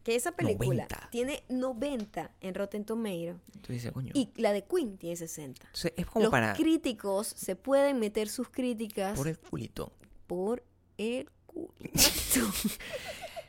[0.08, 1.10] que esa película 90.
[1.12, 4.12] tiene 90 en Rotten Tomatoes Tú dices, coño.
[4.16, 5.66] y la de Queen tiene 60.
[5.66, 6.53] Entonces, es como Los para...
[6.53, 9.91] críticos se pueden meter sus críticas Por el culito.
[10.26, 10.64] por
[10.97, 11.74] el culo.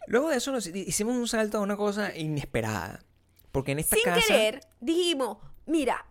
[0.08, 3.04] Luego de eso nos hicimos un salto a una cosa inesperada.
[3.52, 4.20] Porque en esta Sin casa...
[4.26, 6.06] querer, dijimos, mira,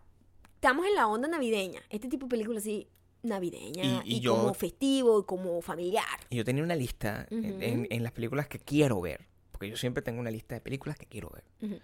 [0.56, 1.82] estamos en la onda navideña.
[1.90, 2.88] Este tipo de película así,
[3.22, 6.06] navideña Y- y, y yo- como festivo y como familiar.
[6.30, 9.28] Y yo tenía una lista en las películas que quiero ver.
[9.58, 11.44] Porque yo siempre tengo una lista de películas que quiero ver.
[11.62, 11.80] Ujú.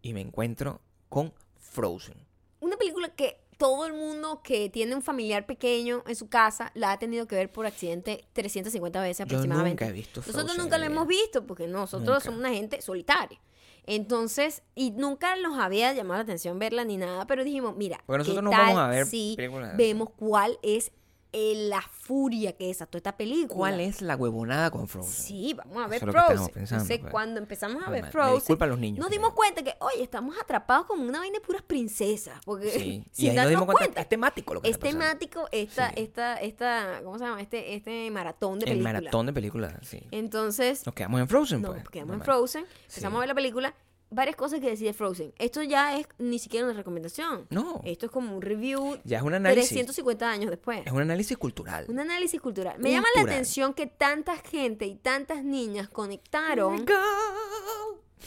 [0.00, 0.80] Y me encuentro
[1.10, 2.14] con Frozen.
[2.60, 6.92] Una película que todo el mundo que tiene un familiar pequeño en su casa la
[6.92, 9.84] ha tenido que ver por accidente 350 veces Yo aproximadamente.
[9.84, 12.20] nunca he visto Nosotros Frozen nunca en lo hemos visto porque nosotros Nunca.
[12.20, 13.38] somos una gente solitaria.
[13.86, 18.18] Entonces, y nunca nos había llamado la atención verla ni nada, pero dijimos, mira, Porque
[18.18, 20.90] nosotros ¿qué no vamos tal a ver si películas vemos cuál es
[21.36, 23.54] eh, la furia que desató esta película?
[23.54, 25.12] ¿Cuál es la huevonada con Frozen?
[25.12, 26.54] Sí, vamos a ver Eso es lo que Frozen.
[26.54, 27.10] pensando, Entonces, pues.
[27.10, 29.62] cuando empezamos a Ay, ver ma- me Frozen, disculpan los niños, nos pero- dimos cuenta
[29.64, 32.38] que, oye, estamos atrapados como una vaina de puras princesas.
[32.44, 33.04] Porque Sí.
[33.16, 35.04] Y ahí nos darnos dimos cuenta, es temático lo que es está pasando.
[35.04, 35.94] temático esta, Sí.
[35.98, 37.42] esta, esta, ¿cómo se llama?
[37.42, 38.92] Este, este maratón de El películas.
[38.94, 40.00] maratón de películas, sí.
[40.12, 41.88] Entonces, Nos quedamos en Frozen, no, pues.
[41.88, 42.24] quedamos en Normal.
[42.24, 43.16] Frozen, empezamos Sí.
[43.16, 43.74] a ver la película,
[44.14, 45.32] varias cosas que decide Frozen.
[45.38, 47.46] Esto ya es ni siquiera una recomendación.
[47.50, 49.68] No, Esto es como un review ya es un análisis.
[49.68, 50.82] 350 años después.
[50.86, 51.84] Es un análisis cultural.
[51.88, 52.78] Un análisis cultural.
[52.78, 56.84] Me llama la atención que tanta gente y tantas niñas conectaron.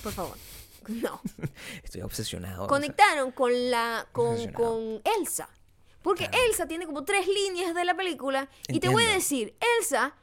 [0.03, 0.37] Por favor.
[0.87, 1.19] No.
[1.83, 2.61] Estoy obsesionado.
[2.63, 4.07] o sea, Conectaron con la.
[4.13, 5.49] con, con Elsa.
[6.01, 6.45] Porque Claro.
[6.47, 8.47] Elsa tiene como tres líneas de la película.
[8.69, 10.15] Y te voy a decir, Elsa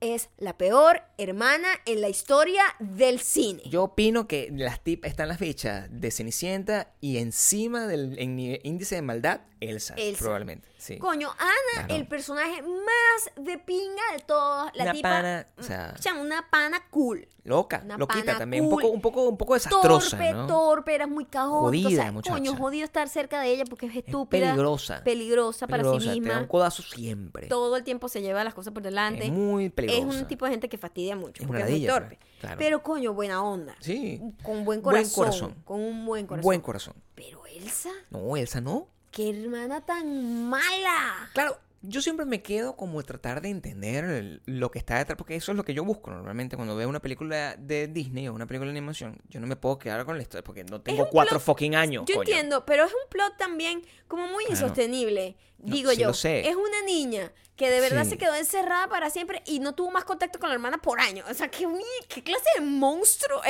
[0.00, 3.62] es la peor hermana en la historia del cine.
[3.66, 8.96] Yo opino que las tip están las fichas de Cenicienta y encima del en índice
[8.96, 10.18] de maldad, Elsa, Elsa.
[10.18, 10.68] probablemente.
[10.86, 10.98] Sí.
[10.98, 11.94] Coño, Ana, Claro.
[11.94, 14.70] el personaje más de pinga de todos.
[14.74, 15.08] La Una tipa.
[15.08, 17.26] pana, o sea- una pana cool.
[17.44, 18.64] Loca, Una loquita pana también.
[18.64, 20.46] Un poco, un poco, un poco desastrosa, torpe, ¿no?
[20.48, 21.60] torpe, era muy caótica.
[21.88, 22.34] Jodida, o sea, muchacha.
[22.36, 24.46] Coño, jodido estar cerca de ella porque es Es estúpida.
[24.48, 25.02] peligrosa.
[25.04, 26.48] Peligrosa para Peligrosa, sí Te da un misma.
[26.48, 27.46] codazo siempre.
[27.46, 29.26] Todo el tiempo se lleva las cosas por delante.
[29.26, 30.18] Es muy Es peligrosa.
[30.18, 31.42] un tipo de gente que fastidia mucho.
[31.42, 32.16] Es porque es muy torpe.
[32.18, 32.56] pues, claro.
[32.58, 33.76] Pero coño, buena onda.
[33.80, 34.20] Sí.
[34.42, 35.54] Con buen Buen corazón.
[35.64, 36.42] Con un buen corazón.
[36.44, 36.94] Buen corazón.
[37.14, 38.88] Pero Elsa, No, Elsa no.
[39.16, 41.30] Qué hermana tan mala.
[41.32, 45.36] Claro, yo siempre me quedo como tratar de entender el- lo que está detrás, porque
[45.36, 48.46] eso es lo que yo busco normalmente cuando veo una película de Disney o una
[48.46, 49.18] película de animación.
[49.28, 52.04] Yo no me puedo quedar con la historia porque no tengo cuatro plot- fucking años.
[52.06, 52.28] Yo coño.
[52.28, 54.60] entiendo, pero es un plot también como muy Claro.
[54.60, 55.36] insostenible.
[55.58, 56.46] No, Digo sí yo, lo sé.
[56.48, 58.10] es una niña que de verdad Sí.
[58.10, 61.26] se quedó encerrada para siempre y no tuvo más contacto con la hermana por años.
[61.30, 61.66] O sea, ¿qué,
[62.08, 63.42] qué clase de monstruo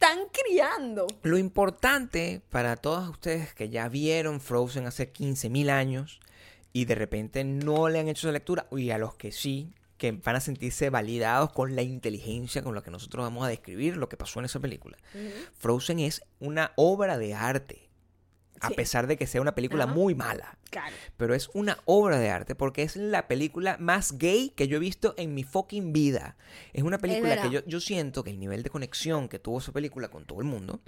[0.00, 1.06] están criando?
[1.22, 6.20] Lo importante para todos ustedes que ya vieron Frozen hace 15.000 años
[6.72, 10.12] y de repente no le han hecho esa lectura, y a los que sí, que
[10.12, 14.08] van a sentirse validados con la inteligencia con la que nosotros vamos a describir lo
[14.08, 14.96] que pasó en esa película.
[15.58, 17.89] Frozen es una obra de arte,
[18.60, 19.92] a pesar de que sea una película Ajá.
[19.92, 20.58] muy mala.
[20.70, 20.94] Claro.
[21.16, 24.80] Pero es una obra de arte porque es la película más gay que yo he
[24.80, 26.36] visto en mi fucking vida.
[26.72, 29.72] Es una película que yo, yo siento que el nivel de conexión que tuvo esa
[29.72, 30.80] película con todo el mundo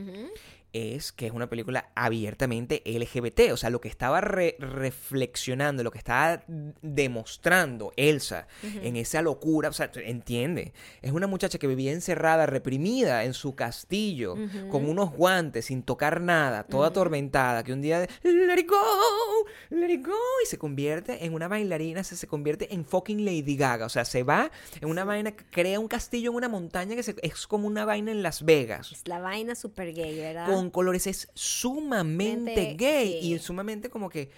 [0.73, 3.53] es que es una película abiertamente LGBT.
[3.53, 6.43] O sea, lo que estaba re- reflexionando, lo que estaba
[6.81, 10.73] demostrando Elsa en esa locura, o sea, entiende.
[11.03, 14.37] Es una muchacha que vivía encerrada, reprimida en su castillo,
[14.71, 19.91] con unos guantes, sin tocar nada, toda atormentada, que un día, let it go, let
[19.93, 23.87] it go, y se convierte en una bailarina, se, se convierte en fucking Lady Gaga.
[23.87, 24.51] O sea, se va
[24.81, 27.85] en una vaina que crea un castillo en una montaña que se- es como una
[27.85, 30.47] vaina en Las Vegas Es la vaina super gay, ¿verdad?
[30.47, 33.33] con colores es sumamente Mente, gay sí.
[33.35, 34.31] y sumamente como que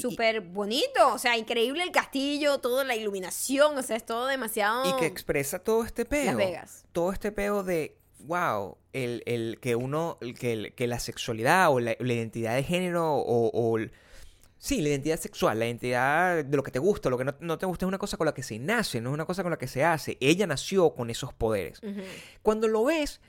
[0.00, 4.88] Súper bonito, o sea, increíble el castillo, toda la iluminación, o sea, es todo demasiado...
[4.88, 6.84] y que expresa todo este peo Las Vegas.
[6.92, 11.70] todo este peo de wow el, el que uno el que, el- que la sexualidad
[11.72, 13.78] o la, la identidad de género o,
[14.58, 17.58] Sí, la identidad sexual, la identidad de lo que te gusta, lo que no, no
[17.58, 19.50] te gusta es una cosa con la que se nace, no es una cosa con
[19.50, 20.16] la que se hace.
[20.20, 21.80] Ella nació con esos poderes.
[21.82, 22.00] Ujú.
[22.42, 23.20] Cuando lo ves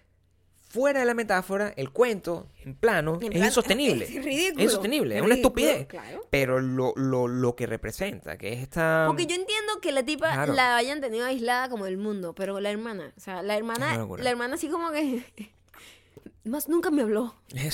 [0.74, 4.06] fuera de la metáfora, el cuento, en plano, En es plan, insostenible.
[4.10, 4.58] Es ridículo.
[4.60, 5.88] Es insostenible, es Es una ridículo, estupidez.
[5.88, 6.26] claro.
[6.32, 9.04] Pero lo, lo, lo que representa, que es esta...
[9.06, 10.54] Porque yo entiendo que la tipa Claro.
[10.54, 14.08] la hayan tenido aislada como del mundo, pero la hermana, o sea, la Es hermana,
[14.18, 15.24] la hermana así como que
[16.44, 17.36] más nunca me habló.
[17.50, 17.70] ¿qué,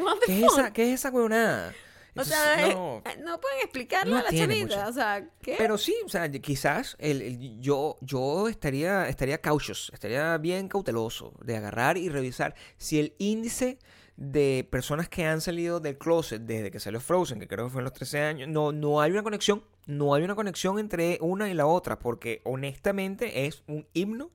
[0.00, 0.72] what the qué es esa?
[0.72, 1.74] ¿Qué es esa huevonada?
[2.20, 3.02] O sea, no.
[3.24, 5.54] no, pueden explicarlo no a la chavita, o sea, ¿qué?
[5.58, 11.32] Pero sí, o sea, quizás el, el- yo, yo estaría, estaría cautious, estaría bien cauteloso
[11.42, 13.78] de agarrar y revisar si el índice
[14.16, 17.80] de personas que han salido del closet desde que salió Frozen, que creo que fue
[17.80, 21.48] en los 13 años, no, no hay una conexión, no hay una conexión entre una
[21.48, 24.30] y la otra, porque honestamente es un himno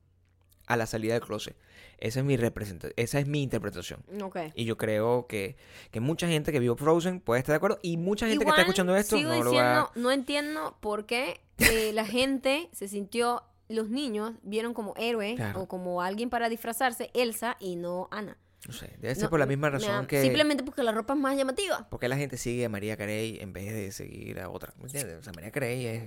[0.66, 1.56] a la salida del closet.
[2.00, 4.04] Esa es mi representación, esa es mi interpretación.
[4.22, 4.38] Ok.
[4.56, 5.56] Y yo creo que,
[5.92, 7.80] que mucha gente que vio Frozen puede estar de acuerdo.
[7.82, 11.06] Y mucha gente que está escuchando esto sigo no lo diciendo, va no entiendo por
[11.06, 15.62] qué eh, la gente se sintió, los niños vieron como héroe Claro.
[15.62, 18.38] o como alguien para disfrazarse Elsa y no Ana.
[18.68, 20.22] No sé, debe ser No, por la misma razón que...
[20.24, 21.88] Simplemente porque la ropa es más llamativa.
[21.90, 24.74] Porque la gente sigue a María Carey en vez de seguir a otra.
[24.78, 25.20] ¿Me entiendes?
[25.20, 26.04] O sea, María Carey es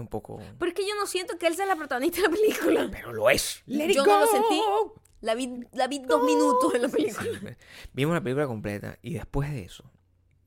[0.00, 0.40] un poco...
[0.58, 2.88] Pero es que yo no siento que Elsa es la protagonista de la película.
[2.92, 3.62] Pero lo es.
[3.66, 4.60] Let it Yo no lo sentí.
[5.20, 7.24] La vi, la vi dos minutos en la película.
[7.24, 7.56] Sí,
[7.92, 9.90] vimos la película completa y después de eso,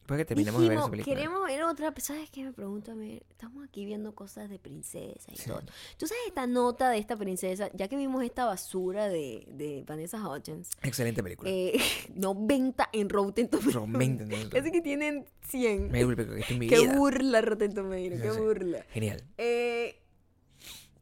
[0.10, 1.94] después que terminamos de ver esa queremos ver otra.
[1.98, 2.92] ¿Sabes qué me pregunto?
[2.92, 5.50] A ver, estamos aquí viendo cosas de princesa y Sí.
[5.50, 5.62] todo.
[5.98, 7.70] ¿Tú sabes esta nota de esta princesa?
[7.74, 10.70] Ya que vimos esta basura de, de Vanessa Hudgens.
[10.82, 11.50] Excelente película.
[11.50, 11.80] Eh,
[12.16, 13.76] 90 en Rotten Tomatoes.
[13.76, 14.50] Romente, ¿no?
[14.50, 15.92] Casi que tienen 100.
[15.92, 18.86] Me en Qué burla Rotten Tomatoes, qué burla.
[18.92, 19.24] Genial.
[19.38, 20.00] Eh,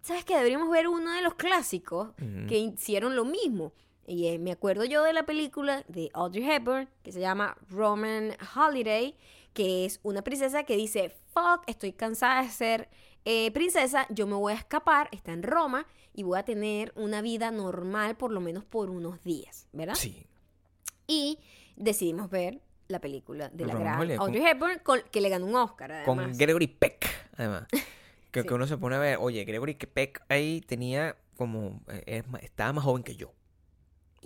[0.01, 0.35] ¿Sabes qué?
[0.37, 2.09] Deberíamos ver uno de los clásicos
[2.47, 3.73] que hicieron lo mismo.
[4.07, 8.31] Y eh, me acuerdo yo de la película de Audrey Hepburn, que se llama Roman
[8.55, 9.15] Holiday,
[9.53, 12.89] que es una princesa que dice, fuck, estoy cansada de ser
[13.25, 17.21] eh, princesa, yo me voy a escapar, está en Roma, y voy a tener una
[17.21, 19.95] vida normal por lo menos por unos días, ¿verdad?
[19.95, 20.25] Sí.
[21.05, 21.39] Y
[21.75, 25.27] decidimos ver la película de la Roman gran Holiday, con- Audrey Hepburn, con- que le
[25.29, 26.37] ganó un Oscar, Con además.
[26.37, 27.05] Gregory Peck,
[27.35, 27.67] además.
[28.31, 28.47] Que, Sí.
[28.47, 32.83] que uno se pone a ver, oye, Gregory Peck ahí tenía como, eh, estaba más
[32.85, 33.33] joven que yo.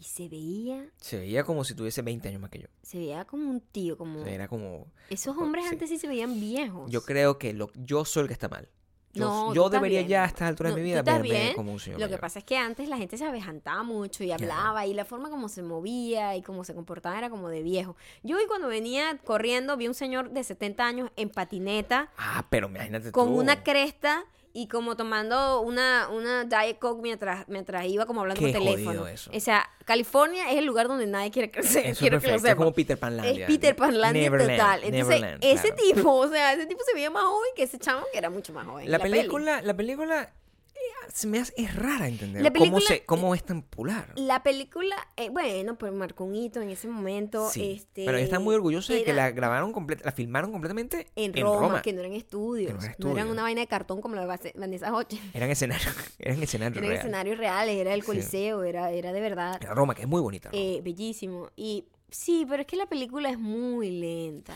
[0.02, 2.68] Y se veía, Se veía como si tuviese 20 años más que yo.
[2.82, 4.26] se veía como un tío, como...
[4.26, 5.74] era como, Esos hombres sí.
[5.74, 6.89] antes sí se veían viejos.
[6.89, 8.68] yo creo que lo, yo soy el que está mal.
[9.14, 10.10] Yo, No, yo debería bien.
[10.10, 11.54] ya a estas alturas No, de mi vida verme bien.
[11.54, 14.32] como un señor Lo que pasa es que antes la gente se avejantaba mucho y
[14.32, 17.95] hablaba y la forma como se movía y cómo se comportaba era como de viejo.
[18.24, 22.70] Yo hoy cuando venía corriendo vi un señor de 70 años en patineta Ah, pero
[22.70, 23.34] imagínate con tú.
[23.36, 24.24] una cresta
[24.54, 29.08] y como tomando una, una Diet Coke mientras, mientras iba como hablando Qué por teléfono.
[29.08, 29.32] eso.
[29.34, 31.82] O sea, California es el lugar donde nadie quiere crecer.
[31.84, 32.48] Eso es quiero que lo perfecto.
[32.52, 33.46] Es como Peter Panlandia.
[33.46, 34.84] Es Peter Panlandia Neverland, total.
[34.86, 35.76] Entonces, Neverland, ese claro.
[35.96, 38.54] tipo, o sea, ese tipo se veía más joven que ese chamo que era mucho
[38.54, 38.86] más joven.
[38.86, 39.18] en La peli.
[39.18, 40.34] película, la película,
[41.14, 44.12] se me hace, es rara entender La cómo, se, cómo es tan popular.
[44.16, 47.49] La película, eh, bueno, pues marcó un hito en ese momento.
[47.49, 47.74] Sí.
[47.78, 51.43] este, Pero están muy orgullosos de que la grabaron completa, la filmaron completamente en en
[51.43, 51.82] Roma, Roma.
[51.82, 54.93] que no eran estudios, no no, eran una vaina de cartón como la de Vanessa
[54.93, 55.22] Hudgens.
[55.34, 56.99] Eran escenarios, eran escenarios Eran reales.
[57.05, 58.07] escenarios reales, era el Sí.
[58.07, 60.49] Coliseo, era, era de verdad Era Roma, que es muy bonita.
[60.53, 61.49] Eh, bellísimo.
[61.55, 64.53] Y sí, pero es que la película es muy lenta.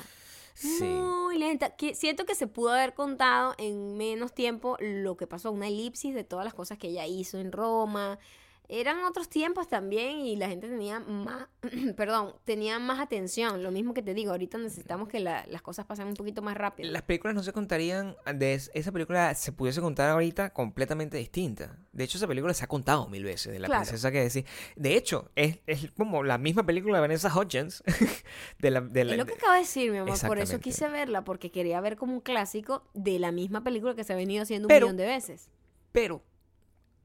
[0.63, 1.75] Muy lenta.
[1.75, 6.13] Que siento que se pudo haber contado en menos tiempo lo que pasó, una elipsis
[6.13, 8.19] de todas las cosas que ella hizo en Roma.
[8.67, 11.47] Eran otros tiempos también y la gente tenía más,
[11.95, 13.61] perdón, tenía más atención.
[13.63, 16.57] Lo mismo que te digo, ahorita necesitamos que la- las cosas pasen un poquito más
[16.57, 16.91] rápido.
[16.91, 21.77] Las películas no se contarían, de es- esa película se pudiese contar ahorita completamente distinta.
[21.91, 23.81] De hecho, esa película se ha contado mil veces, de la Claro.
[23.83, 24.43] princesa que decía.
[24.75, 27.83] De hecho, es, es como la misma película de Vanessa Hudgens.
[28.59, 30.17] de la, de la- Es lo que de- acabo de decir, mi amor.
[30.25, 34.03] Por eso quise verla, porque quería ver como un clásico de la misma película que
[34.03, 35.49] se ha venido haciendo un millón de veces.
[35.91, 36.23] Pero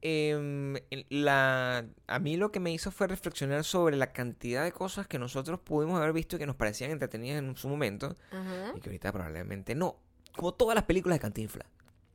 [0.01, 5.07] el- la, a mí lo que me hizo fue reflexionar sobre la cantidad de cosas
[5.07, 8.79] que nosotros pudimos haber visto y que nos parecían entretenidas en su momento Ajá, y
[8.79, 9.97] que ahorita probablemente no.
[10.35, 11.67] Como todas las películas de Cantinflas.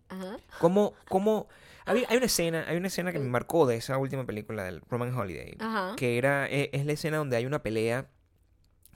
[0.09, 0.37] ajá.
[0.61, 1.49] Como, como
[1.85, 4.81] hay, hay una escena, hay una escena que me marcó de esa última película del
[4.89, 5.95] Roman Holiday, Ajá.
[5.97, 8.09] que era e- es, la escena donde hay una pelea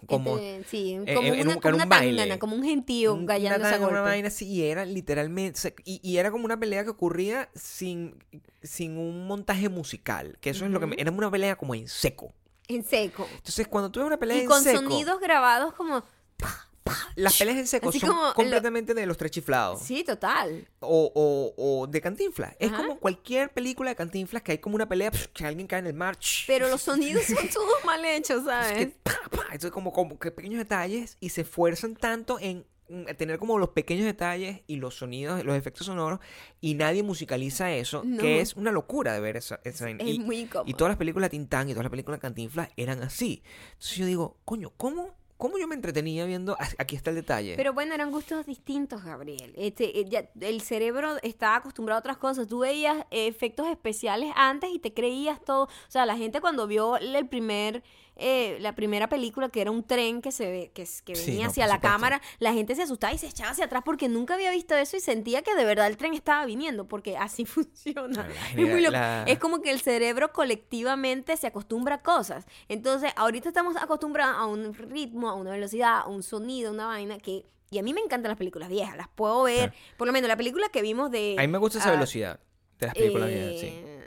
[0.07, 2.17] como Este, sí, eh, como una, un- como una baile.
[2.19, 4.01] tangana, como un gentío un- gallándose una, a una golpe.
[4.11, 8.17] vaina así y era literalmente y, y era como una pelea que ocurría sin
[8.63, 11.89] sin un montaje musical, que eso es lo que me- era una pelea como en
[11.89, 12.33] seco.
[12.69, 13.27] En seco.
[13.35, 16.05] Entonces, cuando tú ves una pelea Y en con seco, sonidos grabados como...
[17.17, 19.83] las peleas en seco así son como en lo- completamente de los tres chiflados.
[19.83, 20.69] Sí, total.
[20.81, 22.55] o, o, o de Cantinflas.
[22.59, 25.81] Es como cualquier película de Cantinflas que hay como una pelea, psh, que alguien cae
[25.81, 26.17] en el mar.
[26.47, 28.73] Pero los sonidos son todos mal hechos, es ¿sabes?
[28.79, 32.67] que, pa, pa, Eso es como, como que pequeños detalles y se esfuerzan tanto en
[33.19, 36.19] tener como los pequeños detalles y los sonidos, los efectos sonoros
[36.61, 38.21] y nadie musicaliza eso, No.
[38.21, 39.89] que es una locura de ver esa, esa.
[39.89, 40.69] Es y, muy incómodo.
[40.69, 43.45] y todas las películas de Tintán y todas las películas de Cantinflas eran así.
[43.75, 46.53] Entonces yo digo, coño, ¿cómo, cómo yo me entretenía viendo?
[46.53, 47.55] a- Aquí está el detalle.
[47.57, 49.53] Pero bueno, eran gustos distintos, Gabriel.
[49.57, 52.47] Este, eh, ya- el cerebro estaba acostumbrado a otras cosas.
[52.47, 55.65] Tú veías eh, efectos especiales antes y te creías todo.
[55.65, 57.83] O sea, la gente cuando vio el primer,
[58.21, 61.45] eh, la primera película, que era un tren que se ve, que, que Sí, venía
[61.45, 61.93] no, hacia la supuesto.
[61.95, 64.97] cámara, la gente se asustaba y se echaba hacia atrás porque nunca había visto eso
[64.97, 68.29] y sentía que de verdad el tren estaba viniendo, porque así funciona.
[68.29, 68.93] La Es, muy genera- loco.
[68.93, 72.47] la- Es como que el cerebro colectivamente se acostumbra a cosas.
[72.69, 76.87] Entonces, ahorita estamos acostumbrados a un ritmo, a una velocidad, a un sonido, a una
[76.87, 77.45] vaina que...
[77.73, 79.73] Y a mí me encantan las películas viejas, las puedo ver.
[79.97, 81.37] Por lo menos la película que vimos de...
[81.39, 82.41] a mí me gusta esa ah, velocidad
[82.81, 84.00] de las películas eh, viejas, sí.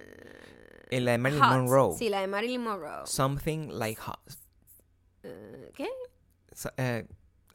[0.96, 1.52] En la de Marilyn Hot.
[1.52, 1.98] Monroe.
[1.98, 3.06] Sí, la de Marilyn Monroe.
[3.06, 4.20] Something like hot.
[5.24, 5.88] Eh, ¿Qué?
[6.54, 7.04] So- eh,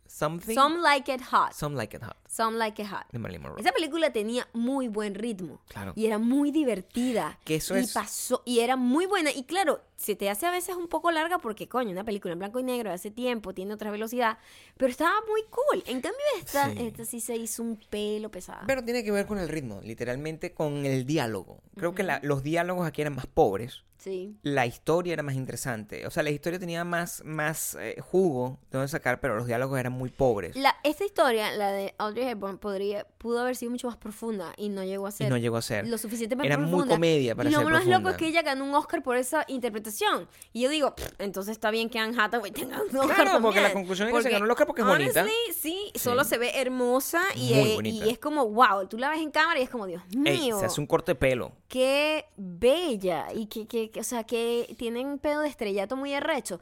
[0.07, 0.55] something.
[0.55, 1.53] Some Like It Hot.
[1.55, 2.17] Some like it hot.
[2.29, 3.07] Some Like It Hot.
[3.11, 3.61] De Marilyn Monroe.
[3.61, 5.61] Esa película tenía muy buen ritmo.
[5.69, 5.93] Claro.
[5.97, 7.39] Y era muy divertida.
[7.45, 9.31] Que eso y es- pasó, y era muy buena.
[9.33, 12.39] Y claro, se te hace a veces un poco larga porque, coño, una película en
[12.39, 14.39] blanco y negro de hace tiempo, tiene otra velocidad.
[14.77, 15.83] Pero estaba muy cool.
[15.87, 16.77] En cambio, esta, Sí.
[16.87, 18.61] esta sí se hizo un pelo pesado.
[18.67, 21.63] Pero tiene que ver con el ritmo, literalmente con el diálogo.
[21.77, 23.85] Creo que la- los diálogos aquí eran más pobres.
[23.99, 24.37] Sí.
[24.43, 26.07] La historia era más interesante.
[26.07, 29.77] O sea, la historia tenía más, más eh, jugo de dónde sacar, pero los diálogos
[29.81, 30.55] eran muy pobres.
[30.55, 32.18] La, esta historia, la de Audrey
[32.61, 35.57] Podría, pudo haber sido mucho más profunda y no llegó a y ser no llegó
[35.57, 35.87] a ser.
[35.87, 36.95] lo suficientemente Era muy profunda.
[36.95, 38.11] comedia para y lo ser más loco profunda.
[38.11, 40.29] es que ella ganó un Oscar por esa interpretación.
[40.53, 43.61] Y yo digo, "Pff, entonces está bien que Anne Hathaway tenga un Oscar Claro, porque
[43.61, 43.73] la también".
[43.85, 45.23] conclusión es que se ganó el Oscar porque es bonita.
[45.23, 48.07] honestly, Sí, solo se ve hermosa y, Muy eh, bonita.
[48.07, 50.59] y es como, wow, tú la ves en cámara y es como, Dios Ey, mío,
[50.59, 51.53] se hace un corte de pelo.
[51.69, 53.27] qué bella.
[53.35, 56.61] Y que, que, que- o sea, que tienen un pedo de estrellato muy arrecho.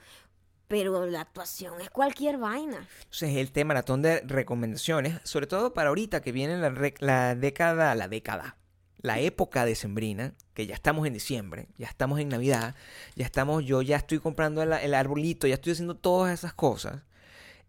[0.68, 2.86] Pero la actuación es cualquier vaina.
[2.98, 7.94] Entonces, el tema maratón de recomendaciones, sobre todo para ahorita que viene la, la década,
[7.94, 8.56] la década,
[9.06, 12.74] la época decembrina, que ya estamos en diciembre, ya estamos en Navidad,
[13.14, 17.02] ya estamos, yo ya estoy comprando el, arbolito, ya estoy haciendo todas esas cosas.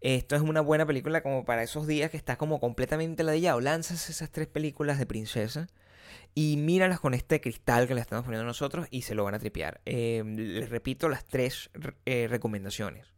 [0.00, 3.60] Esto es una buena película como para esos días que estás como completamente ladillado.
[3.60, 5.68] Lanzas esas tres películas de princesa
[6.40, 9.40] y míralas con este cristal que le estamos poniendo nosotros y se lo van a
[9.40, 9.80] tripear.
[9.84, 11.68] Eh, les repito las tres
[12.06, 13.12] eh, recomendaciones.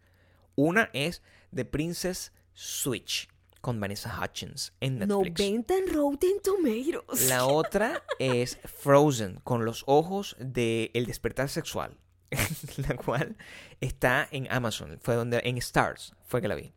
[0.54, 1.22] Una es
[1.54, 3.28] The Princess Switch
[3.60, 5.38] con Vanessa Hutchins en Netflix.
[5.38, 7.28] 90 en Rotten Tomatoes.
[7.28, 11.98] La otra es Frozen con los ojos de El despertar sexual,
[12.88, 13.36] la cual
[13.82, 16.72] está en Amazon, fue donde en Stars fue que la vi.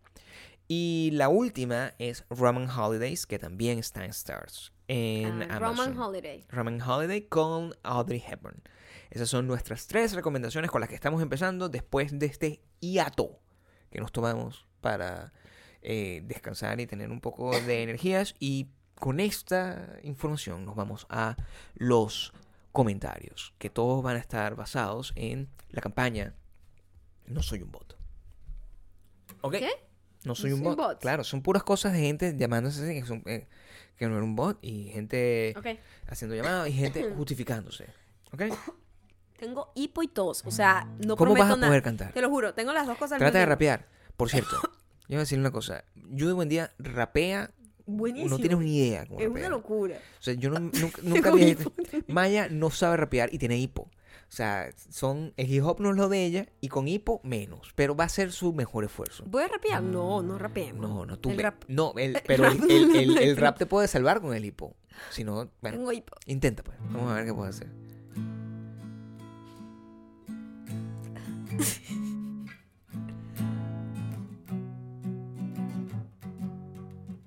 [0.68, 5.93] Y la última es Roman Holidays, que también está en Stars en Ah, Amazon.
[5.93, 6.45] Roman Holiday.
[6.49, 8.61] Roman Holiday con Audrey Hepburn.
[9.11, 13.39] Esas son nuestras tres recomendaciones con las que estamos empezando después de este hiato
[13.91, 15.31] que nos tomamos para
[15.81, 18.34] eh, descansar y tener un poco de energías.
[18.39, 21.35] Y con esta información nos vamos a
[21.76, 22.34] los
[22.72, 26.34] comentarios, que todos van a estar basados en la campaña
[27.27, 27.95] No soy un bot.
[29.41, 29.53] ¿Ok?
[29.60, 29.69] ¿Qué?
[30.23, 30.77] No soy No un soy bot.
[30.77, 30.99] bot.
[31.01, 33.47] Claro, son puras cosas de gente llamándose eh,
[33.98, 35.53] que no era un bot y gente
[36.07, 37.88] haciendo llamadas y gente justificándose.
[38.32, 38.44] ¿Ok?
[39.38, 40.44] Tengo hipo y tos.
[40.45, 41.68] O sea, no ¿Cómo prometo vas a nada.
[41.70, 42.14] poder cantar?
[42.14, 43.88] Te lo juro, tengo las dos cosas Trata de rapear.
[44.15, 44.70] Por cierto, yo
[45.10, 45.84] voy a decirle una cosa.
[46.11, 47.52] Yo de buen día rapea.
[47.86, 48.30] Buenísimo.
[48.30, 49.41] No tienes ni idea cómo Es rapea.
[49.41, 49.98] una locura.
[50.20, 51.32] O sea, yo no- nunca, nunca.
[52.07, 53.90] Maya no sabe rapear y tiene hipo.
[54.34, 57.72] O sea, son, el hip hop no es lo de ella y con hipo menos.
[57.76, 59.23] Pero va a ser su mejor esfuerzo.
[59.27, 59.84] ¿Voy a rapear?
[59.84, 60.81] No, no rapeemos.
[60.81, 61.30] No, no, tú.
[61.30, 61.64] El rap.
[61.68, 64.76] No, el- pero el, el- el- rap te puede salvar con el hipo.
[65.11, 66.15] Si no, bueno, Tengo hipo.
[66.26, 66.76] intenta pues.
[66.91, 67.68] Vamos a ver qué puedes hacer.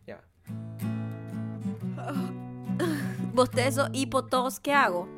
[0.06, 0.20] Ya.
[3.32, 5.08] Bostezo, hipo, tos, ¿qué hago?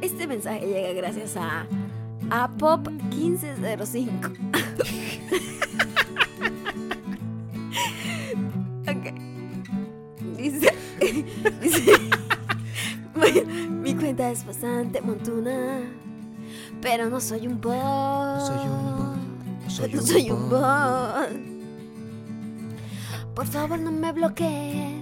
[0.00, 1.66] Este mensaje llega gracias a
[2.30, 4.30] a Pop 1505.
[8.88, 9.12] Ok.
[10.38, 10.72] Dice,
[13.82, 15.80] mi, cuenta es bastante montuna,
[16.80, 17.74] pero no soy un bot.
[17.74, 19.07] No soy un bot.
[19.78, 20.60] Soy No un soy un bot.
[20.60, 21.30] bot.
[23.34, 24.94] Por favor, no me bloquees.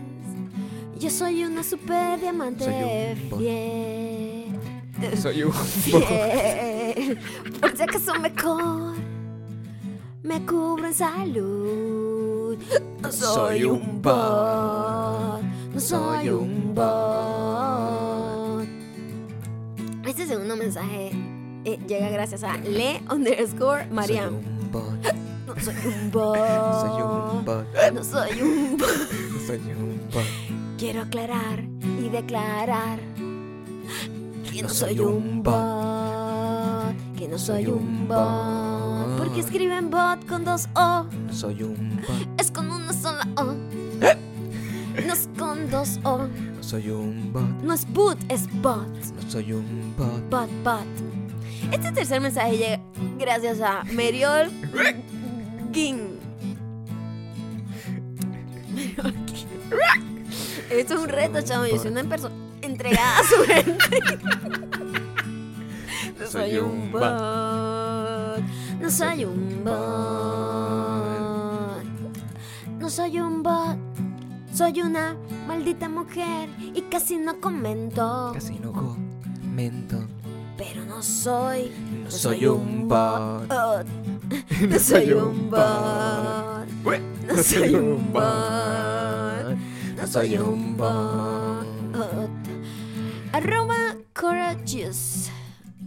[0.98, 3.38] Yo soy una super diamante Soy un bot.
[3.40, 5.16] fiel.
[5.18, 5.64] Soy un bot.
[5.66, 7.18] Fiel.
[7.60, 8.94] Por si acaso mejor
[10.22, 12.58] me cubro en salud.
[13.00, 15.42] No soy un bot.
[15.74, 18.66] No soy un bot.
[20.06, 21.10] Este segundo mensaje
[21.64, 24.34] eh, llega gracias a le underscore Mariam.
[24.80, 25.14] Bot.
[25.46, 26.36] No soy un bot.
[26.80, 27.66] Soy un bot.
[27.94, 28.88] No soy un bot.
[29.46, 30.24] Soy un bot.
[30.78, 31.64] Quiero aclarar
[32.00, 32.98] y declarar
[34.52, 35.56] que no No soy soy un bot.
[37.16, 38.16] Que no soy un bot.
[38.18, 39.18] bot.
[39.18, 41.04] Porque escriben bot con dos O.
[41.04, 42.40] No soy un bot.
[42.40, 43.44] Es con una sola O.
[45.06, 46.18] No es con dos O.
[46.18, 47.62] No soy un bot.
[47.62, 48.86] No es boot, es bot.
[48.88, 50.28] No soy un bot.
[50.30, 51.15] Bot, bot.
[51.72, 52.80] Este tercer mensaje llega
[53.18, 54.50] gracias a Meriol
[55.72, 56.18] Ging.
[58.74, 59.56] Meriol Ging.
[60.70, 61.66] Esto es un reto, chavo.
[61.66, 64.18] Yo soy una persona entregada a su gente.
[66.18, 67.02] No Soy un bot.
[68.80, 69.76] No soy un bot.
[72.78, 73.78] No soy un bot.
[74.52, 75.16] Soy una
[75.46, 78.32] maldita mujer y casi no comento.
[78.32, 80.05] Casi no comento.
[80.56, 81.70] Pero no soy.
[82.04, 83.48] No soy un bot.
[84.68, 86.66] No soy un bot.
[87.26, 89.56] No soy un bot.
[89.96, 91.66] No soy un bot.
[93.32, 95.30] Arroba courageous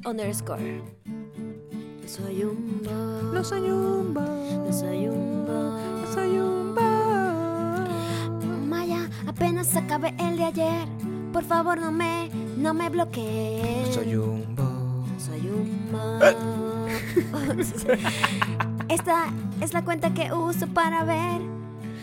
[0.06, 0.82] underscore.
[1.06, 3.34] No soy un bot.
[3.34, 4.24] No soy un bot.
[4.66, 6.02] No soy un bot.
[6.02, 8.68] No soy un bot.
[8.68, 10.88] Maya, apenas acabé el de ayer.
[11.32, 13.94] Por favor, no me, no me bloquees.
[13.94, 15.20] Soy un bot.
[15.20, 17.60] Soy un bot.
[18.90, 19.26] Esta
[19.62, 21.42] es la cuenta que uso para ver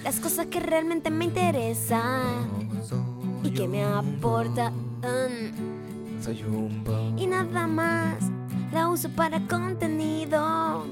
[0.05, 2.69] las cosas que realmente me interesan
[3.43, 4.73] y que me aportan.
[6.21, 7.19] Soy un bot.
[7.19, 8.15] Y nada más,
[8.73, 10.87] la uso para contenido.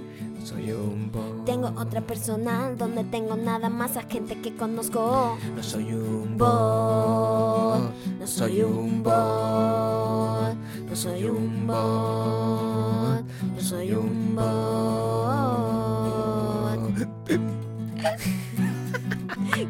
[0.44, 1.46] Soy un bot.
[1.46, 5.38] Tengo otra personal donde tengo nada más a gente que conozco.
[5.56, 7.90] No soy un Bot,
[8.20, 10.54] no soy un bot,
[10.86, 14.44] no soy un bot, no soy un bot.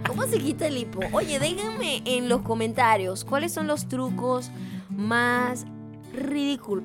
[0.09, 1.01] ¿Cómo se quita el hipo?
[1.13, 4.51] Oye, déjenme en los comentarios cuáles son los trucos
[4.91, 5.67] más
[6.15, 6.85] ridículos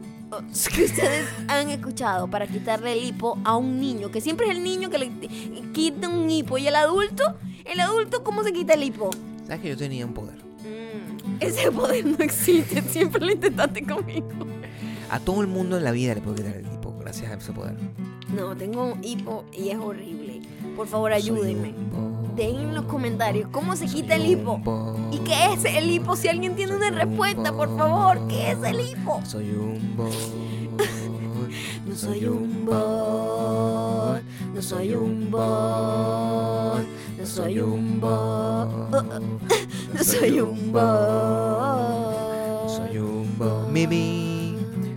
[0.76, 4.64] que ustedes han escuchado para quitarle el hipo a un niño, que siempre es el
[4.64, 5.12] niño que le
[5.74, 7.36] quita un hipo y el adulto,
[7.66, 9.10] el adulto ¿cómo se quita el hipo?
[9.46, 10.38] ¿Sabes que yo tenía un poder?
[10.38, 14.30] Mm, ese poder no existe, siempre lo intentaste conmigo.
[15.10, 17.52] A todo el mundo en la vida le puedo quitar el tipo gracias a ese
[17.52, 17.76] poder.
[18.36, 20.42] No, tengo un hipo y es horrible.
[20.76, 21.74] Por favor, ayúdenme.
[22.40, 24.62] Dejen en los comentarios cómo se quita el hipo.
[25.12, 26.16] ¿Y qué es el hipo?
[26.16, 29.20] Si alguien tiene una respuesta, por favor, ¿qué es el hipo?
[29.26, 29.98] Soy un.
[31.86, 34.22] No soy un bot,
[34.56, 36.86] no soy un bot,
[37.18, 38.90] no soy un bot,
[39.94, 42.70] no soy un bot.
[42.70, 43.68] Soy un bot.
[43.70, 44.56] Mimi.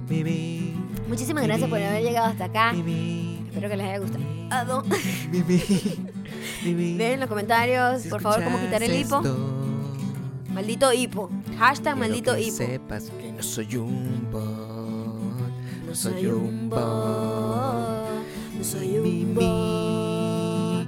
[0.09, 0.77] Mimi.
[1.09, 2.73] Muchísimas gracias por haber llegado hasta acá.
[2.73, 3.40] Mimi.
[3.48, 4.24] Espero que les haya gustado.
[4.51, 4.85] ¿A dó-
[5.32, 5.60] Mimi,
[6.64, 9.16] Mimi, Ven en los comentarios, si por favor, cómo quitar el hipo.
[9.16, 9.36] esto,
[10.52, 11.30] Maldito hipo.
[11.59, 12.56] Hashtag maldito que hipo.
[12.56, 15.86] sepas que no soy un bot.
[15.86, 16.78] No soy un bot.
[18.59, 20.86] No soy un bot.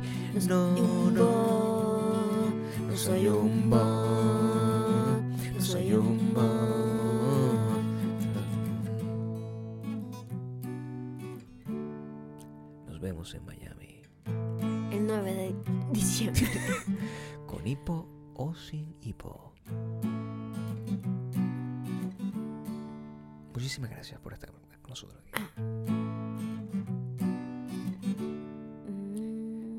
[0.48, 2.96] No No, no.
[2.96, 5.22] soy un bot.
[5.54, 6.44] No soy un bot.
[13.00, 13.53] Vemos en.
[15.04, 15.54] El 9 de
[15.92, 16.46] diciembre.
[17.46, 19.52] Con hipo o sin hipo.
[23.52, 25.42] Muchísimas gracias por estar con nosotros aquí.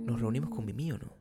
[0.06, 1.12] Nos reunimos con Mimi o no.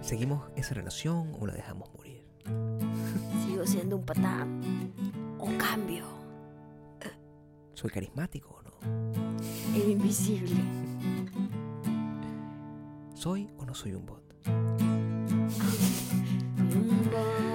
[0.00, 2.26] ¿Seguimos esa relación o la dejamos morir?
[3.46, 4.60] Sigo siendo un patán.
[5.38, 6.06] O cambio.
[7.74, 9.23] ¿Soy carismático o no?
[9.74, 10.56] El invisible.
[13.14, 14.22] ¿Soy o no soy un bot?
[16.58, 17.54] Un bot.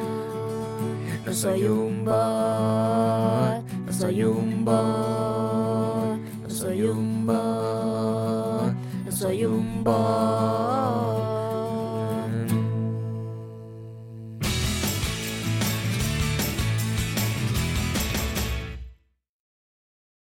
[1.25, 8.73] No soy un bot, no soy un bot, no soy un bot,
[9.05, 11.18] no soy un bot.